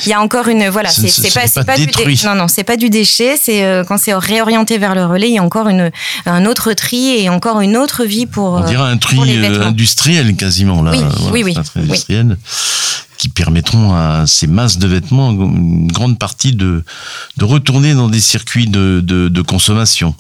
y, 0.06 0.10
y 0.10 0.16
encore 0.16 0.48
une 0.48 0.70
voilà. 0.70 0.90
Ce- 0.90 1.02
C'est 1.02 1.08
ce 1.10 1.22
c'est 1.24 1.34
pas, 1.34 1.48
pas 1.66 1.74
pas 1.74 1.78
du 1.78 1.86
dé- 1.88 2.16
non, 2.26 2.36
non, 2.36 2.48
c'est 2.48 2.64
pas 2.64 2.78
du 2.78 2.90
déchet. 2.90 3.36
C'est 3.42 3.64
euh, 3.66 3.84
quand 3.84 3.98
c'est 3.98 4.14
réorienté 4.14 4.78
vers 4.78 4.96
le 4.96 5.06
relais, 5.06 5.28
il 5.30 5.36
y 5.36 5.40
a 5.40 5.44
encore 5.44 5.68
une 5.68 5.92
un 6.26 6.46
autre 6.46 6.74
tri 6.74 7.18
et 7.22 7.30
encore 7.30 7.60
une 7.62 7.76
autre 7.76 8.06
vie 8.06 8.26
pour. 8.26 8.54
On 8.54 8.64
dirait 8.64 8.90
un 8.90 8.98
tri 8.98 9.18
euh, 9.38 9.64
industriel 9.68 10.36
quasiment 10.36 10.82
là. 10.84 10.92
Oui, 10.92 11.00
Voilà, 11.00 11.32
oui, 11.34 11.44
oui. 11.44 11.54
Qui 13.22 13.30
permettront 13.30 13.94
à 13.94 14.26
ces 14.26 14.48
masses 14.48 14.80
de 14.80 14.88
vêtements, 14.88 15.30
une 15.30 15.88
grande 15.92 16.18
partie 16.18 16.54
de, 16.56 16.84
de 17.38 17.46
retourner 17.46 17.94
dans 17.94 18.08
des 18.08 18.20
circuits 18.20 18.66
de, 18.68 19.00
de, 19.00 19.42
consommation. 19.44 20.16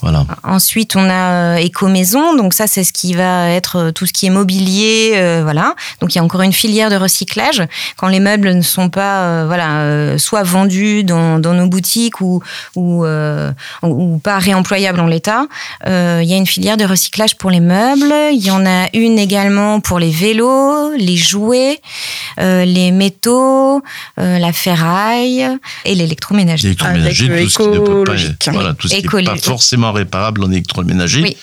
Voilà. 0.00 0.24
Ensuite, 0.42 0.96
on 0.96 1.04
a 1.04 1.32
euh, 1.32 1.56
éco-maison, 1.56 2.34
donc 2.36 2.54
ça, 2.54 2.66
c'est 2.66 2.82
ce 2.82 2.94
qui 2.94 3.12
va 3.12 3.50
être 3.50 3.76
euh, 3.76 3.92
tout 3.92 4.06
ce 4.06 4.12
qui 4.14 4.24
est 4.24 4.30
mobilier, 4.30 5.12
euh, 5.16 5.40
voilà. 5.42 5.74
Donc 6.00 6.14
il 6.14 6.16
y 6.16 6.18
a 6.18 6.24
encore 6.24 6.40
une 6.40 6.52
filière 6.54 6.88
de 6.88 6.96
recyclage. 6.96 7.62
Quand 7.98 8.08
les 8.08 8.20
meubles 8.20 8.54
ne 8.54 8.62
sont 8.62 8.88
pas, 8.88 9.24
euh, 9.24 9.44
voilà, 9.46 9.80
euh, 9.80 10.16
soit 10.16 10.42
vendus 10.42 11.04
dans, 11.04 11.38
dans 11.38 11.52
nos 11.52 11.66
boutiques 11.66 12.22
ou 12.22 12.42
ou, 12.76 13.04
euh, 13.04 13.52
ou 13.82 14.18
pas 14.18 14.38
réemployables 14.38 15.00
en 15.00 15.06
l'état, 15.06 15.46
euh, 15.86 16.20
il 16.22 16.30
y 16.30 16.34
a 16.34 16.36
une 16.36 16.46
filière 16.46 16.76
de 16.76 16.84
recyclage 16.84 17.36
pour 17.36 17.50
les 17.50 17.60
meubles. 17.60 18.14
Il 18.32 18.44
y 18.44 18.50
en 18.50 18.64
a 18.64 18.88
une 18.94 19.18
également 19.18 19.80
pour 19.80 19.98
les 19.98 20.10
vélos, 20.10 20.92
les 20.96 21.16
jouets, 21.16 21.80
euh, 21.80 22.29
les 22.38 22.90
métaux, 22.92 23.82
euh, 24.18 24.38
la 24.38 24.52
ferraille 24.52 25.46
et 25.84 25.94
l'électroménager. 25.94 26.64
L'électroménager, 26.68 27.30
euh, 27.30 27.42
tout 27.44 27.50
ce 27.50 27.58
qui 27.58 27.68
ne 27.68 27.78
peut 27.78 28.04
pas, 28.04 28.52
voilà, 28.52 28.74
tout 28.74 28.88
ce 28.88 28.94
qui 28.94 29.02
n'est 29.02 29.06
Écolo- 29.08 29.24
pas 29.24 29.36
forcément 29.36 29.92
réparable 29.92 30.44
en 30.44 30.50
électroménager 30.50 31.22
Oui. 31.22 31.36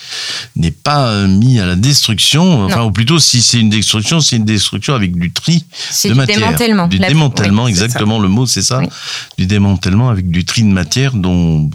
n'est 0.55 0.71
pas 0.71 1.07
euh, 1.09 1.27
mis 1.27 1.59
à 1.59 1.65
la 1.65 1.75
destruction. 1.75 2.65
Enfin, 2.65 2.83
ou 2.83 2.91
plutôt, 2.91 3.19
si 3.19 3.41
c'est 3.41 3.59
une 3.59 3.69
destruction, 3.69 4.19
c'est 4.19 4.37
une 4.37 4.45
destruction 4.45 4.93
avec 4.95 5.15
du 5.17 5.31
tri 5.31 5.63
de 6.03 6.09
du 6.09 6.15
matière. 6.15 6.37
démantèlement. 6.39 6.87
Du 6.87 6.97
La- 6.97 7.07
démantèlement, 7.07 7.63
oui, 7.65 7.69
exactement, 7.71 8.19
le 8.19 8.27
mot 8.27 8.45
c'est 8.45 8.61
ça. 8.61 8.79
Oui. 8.79 8.87
Du 9.37 9.45
démantèlement 9.45 10.09
avec 10.09 10.29
du 10.29 10.45
tri 10.45 10.63
de 10.63 10.67
matière 10.67 11.13
dont 11.13 11.69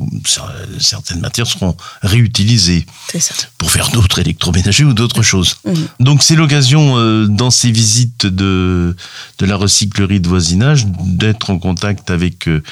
certaines 0.79 1.21
matières 1.21 1.47
seront 1.47 1.77
réutilisées 2.03 2.87
ça. 3.19 3.35
pour 3.59 3.71
faire 3.71 3.91
d'autres 3.91 4.19
électroménagers 4.21 4.85
ou 4.85 4.93
d'autres 4.95 5.23
choses. 5.23 5.57
Mhm. 5.65 5.87
Donc 6.01 6.23
c'est 6.23 6.37
l'occasion 6.37 6.95
euh, 6.97 7.27
dans 7.27 7.51
ces 7.51 7.71
visites 7.71 8.27
de, 8.27 8.97
de 9.39 9.47
la 9.47 9.57
recyclerie 9.57 10.21
de 10.21 10.29
voisinage 10.29 10.87
d'être 11.05 11.51
en 11.51 11.59
contact 11.59 12.11
avec 12.11 12.49
euh, 12.49 12.63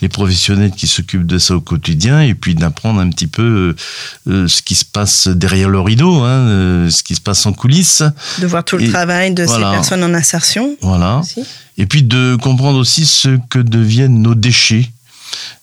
les 0.00 0.08
professionnels 0.08 0.70
qui 0.70 0.86
s'occupent 0.86 1.26
de 1.26 1.38
ça 1.38 1.56
au 1.56 1.60
quotidien 1.60 2.20
et 2.20 2.34
puis 2.34 2.54
d'apprendre 2.54 3.00
un 3.00 3.08
petit 3.10 3.26
peu 3.26 3.42
euh, 3.42 3.76
euh, 4.28 4.48
ce 4.48 4.62
qui 4.62 4.74
se 4.74 4.84
passe 4.84 5.28
derrière 5.28 5.68
le 5.68 5.80
rideau, 5.80 6.22
hein, 6.22 6.88
ce 6.90 7.02
qui 7.02 7.14
se 7.14 7.20
passe 7.20 7.44
en 7.46 7.52
coulisses. 7.52 8.02
De 8.38 8.46
voir 8.46 8.64
tout 8.64 8.76
le 8.76 8.84
Et 8.84 8.88
travail 8.90 9.32
de 9.34 9.44
voilà. 9.44 9.70
ces 9.70 9.76
personnes 9.76 10.04
en 10.04 10.14
insertion. 10.14 10.76
Voilà. 10.80 11.18
aussi. 11.18 11.42
Et 11.78 11.86
puis 11.86 12.02
de 12.02 12.36
comprendre 12.36 12.78
aussi 12.78 13.06
ce 13.06 13.38
que 13.48 13.58
deviennent 13.58 14.20
nos 14.20 14.34
déchets. 14.34 14.90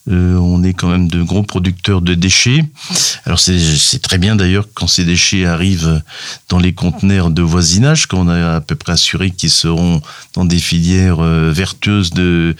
Euh, 0.10 0.36
on 0.36 0.64
est 0.64 0.74
quand 0.74 0.88
même 0.88 1.08
de 1.08 1.22
gros 1.22 1.44
producteurs 1.44 2.02
de 2.02 2.14
déchets. 2.14 2.64
Alors 3.26 3.40
c'est 3.40 4.02
très 4.02 4.18
bien 4.18 4.36
d'ailleurs 4.36 4.68
quand 4.74 4.88
ces 4.88 5.04
déchets 5.04 5.46
arrivent 5.46 6.02
dans 6.50 6.60
les 6.60 6.74
conteneurs 6.74 7.30
de 7.30 7.42
voisinage, 7.42 8.06
qu'on 8.06 8.30
a 8.30 8.56
à 8.56 8.62
peu 8.62 8.76
près 8.76 8.94
assuré 8.94 9.32
qu'ils 9.32 9.50
seront 9.50 10.02
dans 10.34 10.46
des 10.46 10.60
filières 10.60 11.20
euh, 11.20 11.52
vertueuses 11.52 12.12
de, 12.12 12.56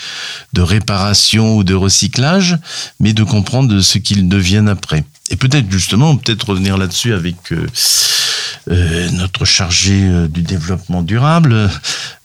réparation 0.58 1.58
ou 1.58 1.64
de 1.64 1.74
recyclage, 1.74 2.58
mais 3.00 3.14
de 3.14 3.24
comprendre 3.24 3.80
ce 3.80 3.98
qu'ils 3.98 4.28
deviennent 4.28 4.70
après. 4.70 5.06
Et 5.30 5.36
peut-être 5.36 5.72
justement, 5.72 6.18
peut-être 6.18 6.50
revenir 6.50 6.78
là-dessus 6.78 7.14
avec 7.14 7.52
euh, 7.52 7.68
notre 8.68 9.46
chargée 9.46 10.02
euh, 10.04 10.28
du 10.28 10.42
développement 10.42 11.02
durable, 11.02 11.70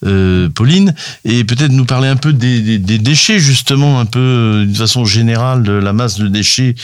euh, 0.05 0.49
Pauline, 0.49 0.93
et 1.25 1.43
peut-être 1.43 1.71
nous 1.71 1.85
parler 1.85 2.07
un 2.07 2.15
peu 2.15 2.33
des, 2.33 2.61
des- 2.61 2.79
des 2.79 2.97
déchets, 2.97 3.39
justement, 3.39 3.99
un 3.99 4.05
peu 4.05 4.19
euh, 4.19 4.65
d'une 4.65 4.75
façon 4.75 5.05
générale, 5.05 5.63
de 5.63 5.71
la 5.73 5.93
masse 5.93 6.17
de 6.19 6.27
déchets 6.27 6.75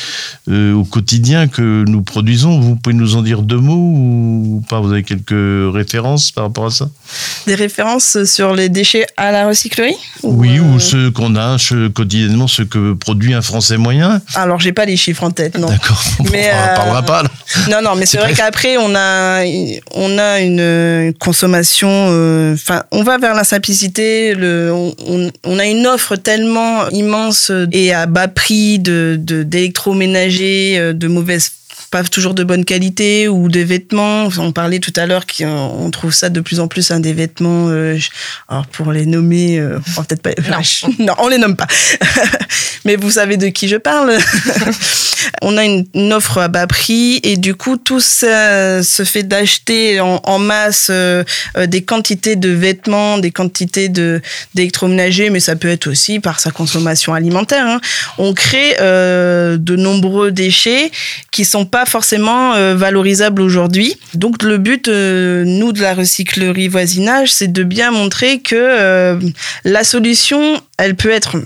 euh, 0.50 0.74
au 0.74 0.84
quotidien 0.84 1.48
que 1.48 1.84
nous 1.88 2.02
produisons. 2.02 2.60
Vous 2.60 2.76
pouvez 2.76 2.96
nous 2.96 3.16
en 3.16 3.22
dire 3.22 3.42
deux 3.42 3.58
mots 3.60 3.76
ou 3.76 4.64
pas? 4.70 4.80
Vous 4.80 4.92
avez 4.92 5.04
quelques 5.04 5.74
références 5.74 6.32
par 6.32 6.46
rapport 6.46 6.68
à 6.68 6.72
ça? 6.72 6.90
Des 7.48 7.56
références 7.56 8.24
sur 8.26 8.54
les 8.56 8.70
déchets 8.70 9.06
à 9.18 9.32
la 9.32 9.48
recyclerie 9.48 9.96
Oui, 10.24 10.58
euh, 10.58 10.62
ou 10.62 10.80
ceux 10.80 11.12
qu'on 11.12 11.36
a 11.36 11.58
quotidiennement, 11.94 12.48
ce 12.48 12.62
que 12.64 12.94
produit 12.94 13.34
un 13.34 13.42
Français 13.42 13.78
moyen 13.78 14.22
Alors, 14.36 14.60
j'ai 14.60 14.72
pas 14.74 14.86
les 14.86 14.98
chiffres 14.98 15.24
en 15.24 15.32
tête, 15.32 15.58
non. 15.58 15.68
D'accord, 15.68 16.02
on 16.20 16.24
ne 16.24 16.30
euh, 16.30 16.76
parlera 16.76 17.02
pas. 17.04 17.24
là. 17.24 17.30
Non, 17.70 17.82
non, 17.84 17.96
mais 17.96 18.06
c'est 18.06 18.18
vrai. 18.18 18.34
qu'après, 18.34 18.78
on 18.78 18.94
a, 18.96 19.00
on 19.94 20.18
a 20.18 20.40
une, 20.42 21.14
consommation. 21.20 21.90
euh, 21.92 22.54
Enfin, 22.54 22.84
on 22.92 23.04
va 23.04 23.18
vers 23.18 23.34
la 23.36 23.44
simplicité. 23.44 24.34
On, 25.44 25.60
a 25.60 25.66
une 25.66 25.86
offre 25.88 26.16
tellement 26.16 26.88
immense 26.90 27.52
et 27.72 27.94
à 27.94 28.06
bas 28.06 28.28
prix 28.28 28.80
de 28.80 29.18
de- 29.20 29.44
d'électroménagers, 29.44 30.78
euh, 30.80 30.94
de 30.94 31.08
mauvaises 31.08 31.52
pas 31.92 32.04
toujours 32.04 32.34
de 32.34 32.44
bonne 32.44 32.66
qualité 32.66 33.28
ou 33.28 33.50
des 33.50 33.64
vêtements. 33.64 34.30
On 34.38 34.52
parlait 34.52 34.80
tout 34.80 34.94
à 34.96 35.06
l'heure 35.06 35.26
qu'on 35.26 35.90
trouve 35.92 36.12
ça 36.14 36.30
de 36.30 36.40
plus 36.42 36.60
en 36.60 36.68
plus 36.68 36.92
hein, 36.92 37.00
des 37.00 37.14
vêtements. 37.14 37.68
euh, 37.70 37.98
alors 38.48 38.68
pour 38.68 38.92
les 38.92 39.06
nommer, 39.06 39.60
euh, 39.60 39.80
on 39.98 40.04
peut-être 40.04 40.22
pas. 40.22 40.32
Non. 40.50 40.94
non, 41.06 41.14
on 41.20 41.28
les 41.28 41.38
nomme 41.38 41.56
pas. 41.56 41.68
Mais 42.86 42.96
vous 42.96 43.12
savez 43.12 43.38
de 43.38 43.48
qui 43.48 43.68
je 43.68 43.76
parle. 43.78 44.18
on 45.42 45.58
a 45.58 45.66
une, 45.66 45.86
une 45.94 46.14
offre 46.14 46.38
à 46.38 46.48
bas 46.48 46.68
prix 46.68 47.20
et 47.24 47.38
du 47.38 47.56
coup 47.56 47.78
tout 47.78 48.00
ça 48.00 48.82
se 48.84 49.04
fait 49.04 49.24
d'acheter 49.24 50.00
en, 50.00 50.20
en 50.24 50.40
masse 50.40 50.88
euh, 50.90 51.24
euh, 51.58 51.66
des 51.68 51.82
quantités 51.84 52.36
de 52.36 52.50
vêtements, 52.50 53.18
des 53.18 53.32
quantités 53.32 53.90
de 53.90 54.22
d'électroménager, 54.56 55.30
mais 55.30 55.40
ça 55.40 55.56
peut 55.56 55.70
être 55.70 55.88
aussi 55.88 56.20
par 56.20 56.40
sa 56.40 56.52
consommation 56.52 57.14
alimentaire. 57.14 57.66
hein. 57.66 57.82
On 58.18 58.34
crée 58.34 58.76
euh, 58.80 59.58
de 59.58 59.76
nombreux 59.76 60.32
déchets 60.32 60.92
qui 61.32 61.46
sont 61.46 61.66
pas 61.70 61.86
forcément 61.86 62.54
euh, 62.54 62.76
valorisables 62.76 63.42
aujourd'hui. 63.42 63.96
Donc 64.14 64.44
le 64.44 64.58
but, 64.58 64.88
euh, 64.88 65.44
nous 65.46 65.72
de 65.72 65.82
la 65.82 65.94
recyclerie 65.94 66.68
voisinage, 66.68 67.32
c'est 67.32 67.52
de 67.52 67.64
bien 67.64 67.92
montrer 67.92 68.40
que 68.40 68.56
euh, 68.56 69.20
la 69.64 69.84
solution, 69.84 70.62
elle 70.78 70.96
peut 70.96 71.12
être 71.12 71.38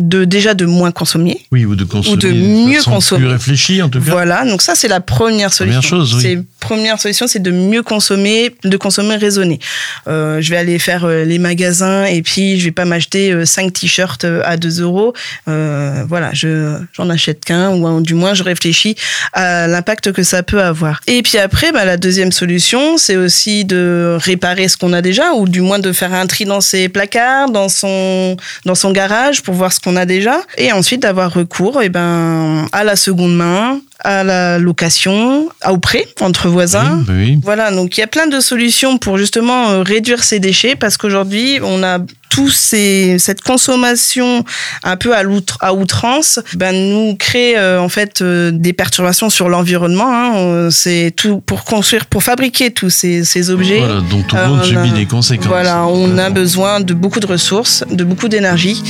de 0.00 0.24
déjà 0.24 0.54
de 0.54 0.64
moins 0.64 0.90
consommer. 0.90 1.40
Oui, 1.52 1.64
ou 1.64 1.76
de 1.76 1.84
consommer 1.84 2.16
de 2.16 2.30
d'une 2.30 2.68
mieux 2.68 2.82
consommer. 2.82 3.20
Plus 3.26 3.32
réfléchi, 3.32 3.82
en 3.82 3.88
tout 3.88 4.00
cas. 4.00 4.10
Voilà, 4.10 4.44
donc 4.44 4.62
ça 4.62 4.74
c'est 4.74 4.88
la 4.88 5.00
première 5.00 5.52
solution. 5.52 5.80
Première 5.80 5.88
chose, 5.88 6.14
oui. 6.14 6.22
C'est 6.22 6.42
première 6.58 7.00
solution, 7.00 7.26
c'est 7.26 7.42
de 7.42 7.50
mieux 7.50 7.82
consommer, 7.82 8.54
de 8.64 8.76
consommer 8.76 9.16
raisonné. 9.16 9.60
Euh, 10.08 10.40
je 10.40 10.50
vais 10.50 10.56
aller 10.56 10.78
faire 10.78 11.04
euh, 11.04 11.24
les 11.24 11.38
magasins 11.38 12.04
et 12.04 12.22
puis 12.22 12.58
je 12.58 12.64
vais 12.64 12.70
pas 12.70 12.84
m'acheter 12.84 13.30
euh, 13.32 13.44
cinq 13.44 13.72
t-shirts 13.72 14.24
euh, 14.24 14.42
à 14.44 14.56
2 14.56 14.80
euros. 14.80 15.12
Euh, 15.48 16.04
voilà, 16.08 16.30
je 16.32 16.76
j'en 16.94 17.10
achète 17.10 17.44
qu'un 17.44 17.70
ou 17.70 17.86
euh, 17.86 18.00
du 18.00 18.14
moins 18.14 18.34
je 18.34 18.42
réfléchis 18.42 18.96
à 19.32 19.66
l'impact 19.66 20.12
que 20.12 20.22
ça 20.22 20.42
peut 20.42 20.62
avoir. 20.62 21.00
Et 21.06 21.22
puis 21.22 21.38
après, 21.38 21.72
bah, 21.72 21.84
la 21.84 21.96
deuxième 21.96 22.32
solution, 22.32 22.96
c'est 22.96 23.16
aussi 23.16 23.64
de 23.64 24.16
réparer 24.20 24.68
ce 24.68 24.76
qu'on 24.76 24.92
a 24.92 25.02
déjà 25.02 25.32
ou 25.34 25.48
du 25.48 25.60
moins 25.60 25.78
de 25.78 25.92
faire 25.92 26.14
un 26.14 26.26
tri 26.26 26.44
dans 26.44 26.60
ses 26.60 26.88
placards, 26.88 27.50
dans 27.50 27.68
son 27.68 28.36
dans 28.64 28.74
son 28.74 28.92
garage 28.92 29.42
pour 29.42 29.54
voir 29.54 29.72
ce 29.72 29.80
qu'on 29.80 29.89
a 29.96 30.06
déjà. 30.06 30.40
Et 30.58 30.72
ensuite 30.72 31.02
d'avoir 31.02 31.32
recours 31.32 31.82
et 31.82 31.88
ben 31.88 32.66
à 32.72 32.84
la 32.84 32.96
seconde 32.96 33.36
main 33.36 33.80
à 34.04 34.24
la 34.24 34.58
location, 34.58 35.48
à 35.60 35.72
au 35.72 35.78
prêt 35.78 36.06
entre 36.20 36.48
voisins. 36.48 37.04
Oui, 37.08 37.14
oui. 37.14 37.40
Voilà, 37.42 37.70
donc 37.70 37.96
il 37.96 38.00
y 38.00 38.04
a 38.04 38.06
plein 38.06 38.26
de 38.26 38.40
solutions 38.40 38.98
pour 38.98 39.18
justement 39.18 39.70
euh, 39.70 39.82
réduire 39.82 40.24
ces 40.24 40.38
déchets 40.40 40.74
parce 40.76 40.96
qu'aujourd'hui, 40.96 41.58
on 41.62 41.82
a 41.82 41.98
tous 42.30 42.50
ces, 42.50 43.16
cette 43.18 43.40
consommation 43.42 44.44
un 44.84 44.96
peu 44.96 45.16
à, 45.16 45.24
outrance, 45.72 46.38
ben, 46.54 46.72
nous 46.72 47.16
crée 47.16 47.58
euh, 47.58 47.80
en 47.80 47.88
fait 47.88 48.22
euh, 48.22 48.52
des 48.52 48.72
perturbations 48.72 49.30
sur 49.30 49.48
l'environnement. 49.48 50.06
hein. 50.08 50.68
C'est 50.70 51.12
tout 51.16 51.40
pour 51.40 51.64
construire, 51.64 52.06
pour 52.06 52.22
fabriquer 52.22 52.70
tous 52.70 52.88
ces, 52.90 53.24
ces 53.24 53.50
objets. 53.50 53.78
Voilà, 53.80 54.00
donc 54.02 54.28
tout 54.28 54.36
le 54.36 54.42
Euh, 54.42 54.46
monde 54.46 54.60
on 54.60 54.64
subit 54.64 54.90
a- 54.90 54.96
les 54.96 55.06
conséquences. 55.06 55.48
Voilà, 55.48 55.84
on 55.86 56.18
a 56.18 56.30
besoin 56.30 56.78
de 56.80 56.94
beaucoup 56.94 57.18
de 57.20 57.26
ressources, 57.26 57.84
de 57.90 58.04
beaucoup 58.04 58.28
d'énergie, 58.28 58.80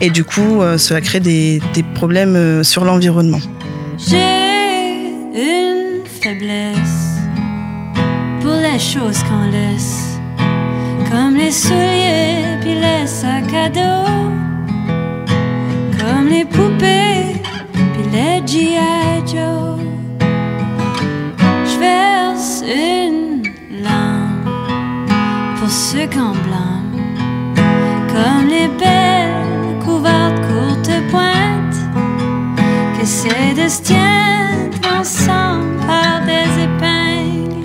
et 0.00 0.10
du 0.10 0.22
coup, 0.24 0.60
euh, 0.60 0.76
ça 0.76 1.00
crée 1.00 1.20
des, 1.20 1.60
des 1.72 1.82
problèmes 1.82 2.36
euh, 2.36 2.62
sur 2.62 2.84
l'environnement. 2.84 3.40
J'ai 4.08 4.18
une 5.34 6.04
faiblesse 6.04 7.20
pour 8.40 8.54
les 8.54 8.78
choses 8.78 9.22
qu'on 9.24 9.50
laisse, 9.50 10.18
comme 11.10 11.36
les 11.36 11.52
souliers 11.52 12.58
puis 12.60 12.74
les 12.74 13.06
sacs 13.06 13.54
à 13.54 13.68
dos, 13.68 14.30
comme 15.98 16.28
les 16.28 16.44
poupées 16.44 17.40
puis 17.74 18.10
les 18.12 18.46
G.I. 18.46 19.20
Joe. 19.26 19.78
Je 21.64 21.78
verse 21.78 22.64
une 22.66 23.42
larme 23.82 24.44
pour 25.58 25.70
ceux 25.70 26.06
qu'on 26.06 26.32
blâme, 26.32 26.96
comme 28.08 28.48
les 28.48 28.68
belles 28.78 29.84
couvertes 29.84 30.40
courtes 30.48 30.90
pointes, 31.10 31.80
que 32.98 33.06
c'est 33.06 33.54
de 33.54 33.68
se 33.68 33.82
tiennent 33.82 34.59
ensemble 35.00 35.78
par 35.86 36.20
des 36.26 36.64
épingles. 36.64 37.64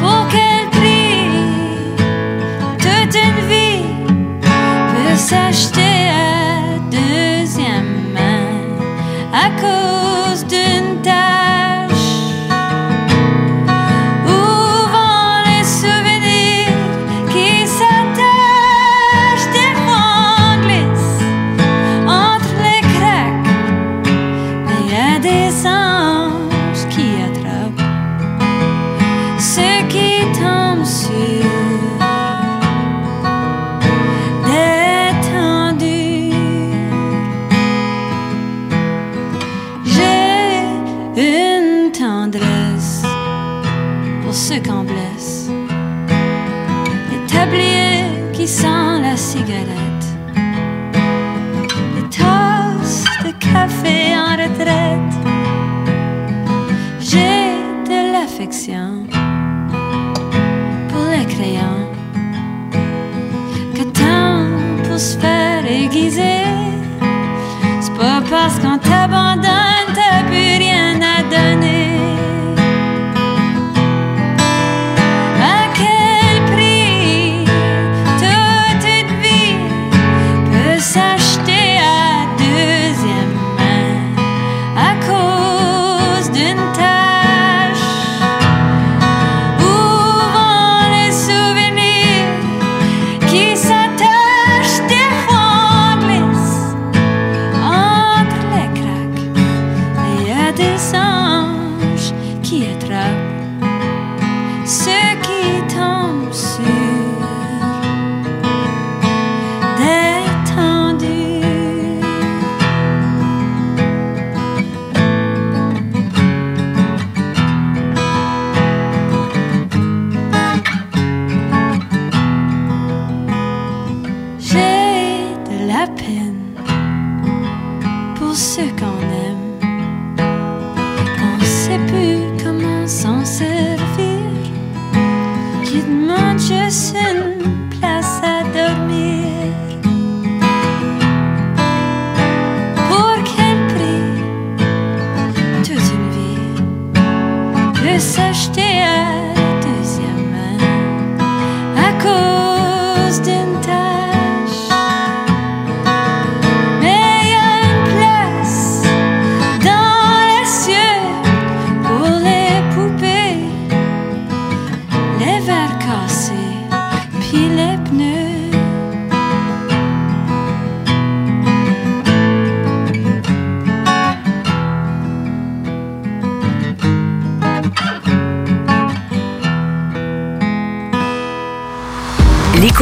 Pour 0.00 0.26
quel 0.30 0.68
prix 0.76 1.30
toute 2.78 3.14
une 3.26 3.40
vie 3.48 3.86
peut 4.92 5.16
s'acheter 5.16 5.95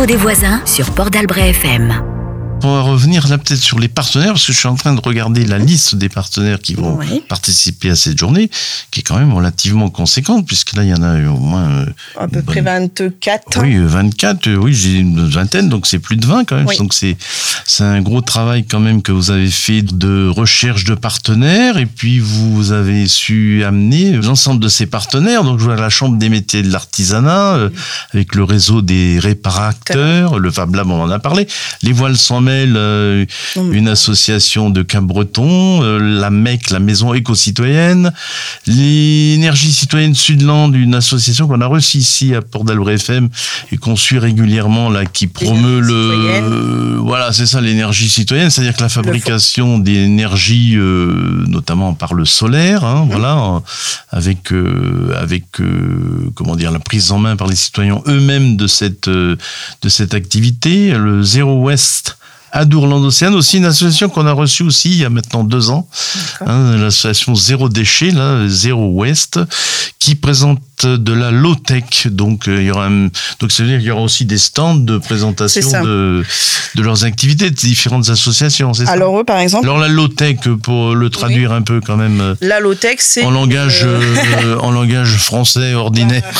des 0.06 0.16
voisins 0.16 0.60
sur 0.66 0.90
Port 0.90 1.10
d'Albret 1.10 1.50
FM. 1.50 2.13
On 2.66 2.76
va 2.76 2.80
revenir 2.80 3.28
là 3.28 3.36
peut-être 3.36 3.60
sur 3.60 3.78
les 3.78 3.88
partenaires, 3.88 4.28
parce 4.32 4.46
que 4.46 4.52
je 4.54 4.58
suis 4.58 4.68
en 4.68 4.74
train 4.74 4.94
de 4.94 5.00
regarder 5.00 5.44
la 5.44 5.58
liste 5.58 5.96
des 5.96 6.08
partenaires 6.08 6.58
qui 6.60 6.72
vont 6.74 6.96
Oui. 6.96 7.22
participer 7.28 7.90
à 7.90 7.94
cette 7.94 8.16
journée, 8.18 8.48
qui 8.90 9.00
est 9.00 9.02
quand 9.02 9.18
même 9.18 9.34
relativement 9.34 9.90
conséquente, 9.90 10.46
puisque 10.46 10.74
là, 10.74 10.82
il 10.82 10.88
y 10.88 10.94
en 10.94 11.02
a 11.02 11.18
au 11.28 11.36
moins... 11.38 11.68
euh, 11.70 11.86
À 12.18 12.26
peu 12.26 12.40
près 12.40 12.62
bonne- 12.62 12.88
24. 12.98 13.60
Oui, 13.62 13.74
euh, 13.76 13.86
24, 13.86 14.46
euh, 14.48 14.56
oui, 14.56 14.72
j'ai 14.72 14.94
une 14.94 15.26
vingtaine, 15.28 15.68
donc 15.68 15.86
c'est 15.86 15.98
plus 15.98 16.16
de 16.16 16.24
20 16.24 16.44
quand 16.46 16.56
même. 16.56 16.66
Oui. 16.66 16.78
Donc 16.78 16.94
c'est 16.94 17.16
un 17.80 18.00
gros 18.00 18.22
travail 18.22 18.64
quand 18.64 18.80
même 18.80 19.02
que 19.02 19.12
vous 19.12 19.30
avez 19.30 19.48
fait 19.50 19.82
de 19.82 20.28
recherche 20.34 20.84
de 20.84 20.94
partenaires 20.94 21.76
et 21.76 21.86
puis 21.86 22.18
vous 22.18 22.72
avez 22.72 23.06
su 23.08 23.62
amener 23.64 24.12
l'ensemble 24.12 24.60
de 24.62 24.68
ces 24.68 24.86
partenaires. 24.86 25.44
Donc 25.44 25.58
je 25.58 25.64
vois 25.64 25.76
la 25.76 25.90
Chambre 25.90 26.16
des 26.16 26.30
métiers 26.30 26.62
de 26.62 26.70
l'artisanat 26.72 27.54
euh, 27.56 27.68
avec 28.14 28.34
le 28.34 28.42
réseau 28.44 28.80
des 28.80 29.18
réparateurs, 29.18 30.38
le 30.38 30.50
Fab 30.50 30.74
Lab, 30.74 30.88
on 30.90 31.02
en 31.02 31.10
a 31.10 31.18
parlé, 31.18 31.46
les 31.82 31.92
voiles 31.92 32.16
sans 32.16 32.40
euh, 32.76 33.24
une 33.56 33.88
association 33.88 34.70
de 34.70 34.82
Cap-Breton, 34.82 35.82
euh, 35.82 35.98
la 36.20 36.30
MEC, 36.30 36.70
la 36.70 36.78
Maison 36.80 37.12
éco-citoyenne, 37.14 38.12
l'énergie 38.66 39.72
citoyenne 39.72 40.14
Sudland, 40.14 40.74
une 40.74 40.94
association 40.94 41.46
qu'on 41.48 41.60
a 41.60 41.66
reçue 41.66 41.98
ici 41.98 42.34
à 42.34 42.42
Port 42.42 42.64
d'Albret 42.64 42.94
FM 42.94 43.28
et 43.72 43.76
qu'on 43.76 43.96
suit 43.96 44.18
régulièrement 44.18 44.90
là, 44.90 45.04
qui 45.06 45.26
promeut 45.26 45.80
le, 45.80 46.96
voilà, 46.98 47.32
c'est 47.32 47.46
ça 47.46 47.60
l'énergie 47.60 48.08
citoyenne, 48.08 48.50
c'est-à-dire 48.50 48.74
que 48.76 48.82
la 48.82 48.88
fabrication 48.88 49.78
d'énergie, 49.78 50.74
euh, 50.76 51.44
notamment 51.48 51.94
par 51.94 52.14
le 52.14 52.24
solaire, 52.24 52.84
hein, 52.84 53.06
voilà, 53.10 53.36
en- 53.36 53.62
avec 54.10 54.52
avec 55.16 55.44
comment 56.34 56.56
dire 56.56 56.70
la 56.70 56.78
prise 56.78 57.10
en 57.12 57.18
main 57.18 57.36
par 57.36 57.46
les 57.48 57.56
citoyens 57.56 58.00
eux-mêmes 58.06 58.56
de 58.56 58.66
cette 58.66 59.08
de 59.08 59.38
cette 59.88 60.14
activité, 60.14 60.92
le 60.96 61.22
Zéro 61.22 61.62
West 61.62 62.16
à 62.54 62.64
Dourland-Océane, 62.64 63.34
aussi 63.34 63.58
une 63.58 63.64
association 63.64 64.08
qu'on 64.08 64.26
a 64.26 64.32
reçue 64.32 64.62
aussi 64.62 64.90
il 64.90 65.00
y 65.00 65.04
a 65.04 65.10
maintenant 65.10 65.42
deux 65.42 65.70
ans, 65.70 65.88
hein, 66.46 66.76
l'association 66.76 67.34
Zéro 67.34 67.68
Déchet, 67.68 68.12
là, 68.12 68.46
Zéro 68.46 68.90
Ouest, 68.92 69.40
qui 69.98 70.14
présente 70.14 70.60
de 70.84 71.12
la 71.12 71.30
low 71.30 71.54
tech. 71.56 72.06
Donc 72.06 72.46
euh, 72.46 72.60
il 72.60 72.66
y 72.66 72.70
aura 72.70 72.86
un- 72.86 73.08
donc 73.40 73.50
ça 73.50 73.62
veut 73.64 73.68
dire 73.70 73.78
qu'il 73.78 73.88
y 73.88 73.90
aura 73.90 74.02
aussi 74.02 74.24
des 74.24 74.38
stands 74.38 74.74
de 74.76 74.98
présentation 74.98 75.82
de 75.82 76.22
de 76.74 76.82
leurs 76.82 77.04
activités 77.04 77.50
de 77.50 77.54
différentes 77.54 78.08
associations. 78.08 78.72
Ça? 78.74 78.84
Alors 78.90 79.18
eux, 79.18 79.24
par 79.24 79.38
exemple, 79.38 79.66
Alors 79.66 79.78
la 79.78 79.88
low 79.88 80.08
tech 80.08 80.36
pour 80.62 80.94
le 80.94 81.10
traduire 81.10 81.52
un 81.52 81.62
peu 81.62 81.80
quand 81.80 81.96
même 81.96 82.20
euh, 82.20 82.34
la 82.40 82.60
low-tech, 82.60 82.96
c'est... 82.98 83.24
en 83.24 83.30
langage 83.30 83.82
euh, 83.84 84.00
euh, 84.44 84.58
en 84.60 84.70
langage 84.70 85.16
français 85.16 85.74
ordinaire. 85.74 86.22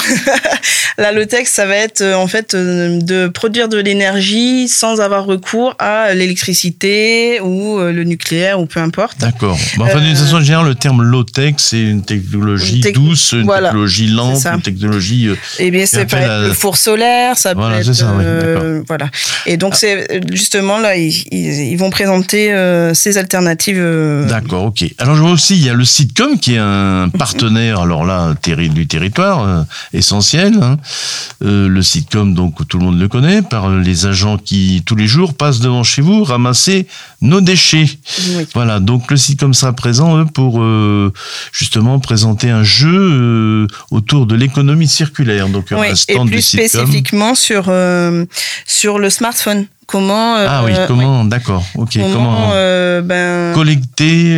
La 0.96 1.10
low-tech, 1.10 1.48
ça 1.48 1.66
va 1.66 1.74
être 1.74 2.02
en 2.14 2.28
fait 2.28 2.54
de 2.54 3.26
produire 3.26 3.68
de 3.68 3.78
l'énergie 3.78 4.68
sans 4.68 5.00
avoir 5.00 5.24
recours 5.24 5.74
à 5.80 6.03
l'électricité 6.12 7.40
ou 7.40 7.78
euh, 7.78 7.92
le 7.92 8.04
nucléaire 8.04 8.60
ou 8.60 8.66
peu 8.66 8.80
importe. 8.80 9.18
D'accord. 9.20 9.56
Bon, 9.76 9.84
enfin, 9.84 10.00
d'une 10.00 10.12
Euh, 10.14 10.18
façon 10.18 10.40
générale, 10.40 10.66
le 10.66 10.74
terme 10.74 11.02
low-tech, 11.02 11.54
c'est 11.58 11.80
une 11.80 12.02
technologie 12.02 12.80
tec- 12.80 12.94
douce, 12.94 13.32
une 13.32 13.44
voilà. 13.44 13.68
technologie 13.68 14.08
lente, 14.08 14.36
C'est 14.38 14.48
une 14.50 14.60
technologie. 14.62 15.28
euh, 15.28 15.36
Eh 15.58 15.70
bien, 15.70 15.86
ça 15.86 16.04
peut 16.04 16.16
être 16.16 16.48
le 16.48 16.52
four 16.52 16.76
solaire, 16.76 17.36
ça 17.38 17.54
Voilà, 17.54 17.78
peut 17.78 17.82
c'est 17.84 17.90
être. 17.90 17.96
ça, 17.96 18.14
oui, 18.16 18.24
euh, 18.26 18.82
voilà. 18.86 19.08
Et 19.46 19.56
donc, 19.56 19.74
c'est 19.76 20.20
justement 20.32 20.78
là, 20.78 20.96
ils, 20.96 21.76
vont 21.76 21.90
présenter 21.90 22.52
euh, 22.52 22.92
ces 22.94 23.16
alternatives. 23.18 23.78
euh, 23.78 24.28
D'accord, 24.28 24.64
ok. 24.64 24.84
Alors 24.98 25.16
je 25.16 25.20
vois 25.22 25.30
aussi, 25.32 25.54
il 25.56 25.64
y 25.64 25.70
a 25.70 25.74
le 25.74 25.84
sitcom 25.84 26.38
qui 26.38 26.54
est 26.54 26.58
un 26.58 27.08
partenaire, 27.08 27.80
alors 27.80 28.04
là, 28.04 28.34
terri- 28.42 28.68
du 28.68 28.86
territoire, 28.86 29.64
essentiel. 29.92 30.54
hein. 30.60 30.76
Le 31.40 31.82
sitcom, 31.82 32.34
donc 32.34 32.66
tout 32.68 32.78
le 32.78 32.84
monde 32.84 32.98
le 32.98 33.08
connaît, 33.08 33.42
par 33.42 33.70
les 33.70 34.06
agents 34.06 34.38
qui, 34.38 34.82
tous 34.86 34.96
les 34.96 35.06
jours, 35.06 35.34
passent 35.34 35.60
devant 35.60 35.82
chez 35.82 35.93
vous 36.02 36.24
ramasser 36.24 36.86
nos 37.20 37.40
déchets. 37.40 37.86
oui. 38.36 38.46
Voilà, 38.54 38.80
donc 38.80 39.10
le 39.10 39.16
sitcom 39.16 39.54
sera 39.54 39.72
présent 39.72 40.18
eux, 40.18 40.26
pour 40.26 40.60
euh, 40.62 41.12
justement 41.52 41.98
présenter 41.98 42.50
un 42.50 42.62
jeu 42.62 42.88
euh, 42.92 43.66
autour 43.90 44.26
de 44.26 44.34
l'économie 44.34 44.88
circulaire. 44.88 45.48
Donc 45.48 45.66
Oui, 45.70 45.88
un 45.88 45.92
et 45.92 45.94
stand 45.96 46.28
plus 46.28 46.36
du 46.36 46.42
sitcom. 46.42 46.68
spécifiquement 46.68 47.34
sur, 47.34 47.66
euh, 47.68 48.24
sur 48.66 48.98
le 48.98 49.10
smartphone. 49.10 49.66
Comment. 49.86 50.36
Ah 50.36 50.62
oui, 50.64 50.72
comment, 50.88 51.26
d'accord, 51.26 51.62
ok, 51.74 51.90
Comment, 51.92 52.12
comment 52.14 52.50
ben, 53.02 53.52
collecter, 53.52 54.33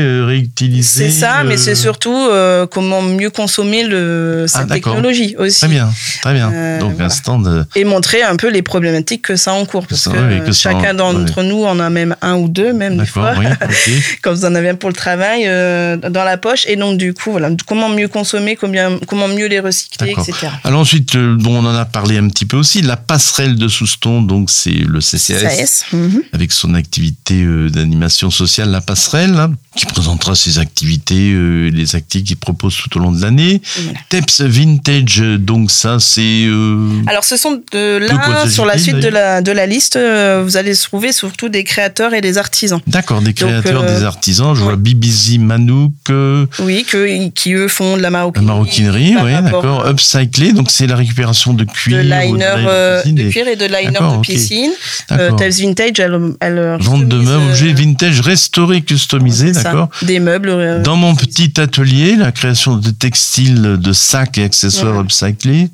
C'est 0.83 1.11
ça, 1.11 1.45
mais 1.45 1.57
c'est 1.57 1.75
surtout 1.75 2.15
euh, 2.17 2.67
comment 2.67 3.03
mieux 3.03 3.29
consommer 3.31 3.85
le, 3.85 4.47
cette 4.49 4.63
Ah, 4.63 4.65
d'accord. 4.65 4.95
technologie 4.95 5.37
aussi. 5.39 5.59
Très 5.59 5.69
bien, 5.69 5.91
très 6.23 6.33
bien. 6.35 6.51
Euh, 6.53 6.79
Donc 6.81 6.99
un 7.01 7.09
stand. 7.11 7.67
Et 7.77 7.85
montrer 7.85 8.23
un 8.23 8.37
peu 8.37 8.49
les 8.51 8.63
problématiques 8.63 9.23
que 9.23 9.37
ça 9.37 9.53
encourt. 9.53 9.87
Parce 9.87 10.03
Ça, 10.03 10.11
que, 10.13 10.53
chacun 10.53 10.99
en- 10.99 11.13
d'entre 11.13 11.43
nous 11.43 11.65
en 11.65 11.79
a 11.79 11.91
même 11.91 12.17
un 12.23 12.37
ou 12.37 12.49
deux, 12.49 12.73
même 12.73 12.97
des 12.97 13.07
fois. 13.07 13.35
oui, 13.39 13.47
ok. 13.47 13.91
quand 14.23 14.33
vous 14.33 14.45
en 14.47 14.55
avez 14.55 14.71
un 14.71 14.75
pour 14.77 14.89
le 14.89 14.95
travail 14.95 15.43
euh, 15.47 15.97
dans 15.97 16.25
la 16.25 16.39
poche. 16.39 16.65
Et 16.69 16.77
donc, 16.77 16.97
du 16.97 17.13
coup, 17.13 17.33
voilà, 17.33 17.51
comment 17.67 17.89
mieux 17.91 18.09
consommer, 18.09 18.57
combien, 18.57 18.99
comment 19.07 19.29
mieux 19.29 19.47
les 19.49 19.61
recycler, 19.61 20.13
etc. 20.13 20.49
Alors 20.65 20.81
ensuite, 20.81 21.17
bon, 21.17 21.63
on 21.63 21.67
en 21.67 21.75
a 21.75 21.85
parlé 21.85 22.17
un 22.19 22.29
petit 22.29 22.47
peu 22.47 22.57
aussi, 22.57 22.81
la 22.83 22.97
passerelle 22.97 23.57
de 23.57 23.69
Souston, 23.69 24.23
donc 24.23 24.49
c'est 24.51 24.71
le 24.71 25.01
CCAS, 25.01 25.51
SAS. 25.51 25.85
mhm. 25.93 26.23
avec 26.33 26.51
son 26.53 26.75
activité 26.75 27.45
d'animation 27.71 28.31
sociale, 28.31 28.71
la 28.71 28.81
passerelle, 28.81 29.35
hein, 29.35 29.53
qui 29.77 29.87
présentera 29.87 30.35
ses 30.35 30.46
activités, 30.59 31.33
euh, 31.33 31.71
les 31.71 31.95
activités 31.97 32.29
qu'il 32.29 32.37
propose 32.37 32.77
tout 32.77 32.97
au 32.99 33.01
long 33.01 33.13
de 33.13 33.21
l'année. 33.21 33.61
Voilà. 33.83 33.99
Teps 34.09 34.41
Vintage, 34.43 35.19
donc 35.39 35.71
ça 35.71 35.99
c'est... 36.01 36.45
euh, 36.47 36.89
Alors, 37.07 37.25
ce 37.25 37.37
sont 37.37 37.53
de 37.73 37.99
De 37.99 38.07
là, 38.07 38.49
sur 38.49 38.65
la 38.67 38.79
suite 38.79 38.97
de 39.01 39.09
la, 39.09 39.43
de 39.43 39.53
la 39.53 39.67
liste, 39.67 39.97
euh, 39.97 40.43
vous 40.45 40.57
allez 40.57 40.75
trouver 40.77 41.13
surtout 41.13 41.49
des 41.49 41.65
créateurs 41.65 42.15
et 42.15 42.21
des 42.21 42.39
artisans. 42.39 42.81
D'accord, 42.87 43.21
des 43.23 43.33
créateurs, 43.35 43.85
des 43.85 44.03
artisans. 44.05 44.55
Je 44.55 44.63
vois. 44.63 44.77
Bibizi 44.77 45.39
Manouk, 45.39 45.93
Oui, 46.61 46.85
que, 46.89 47.29
qui 47.31 47.53
eux 47.55 47.69
font 47.69 47.97
de 47.97 48.03
la 48.03 48.07
la 48.07 48.11
maroquinerie. 48.11 48.47
maroquinerie, 48.47 49.15
par 49.15 49.25
oui, 49.25 49.33
d'accord. 49.43 49.87
Upcyclé, 49.89 50.53
donc 50.53 50.71
c'est 50.71 50.87
la 50.87 50.95
récupération 50.97 51.53
de 51.55 51.65
De 51.65 51.71
cuir. 51.71 51.99
liner 52.03 52.39
de 53.05 53.21
et- 53.21 53.31
cuir 53.31 53.49
et 53.49 53.57
de 53.57 53.65
liner 53.67 53.91
de 53.99 54.21
piscine. 54.21 54.71
D'accord. 55.11 55.37
Tels 55.37 55.53
Vintage, 55.53 55.99
elle, 55.99 56.19
elle 56.41 56.77
Vente 56.81 57.09
de 57.09 57.17
meubles, 57.17 57.51
objets 57.51 57.73
vintage 57.73 58.21
restaurés, 58.21 58.83
customisés, 58.83 59.51
d'accord 59.53 59.89
Des 60.03 60.21
meubles. 60.21 60.36
Euh, 60.45 60.83
Dans 60.83 60.97
mon 60.97 61.15
petit 61.15 61.61
atelier, 61.61 62.17
la 62.17 62.33
création 62.33 62.77
de 62.77 62.91
textiles, 62.91 63.77
de 63.79 63.93
sacs 63.93 64.39
et 64.39 64.45
accessoires 64.45 65.01
upcyclés. 65.01 65.71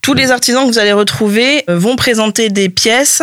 Tous 0.00 0.14
les 0.14 0.30
artisans 0.30 0.66
que 0.66 0.72
vous 0.72 0.78
allez 0.78 0.92
retrouver 0.92 1.64
euh, 1.68 1.78
vont 1.78 1.96
présenter 1.96 2.48
des 2.48 2.68
pièces 2.68 3.22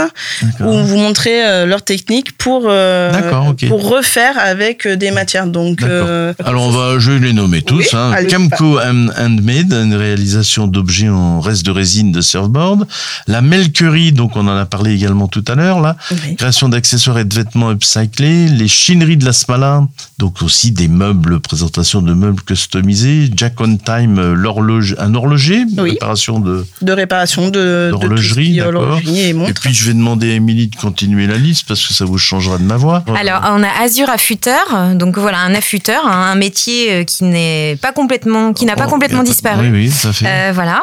où 0.62 0.72
vous 0.72 0.98
montrer 0.98 1.46
euh, 1.46 1.66
leur 1.66 1.82
technique 1.84 2.38
pour, 2.38 2.64
refaire 2.64 4.38
avec 4.38 4.88
des 4.88 5.12
matières. 5.12 5.48
Donc, 5.48 5.82
Alors 5.84 6.68
on 6.68 6.72
va, 6.72 7.00
je 7.00 7.12
vais 7.12 7.28
les 7.28 7.34
nommer 7.34 7.62
tous. 7.62 7.78
Oui, 7.80 7.86
hein. 7.94 8.14
Camco 8.30 8.80
Hand- 8.80 9.14
Handmade, 9.18 9.74
une 9.74 9.96
réalisation 9.96 10.68
d'objets 10.68 11.10
en 11.10 11.40
reste 11.40 11.66
de 11.66 11.72
résine 11.72 12.12
de 12.12 12.22
surfboard. 12.22 12.88
La 13.28 13.42
Melquerie, 13.42 14.12
donc 14.12 14.36
on 14.36 14.48
en 14.48 14.58
a 14.58 14.66
parlé 14.66 14.94
également 14.94 15.28
tout 15.28 15.44
à 15.48 15.56
l'heure 15.56 15.80
là. 15.82 15.96
oui. 16.12 16.36
Création 16.36 16.70
d'accessoires 16.70 17.20
et 17.20 17.26
de 17.26 17.34
vêtements 17.34 17.72
upcyclés. 17.72 18.48
Les 18.48 18.68
chineries 18.68 19.18
de 19.18 19.26
la 19.26 19.34
Smala, 19.34 19.88
donc 20.18 20.42
aussi 20.42 20.59
des 20.68 20.88
meubles, 20.88 21.40
présentation 21.40 22.02
de 22.02 22.14
meubles 22.14 22.42
customisés. 22.42 23.30
Jack 23.36 23.60
on 23.62 23.78
Time, 23.78 24.20
euh, 24.20 24.34
l'horloge, 24.36 24.96
un 25.00 25.16
horloger, 25.16 25.64
Oui. 25.78 25.92
réparation 25.92 26.40
de 26.40 26.66
de 26.82 26.92
réparation 26.92 27.50
de, 27.50 27.90
d'horlogerie, 27.92 28.58
d'accord. 28.58 29.00
et 29.06 29.34
puis 29.54 29.74
je 29.74 29.86
vais 29.88 29.94
demander 29.94 30.32
à 30.32 30.36
Émilie 30.36 30.68
de 30.68 30.76
continuer 30.76 31.26
la 31.28 31.38
liste 31.38 31.66
parce 31.68 31.86
que 31.88 31.94
ça 31.94 32.06
vous 32.06 32.18
changera 32.18 32.58
de 32.58 32.64
ma 32.64 32.78
voix. 32.78 33.04
Alors, 33.20 33.42
on 33.56 33.64
a 33.64 33.70
Azure 33.84 34.10
affûteur, 34.10 34.96
donc 34.96 35.18
voilà, 35.18 35.40
un 35.40 35.54
affûteur, 35.56 36.06
un 36.06 36.36
métier 36.36 36.92
euh, 36.92 37.04
qui 37.06 37.24
n'est 37.24 37.78
pas 37.82 37.92
complètement, 37.94 38.54
qui 38.54 38.66
n'a 38.66 38.76
pas 38.76 38.86
Oh, 38.88 38.92
complètement 38.92 39.24
disparu. 39.24 39.68
Oui, 39.68 39.72
oui, 39.86 39.90
ça 39.92 40.12
fait. 40.14 40.26
Euh, 40.28 40.52
voilà. 40.54 40.82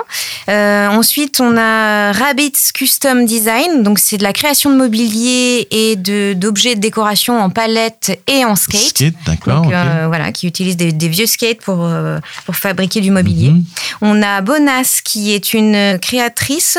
Euh, 0.48 0.88
ensuite, 0.88 1.40
on 1.40 1.56
a 1.56 2.12
Rabbit's 2.12 2.70
Custom 2.72 3.26
Design. 3.26 3.82
Donc, 3.82 3.98
c'est 3.98 4.16
de 4.16 4.22
la 4.22 4.32
création 4.32 4.70
de 4.70 4.76
mobilier 4.76 5.66
et 5.70 5.96
de 5.96 6.32
d'objets 6.34 6.74
de 6.76 6.80
décoration 6.80 7.38
en 7.40 7.50
palette 7.50 8.20
et 8.28 8.44
en 8.44 8.54
skate. 8.54 8.80
Skate, 8.80 9.14
d'accord. 9.26 9.65
Euh, 9.72 10.06
voilà, 10.06 10.32
qui 10.32 10.46
utilise 10.46 10.76
des, 10.76 10.92
des 10.92 11.08
vieux 11.08 11.26
skates 11.26 11.60
pour, 11.60 11.84
euh, 11.84 12.18
pour 12.44 12.56
fabriquer 12.56 13.00
du 13.00 13.10
mobilier. 13.10 13.50
Mhm. 13.50 13.64
On 14.00 14.22
a 14.22 14.40
Bonas, 14.40 15.00
qui 15.04 15.32
est 15.32 15.54
une 15.54 15.98
créatrice 16.00 16.78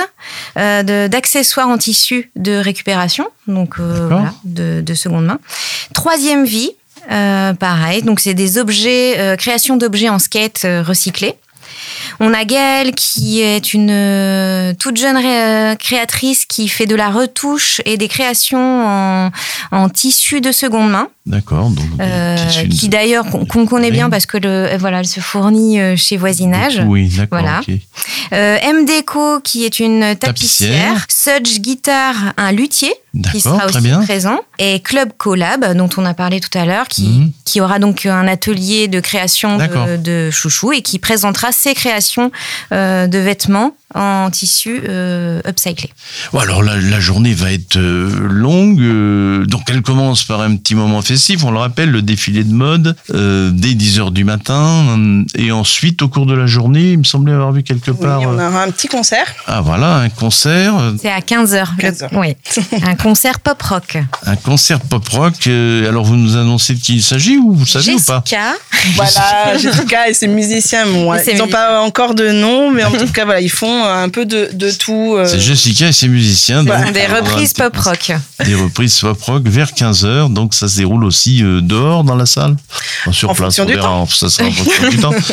euh, 0.58 1.08
d'accessoires 1.08 1.68
en 1.68 1.78
tissu 1.78 2.32
de 2.36 2.58
récupération, 2.58 3.28
donc 3.48 3.76
euh, 3.80 4.08
voilà, 4.10 4.34
de, 4.44 4.82
de 4.82 4.94
seconde 4.94 5.26
main. 5.26 5.40
Troisième 5.94 6.46
vie, 6.46 6.72
euh, 7.12 7.54
pareil, 7.54 8.02
donc 8.04 8.20
c'est 8.20 8.34
des 8.34 8.58
objets, 8.58 9.20
euh, 9.20 9.36
création 9.36 9.78
d'objets 9.78 10.10
en 10.10 10.20
skate 10.20 10.64
euh, 10.66 10.84
recyclés. 10.84 11.36
On 12.20 12.34
a 12.34 12.46
Gaëlle 12.46 12.94
qui 12.94 13.42
est 13.42 13.74
une 13.74 13.90
euh, 13.92 14.74
toute 14.78 14.98
jeune 14.98 15.18
euh, 15.18 15.76
créatrice 15.76 16.46
qui 16.46 16.68
fait 16.68 16.86
de 16.86 16.96
la 16.96 17.10
retouche 17.10 17.82
et 17.86 17.98
des 17.98 18.08
créations 18.08 18.86
en, 18.86 19.32
en 19.72 19.90
tissu 19.90 20.42
de 20.42 20.52
seconde 20.52 20.90
main, 20.92 21.10
D'accord. 21.26 21.72
Euh, 22.00 22.38
qui 22.70 22.90
d'ailleurs 22.90 23.26
qu'on 23.30 23.66
connaît 23.66 23.92
bien 23.92 24.10
parce 24.10 24.26
que 24.26 24.38
le, 24.38 24.78
voilà, 24.78 25.00
elle 25.00 25.08
se 25.08 25.20
fournit 25.20 25.78
chez 25.98 26.16
Voisinage. 26.18 26.82
Oui, 26.86 27.10
d'accord. 27.10 27.40
Voilà. 27.40 27.62
Euh, 28.34 28.58
M 28.62 28.86
Déco 28.86 29.40
qui 29.42 29.66
est 29.66 29.80
une 29.80 30.16
tapissière, 30.16 31.06
Tapissière. 31.08 31.38
Sudge 31.38 31.60
Guitar 31.60 32.16
un 32.38 32.52
luthier 32.52 32.94
qui 33.22 33.38
D'accord, 33.38 33.42
sera 33.42 33.58
très 33.68 33.78
aussi 33.78 33.88
bien. 33.88 34.02
présent 34.02 34.40
et 34.60 34.80
Club 34.80 35.10
Collab 35.18 35.76
dont 35.76 35.90
on 35.98 36.06
a 36.06 36.14
parlé 36.14 36.40
tout 36.40 36.56
à 36.58 36.66
l'heure 36.66 36.88
qui, 36.88 37.08
Mhm. 37.08 37.32
qui 37.46 37.62
aura 37.62 37.80
donc 37.80 38.06
un 38.06 38.28
atelier 38.28 38.88
de 38.88 39.00
création 39.00 39.58
de, 39.58 39.98
de 39.98 40.32
chouchou 40.32 40.72
et 40.74 40.82
qui 40.82 41.00
présentera 41.00 41.52
ses 41.52 41.74
créations 41.74 42.32
euh, 42.72 43.08
de 43.08 43.18
vêtements 43.18 43.72
en 43.96 44.30
tissu 44.30 44.82
euh, 44.88 45.40
upcyclé. 45.48 45.90
Bon, 46.34 46.40
alors 46.40 46.62
la, 46.62 46.76
la 46.76 47.00
journée 47.00 47.34
va 47.34 47.52
être 47.54 47.78
euh, 47.78 48.10
longue. 48.30 48.80
euh, 48.82 49.46
donc 49.46 49.62
elle 49.70 49.82
commence 49.82 50.24
par 50.24 50.42
un 50.42 50.56
petit 50.58 50.76
moment 50.76 51.02
festif. 51.02 51.44
On 51.46 51.52
le 51.52 51.58
rappelle, 51.60 51.90
le 51.92 52.02
défilé 52.02 52.44
de 52.44 52.54
mode 52.54 52.96
euh, 53.14 53.50
dès 53.54 53.70
10h 53.76 54.12
du 54.12 54.24
matin. 54.26 54.98
euh, 54.98 55.24
Et 55.36 55.52
ensuite, 55.52 56.02
au 56.02 56.10
cours 56.10 56.26
de 56.26 56.34
la 56.34 56.46
journée, 56.48 56.92
il 56.92 57.00
me 57.00 57.04
semblait 57.06 57.34
avoir 57.34 57.52
vu 57.54 57.64
quelque 57.64 57.92
Oui, 57.92 57.98
part... 58.02 58.22
on 58.22 58.38
euh, 58.38 58.50
aura 58.50 58.64
un 58.64 58.72
petit 58.72 58.88
concert. 58.90 59.26
ah 59.48 59.62
voilà, 59.62 59.96
un 59.98 60.10
concert. 60.10 60.78
euh, 60.78 60.92
C'est 61.02 61.10
à 61.10 61.20
15h. 61.22 61.78
15 61.80 62.04
heures. 62.04 62.10
Oui. 62.14 62.36
un 62.84 62.96
concert 62.96 63.07
pop 63.44 63.62
rock. 63.62 63.98
Un 64.26 64.36
concert 64.36 64.80
pop-rock. 64.82 65.34
euh, 65.48 65.88
alors 65.88 66.04
vous 66.04 66.16
nous 66.16 66.36
annoncez 66.36 66.74
de 66.76 66.80
qui 66.80 66.96
il 66.96 67.04
s'agit 67.04 67.38
ou 67.38 67.54
vous 67.54 67.66
savez 67.66 67.94
ou 67.94 68.00
pas 68.02 68.22
Jessica, 68.26 68.54
Voilà, 68.96 69.58
Jessica 69.58 70.10
et 70.10 70.14
ses 70.14 70.28
musiciens. 70.28 70.86
Bon, 70.86 71.14
Et 71.16 71.32
ils 71.32 71.38
n'ont 71.38 71.48
pas 71.48 71.82
encore 71.82 72.16
de 72.16 72.30
nom, 72.32 72.72
mais 72.72 72.84
en 72.84 72.92
tout 72.92 73.08
cas, 73.08 73.26
voilà, 73.26 73.42
ils 73.42 73.50
font 73.50 73.84
un 73.86 74.10
peu 74.10 74.26
de, 74.26 74.50
de 74.54 74.72
tout. 74.72 75.16
euh, 75.18 75.26
C'est 75.26 75.40
Jessica 75.40 75.88
et 75.88 75.94
ses 75.94 76.08
musiciens. 76.08 76.64
Voilà. 76.64 76.92
des 76.92 77.02
un 77.06 77.16
reprises 77.16 77.54
petit 77.54 77.62
pop 77.64 77.78
rock. 77.78 78.12
des 78.46 78.56
reprises 78.56 79.00
pop 79.00 79.22
rock 79.22 79.44
vers 79.48 79.72
15h. 79.72 80.34
Donc 80.34 80.54
ça 80.54 80.68
se 80.68 80.78
déroule 80.78 81.04
aussi 81.06 81.44
euh, 81.44 81.62
dehors 81.62 82.04
dans 82.04 82.16
la 82.16 82.26
salle. 82.26 82.56
Enfin, 83.02 83.12
sur 83.12 83.30
En 83.30 83.34
place, 83.36 83.56
fonction 83.56 83.64
on 83.64 83.68
du 83.68 83.74
verra. 83.74 83.88
temps. 83.88 84.08
Ça 84.08 84.30
sera 84.30 84.48
en 84.48 84.52
fonction 84.52 84.90
du 84.90 84.98
temps. 84.98 85.14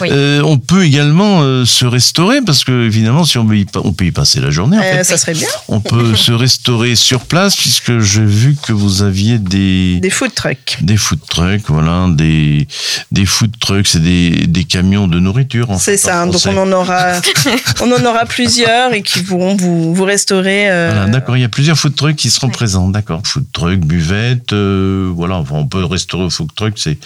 Oui. 0.00 0.08
Euh, 0.10 0.42
on 0.44 0.58
peut 0.58 0.84
également 0.84 1.40
euh, 1.42 1.64
se 1.64 1.84
restaurer 1.84 2.40
parce 2.42 2.64
que 2.64 2.86
évidemment, 2.86 3.24
si 3.24 3.38
on 3.38 3.46
peut 3.46 3.56
y, 3.58 3.64
pa- 3.64 3.80
on 3.84 3.92
peut 3.92 4.06
y 4.06 4.10
passer 4.12 4.40
la 4.40 4.50
journée, 4.50 4.76
en 4.76 4.80
euh, 4.80 4.92
fait. 4.98 5.04
ça 5.04 5.16
serait 5.18 5.34
bien. 5.34 5.48
on 5.68 5.80
peut 5.80 6.14
se 6.16 6.32
restaurer 6.32 6.96
sur 6.96 7.20
place 7.24 7.56
puisque 7.56 7.98
j'ai 8.00 8.24
vu 8.24 8.56
que 8.62 8.72
vous 8.72 9.02
aviez 9.02 9.38
des 9.38 9.98
Des 10.00 10.10
food 10.10 10.34
trucks. 10.34 10.78
des 10.80 10.96
food 10.96 11.20
trucks, 11.28 11.64
voilà, 11.68 12.06
des 12.10 12.66
des 13.12 13.26
food 13.26 13.52
trucks, 13.60 13.86
c'est 13.86 14.02
des, 14.02 14.46
des 14.46 14.64
camions 14.64 15.06
de 15.08 15.18
nourriture. 15.18 15.70
en 15.70 15.78
C'est 15.78 15.94
en 15.94 16.06
ça. 16.06 16.26
Donc 16.26 16.40
on 16.46 16.56
en 16.56 16.72
aura, 16.72 17.12
on 17.82 17.90
en 17.92 18.04
aura 18.04 18.24
plusieurs 18.26 18.92
et 18.94 19.02
qui 19.02 19.20
pourront 19.22 19.56
vous, 19.56 19.94
vous 19.94 20.04
restaurer. 20.04 20.70
euh, 20.70 20.90
Voilà, 20.94 21.10
d'accord, 21.10 21.36
il 21.36 21.40
y 21.40 21.44
a 21.44 21.48
plusieurs 21.48 21.78
food 21.78 21.94
trucks 21.94 22.16
qui 22.16 22.30
seront 22.30 22.48
présents, 22.50 22.88
d'accord. 22.88 23.20
Food 23.24 23.44
truck, 23.52 23.80
buvette, 23.80 24.52
euh, 24.52 25.10
voilà, 25.14 25.36
enfin, 25.36 25.54
on 25.56 25.66
peut 25.66 25.84
restaurer 25.84 26.24
au 26.24 26.30
food 26.30 26.48
truck, 26.54 26.74
c'est, 26.76 26.98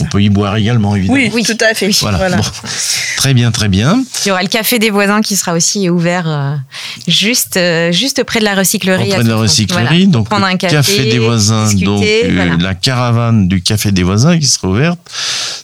on 0.00 0.04
peut 0.06 0.22
y 0.22 0.28
boire 0.28 0.56
également, 0.56 0.94
évidemment. 0.96 1.18
Oui, 1.18 1.30
Oui. 1.32 1.42
tout 1.44 1.56
à 1.64 1.74
fait. 1.74 1.90
Voilà. 2.00 2.18
Voilà. 2.18 2.36
Bon. 2.38 2.42
Très 3.16 3.34
bien, 3.34 3.50
très 3.50 3.68
bien. 3.68 4.02
Il 4.24 4.28
y 4.28 4.30
aura 4.32 4.42
le 4.42 4.48
café 4.48 4.78
des 4.78 4.90
voisins 4.90 5.20
qui 5.22 5.36
sera 5.36 5.52
aussi 5.54 5.88
ouvert 5.88 6.24
euh, 6.28 6.54
juste, 7.08 7.56
euh, 7.56 7.92
juste 7.92 8.22
près 8.24 8.40
de 8.40 8.44
la 8.44 8.54
recyclerie. 8.54 9.12
à 9.12 9.16
Auprès 9.16 9.24
de 9.24 9.32
la 9.34 9.40
recyclerie, 9.42 9.84
Voilà. 9.86 10.06
donc 10.06 10.28
Prendre 10.28 10.46
le 10.46 10.52
un 10.52 10.56
café, 10.56 11.10
des 11.10 11.18
voisins, 11.18 11.64
discuter, 11.64 11.84
donc 11.86 12.02
euh, 12.04 12.30
voilà. 12.34 12.56
la 12.58 12.74
caravane 12.74 13.48
du 13.48 13.62
café 13.62 13.92
des 13.92 14.02
voisins 14.02 14.38
qui 14.38 14.46
sera 14.46 14.68
ouverte. 14.68 14.98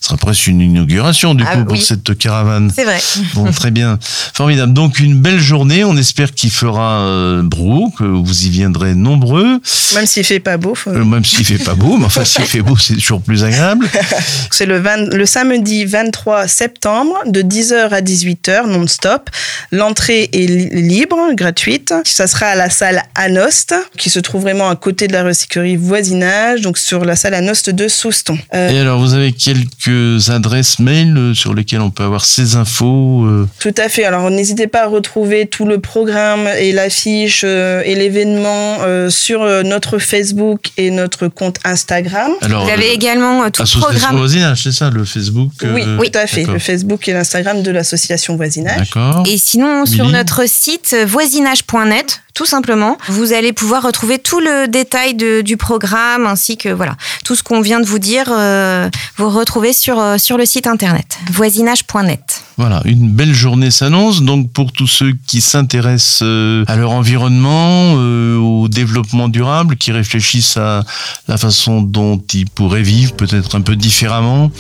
Ce 0.01 0.07
sera 0.09 0.17
presque 0.17 0.47
une 0.47 0.61
inauguration 0.61 1.35
du 1.35 1.45
Ah, 1.47 1.57
coup 1.57 1.65
pour 1.67 1.83
cette 1.83 2.17
caravane. 2.19 2.73
C'est 2.75 2.85
vrai. 2.85 3.01
Bon, 3.35 3.51
très 3.53 3.71
bien. 3.71 3.99
Formidable. 4.35 4.73
Donc, 4.73 4.99
une 4.99 5.15
belle 5.21 5.39
journée. 5.41 5.85
On 5.85 5.97
espère 5.97 6.33
qu'il 6.33 6.51
fera 6.51 7.01
euh, 7.01 7.43
beau, 7.43 7.91
que 7.99 8.05
vous 8.05 8.47
y 8.47 8.49
viendrez 8.49 8.95
nombreux. 8.95 9.61
Même 9.95 10.07
s'il 10.07 10.25
fait 10.25 10.41
pas 10.41 10.57
beau. 10.57 10.75
faut- 10.75 10.91
Euh, 10.91 11.05
Même 11.05 11.25
s'il 11.25 11.45
fait 11.45 11.63
pas 11.63 11.75
beau, 11.75 11.97
mais 11.99 12.07
enfin, 12.07 12.25
s'il 12.25 12.45
fait 12.45 12.63
beau, 12.63 12.77
c'est 12.77 12.95
toujours 12.95 13.21
plus 13.21 13.45
agréable. 13.45 13.87
C'est 14.51 14.67
le, 14.67 14.79
20 14.79 15.15
le 15.15 15.27
samedi 15.27 15.85
23 15.85 16.49
septembre 16.49 17.15
de 17.27 17.43
10h 17.43 17.91
à 17.91 18.01
18h 18.01 18.67
non-stop. 18.69 19.31
L'entrée 19.73 20.29
est 20.33 20.47
li- 20.47 20.89
libre, 20.89 21.17
gratuite. 21.35 21.93
Ça 22.05 22.27
sera 22.27 22.47
à 22.47 22.55
la 22.57 22.71
salle 22.71 23.03
Qui 23.97 24.11
se 24.11 24.19
trouve 24.21 24.43
vraiment 24.43 24.69
à 24.71 24.77
côté 24.77 25.07
de 25.09 25.13
la 25.13 25.23
recyclerie 25.25 25.77
voisinage, 25.77 26.61
donc 26.63 26.79
sur 26.79 27.05
la 27.05 27.17
salle 27.17 27.35
Anost 27.35 27.71
de 27.71 27.89
Souston. 27.89 28.39
Euh, 28.55 28.69
Et 28.71 28.79
alors, 28.79 28.99
vous 29.01 29.15
avez 29.15 29.33
quelques 29.33 30.31
adresses 30.31 30.79
mail 30.79 31.17
euh, 31.17 31.35
sur 31.35 31.55
lesquelles 31.55 31.81
on 31.81 31.91
peut 31.91 32.05
avoir 32.05 32.25
ces 32.25 32.57
infos. 32.57 33.25
euh, 33.27 33.47
Tout 33.59 33.75
à 33.77 33.89
fait. 33.89 34.05
Alors 34.05 34.31
n'hésitez 34.31 34.67
pas 34.67 34.85
à 34.85 34.87
retrouver 34.89 35.47
tout 35.47 35.65
le 35.67 35.81
programme 35.81 36.49
et 36.59 36.73
l'affiche 36.73 37.43
euh, 37.45 37.83
et 37.85 37.95
l'événement 37.95 38.79
euh, 38.83 39.11
sur 39.11 39.41
notre 39.65 39.99
Facebook 39.99 40.71
et 40.77 40.91
notre 40.91 41.29
compte 41.29 41.59
Instagram. 41.65 42.33
alors, 42.43 42.65
Vous 42.65 42.71
avez 42.71 42.89
euh, 42.91 42.95
également 42.95 43.45
euh, 43.45 43.51
tout 43.51 43.63
le 43.63 43.81
programme. 43.81 44.17
voisinage, 44.17 44.63
c'est 44.63 44.73
ça, 44.73 44.91
le 44.91 45.05
Facebook 45.05 45.51
oui, 45.63 45.83
euh, 45.87 45.99
tout 45.99 46.19
à 46.19 46.27
fait. 46.27 46.45
Le 46.45 46.59
Facebook 46.59 47.07
et 47.09 47.13
l'Instagram 47.13 47.63
de 47.63 47.71
l'association 47.71 48.37
voisinage. 48.37 48.79
D'accord. 48.91 49.25
Et 49.29 49.39
sinon, 49.39 49.87
sur 49.87 50.09
notre 50.09 50.49
site 50.49 50.95
voisinage.net, 51.07 52.23
tout 52.41 52.47
simplement, 52.47 52.97
vous 53.07 53.35
allez 53.35 53.53
pouvoir 53.53 53.83
retrouver 53.83 54.19
tout 54.19 54.41
le 54.41 54.67
détail 54.67 55.13
du 55.13 55.59
programme 55.59 56.25
ainsi 56.25 56.57
que 56.57 56.71
voilà 56.71 56.97
tout 57.23 57.35
ce 57.35 57.43
qu'on 57.43 57.61
vient 57.61 57.81
de 57.81 57.85
vous 57.85 57.99
dire. 57.99 58.31
euh, 58.33 58.89
vous 59.19 59.29
retrouvez 59.29 59.75
euh, 60.01 60.17
sur 60.17 60.39
le 60.39 60.47
site 60.47 60.67
internet 60.67 61.19
voisinage.net. 61.31 62.43
Voilà, 62.61 62.83
une 62.85 63.09
belle 63.09 63.33
journée 63.33 63.71
s'annonce. 63.71 64.21
Donc 64.21 64.53
pour 64.53 64.71
tous 64.71 64.87
ceux 64.87 65.15
qui 65.27 65.41
s'intéressent 65.41 66.21
euh, 66.23 66.63
à 66.69 66.77
leur 66.77 66.91
environnement, 66.91 67.95
euh, 67.97 68.37
au 68.37 68.69
développement 68.69 69.31
durable, 69.31 69.77
qui 69.77 69.93
réfléchissent 69.93 70.59
à 70.59 70.85
la 71.27 71.39
façon 71.39 71.81
dont 71.81 72.21
ils 72.35 72.45
pourraient 72.45 72.83
vivre 72.83 73.15
peut-être 73.15 73.57
un 73.57 73.63
peu 73.63 73.77
différemment 73.77 74.51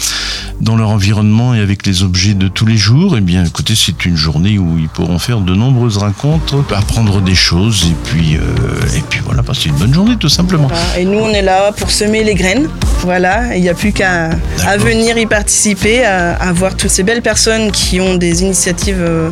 dans 0.62 0.76
leur 0.76 0.88
environnement 0.88 1.54
et 1.54 1.60
avec 1.60 1.86
les 1.86 2.02
objets 2.02 2.32
de 2.32 2.48
tous 2.48 2.64
les 2.64 2.78
jours, 2.78 3.16
eh 3.18 3.20
bien 3.20 3.44
écoutez, 3.44 3.74
c'est 3.74 4.06
une 4.06 4.16
journée 4.16 4.58
où 4.58 4.78
ils 4.78 4.88
pourront 4.88 5.18
faire 5.18 5.40
de 5.40 5.54
nombreuses 5.54 5.98
rencontres, 5.98 6.64
apprendre 6.74 7.20
des 7.20 7.34
choses 7.34 7.84
et 7.84 7.96
puis 8.04 8.36
euh, 8.36 8.96
et 8.96 9.02
puis 9.10 9.20
voilà, 9.26 9.42
passer 9.42 9.68
une 9.68 9.76
bonne 9.76 9.92
journée 9.92 10.16
tout 10.16 10.28
simplement. 10.30 10.68
Et 10.98 11.04
nous, 11.04 11.18
on 11.18 11.28
est 11.28 11.42
là 11.42 11.72
pour 11.72 11.90
semer 11.90 12.24
les 12.24 12.34
graines. 12.34 12.68
Voilà, 13.02 13.56
il 13.56 13.62
n'y 13.62 13.68
a 13.68 13.74
plus 13.74 13.92
qu'à 13.92 14.30
à 14.66 14.76
venir 14.76 15.16
y 15.16 15.26
participer, 15.26 16.04
à, 16.04 16.34
à 16.34 16.52
voir 16.52 16.76
toutes 16.76 16.90
ces 16.90 17.02
belles 17.02 17.22
personnes 17.22 17.70
qui 17.72 17.89
ont 17.98 18.16
des 18.16 18.42
initiatives 18.42 18.98
euh, 19.00 19.30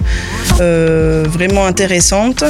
euh, 0.63 1.27
vraiment 1.31 1.67
intéressantes. 1.67 2.43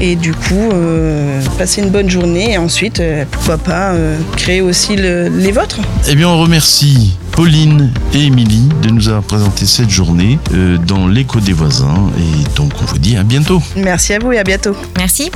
Et 0.00 0.16
du 0.16 0.32
coup, 0.32 0.70
euh, 0.72 1.40
passer 1.58 1.82
une 1.82 1.90
bonne 1.90 2.08
journée 2.08 2.52
et 2.52 2.58
ensuite, 2.58 3.00
euh, 3.00 3.24
pourquoi 3.30 3.58
pas, 3.58 3.92
euh, 3.92 4.16
créer 4.36 4.62
aussi 4.62 4.96
le- 4.96 5.28
les 5.28 5.52
vôtres. 5.52 5.80
Eh 6.08 6.14
bien, 6.14 6.28
on 6.28 6.38
remercie 6.40 7.16
Pauline 7.32 7.92
et 8.14 8.24
Émilie 8.26 8.68
de 8.82 8.88
nous 8.90 9.08
avoir 9.08 9.22
présenté 9.24 9.66
cette 9.66 9.90
journée 9.90 10.38
dans 10.86 11.06
l'écho 11.08 11.40
des 11.40 11.52
voisins. 11.52 12.08
Et 12.18 12.44
donc, 12.56 12.70
on 12.80 12.84
vous 12.86 12.98
dit 12.98 13.16
à 13.16 13.24
bientôt. 13.24 13.60
Merci 13.76 14.14
à 14.14 14.18
vous 14.20 14.32
et 14.32 14.38
à 14.38 14.44
bientôt. 14.44 14.74
Merci. 14.96 15.30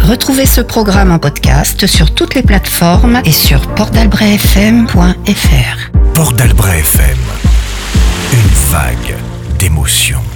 Retrouvez 0.00 0.44
ce 0.46 0.60
programme 0.60 1.10
en 1.10 1.18
podcast 1.18 1.86
sur 1.86 2.12
toutes 2.12 2.34
les 2.34 2.42
plateformes 2.42 3.22
et 3.24 3.32
sur 3.32 3.60
portalbrefm.fr. 3.74 5.90
Port 6.14 6.32
d'Albret 6.34 6.80
FM. 6.80 7.16
Une 8.34 8.50
vague 8.70 9.16
d'émotions. 9.62 10.31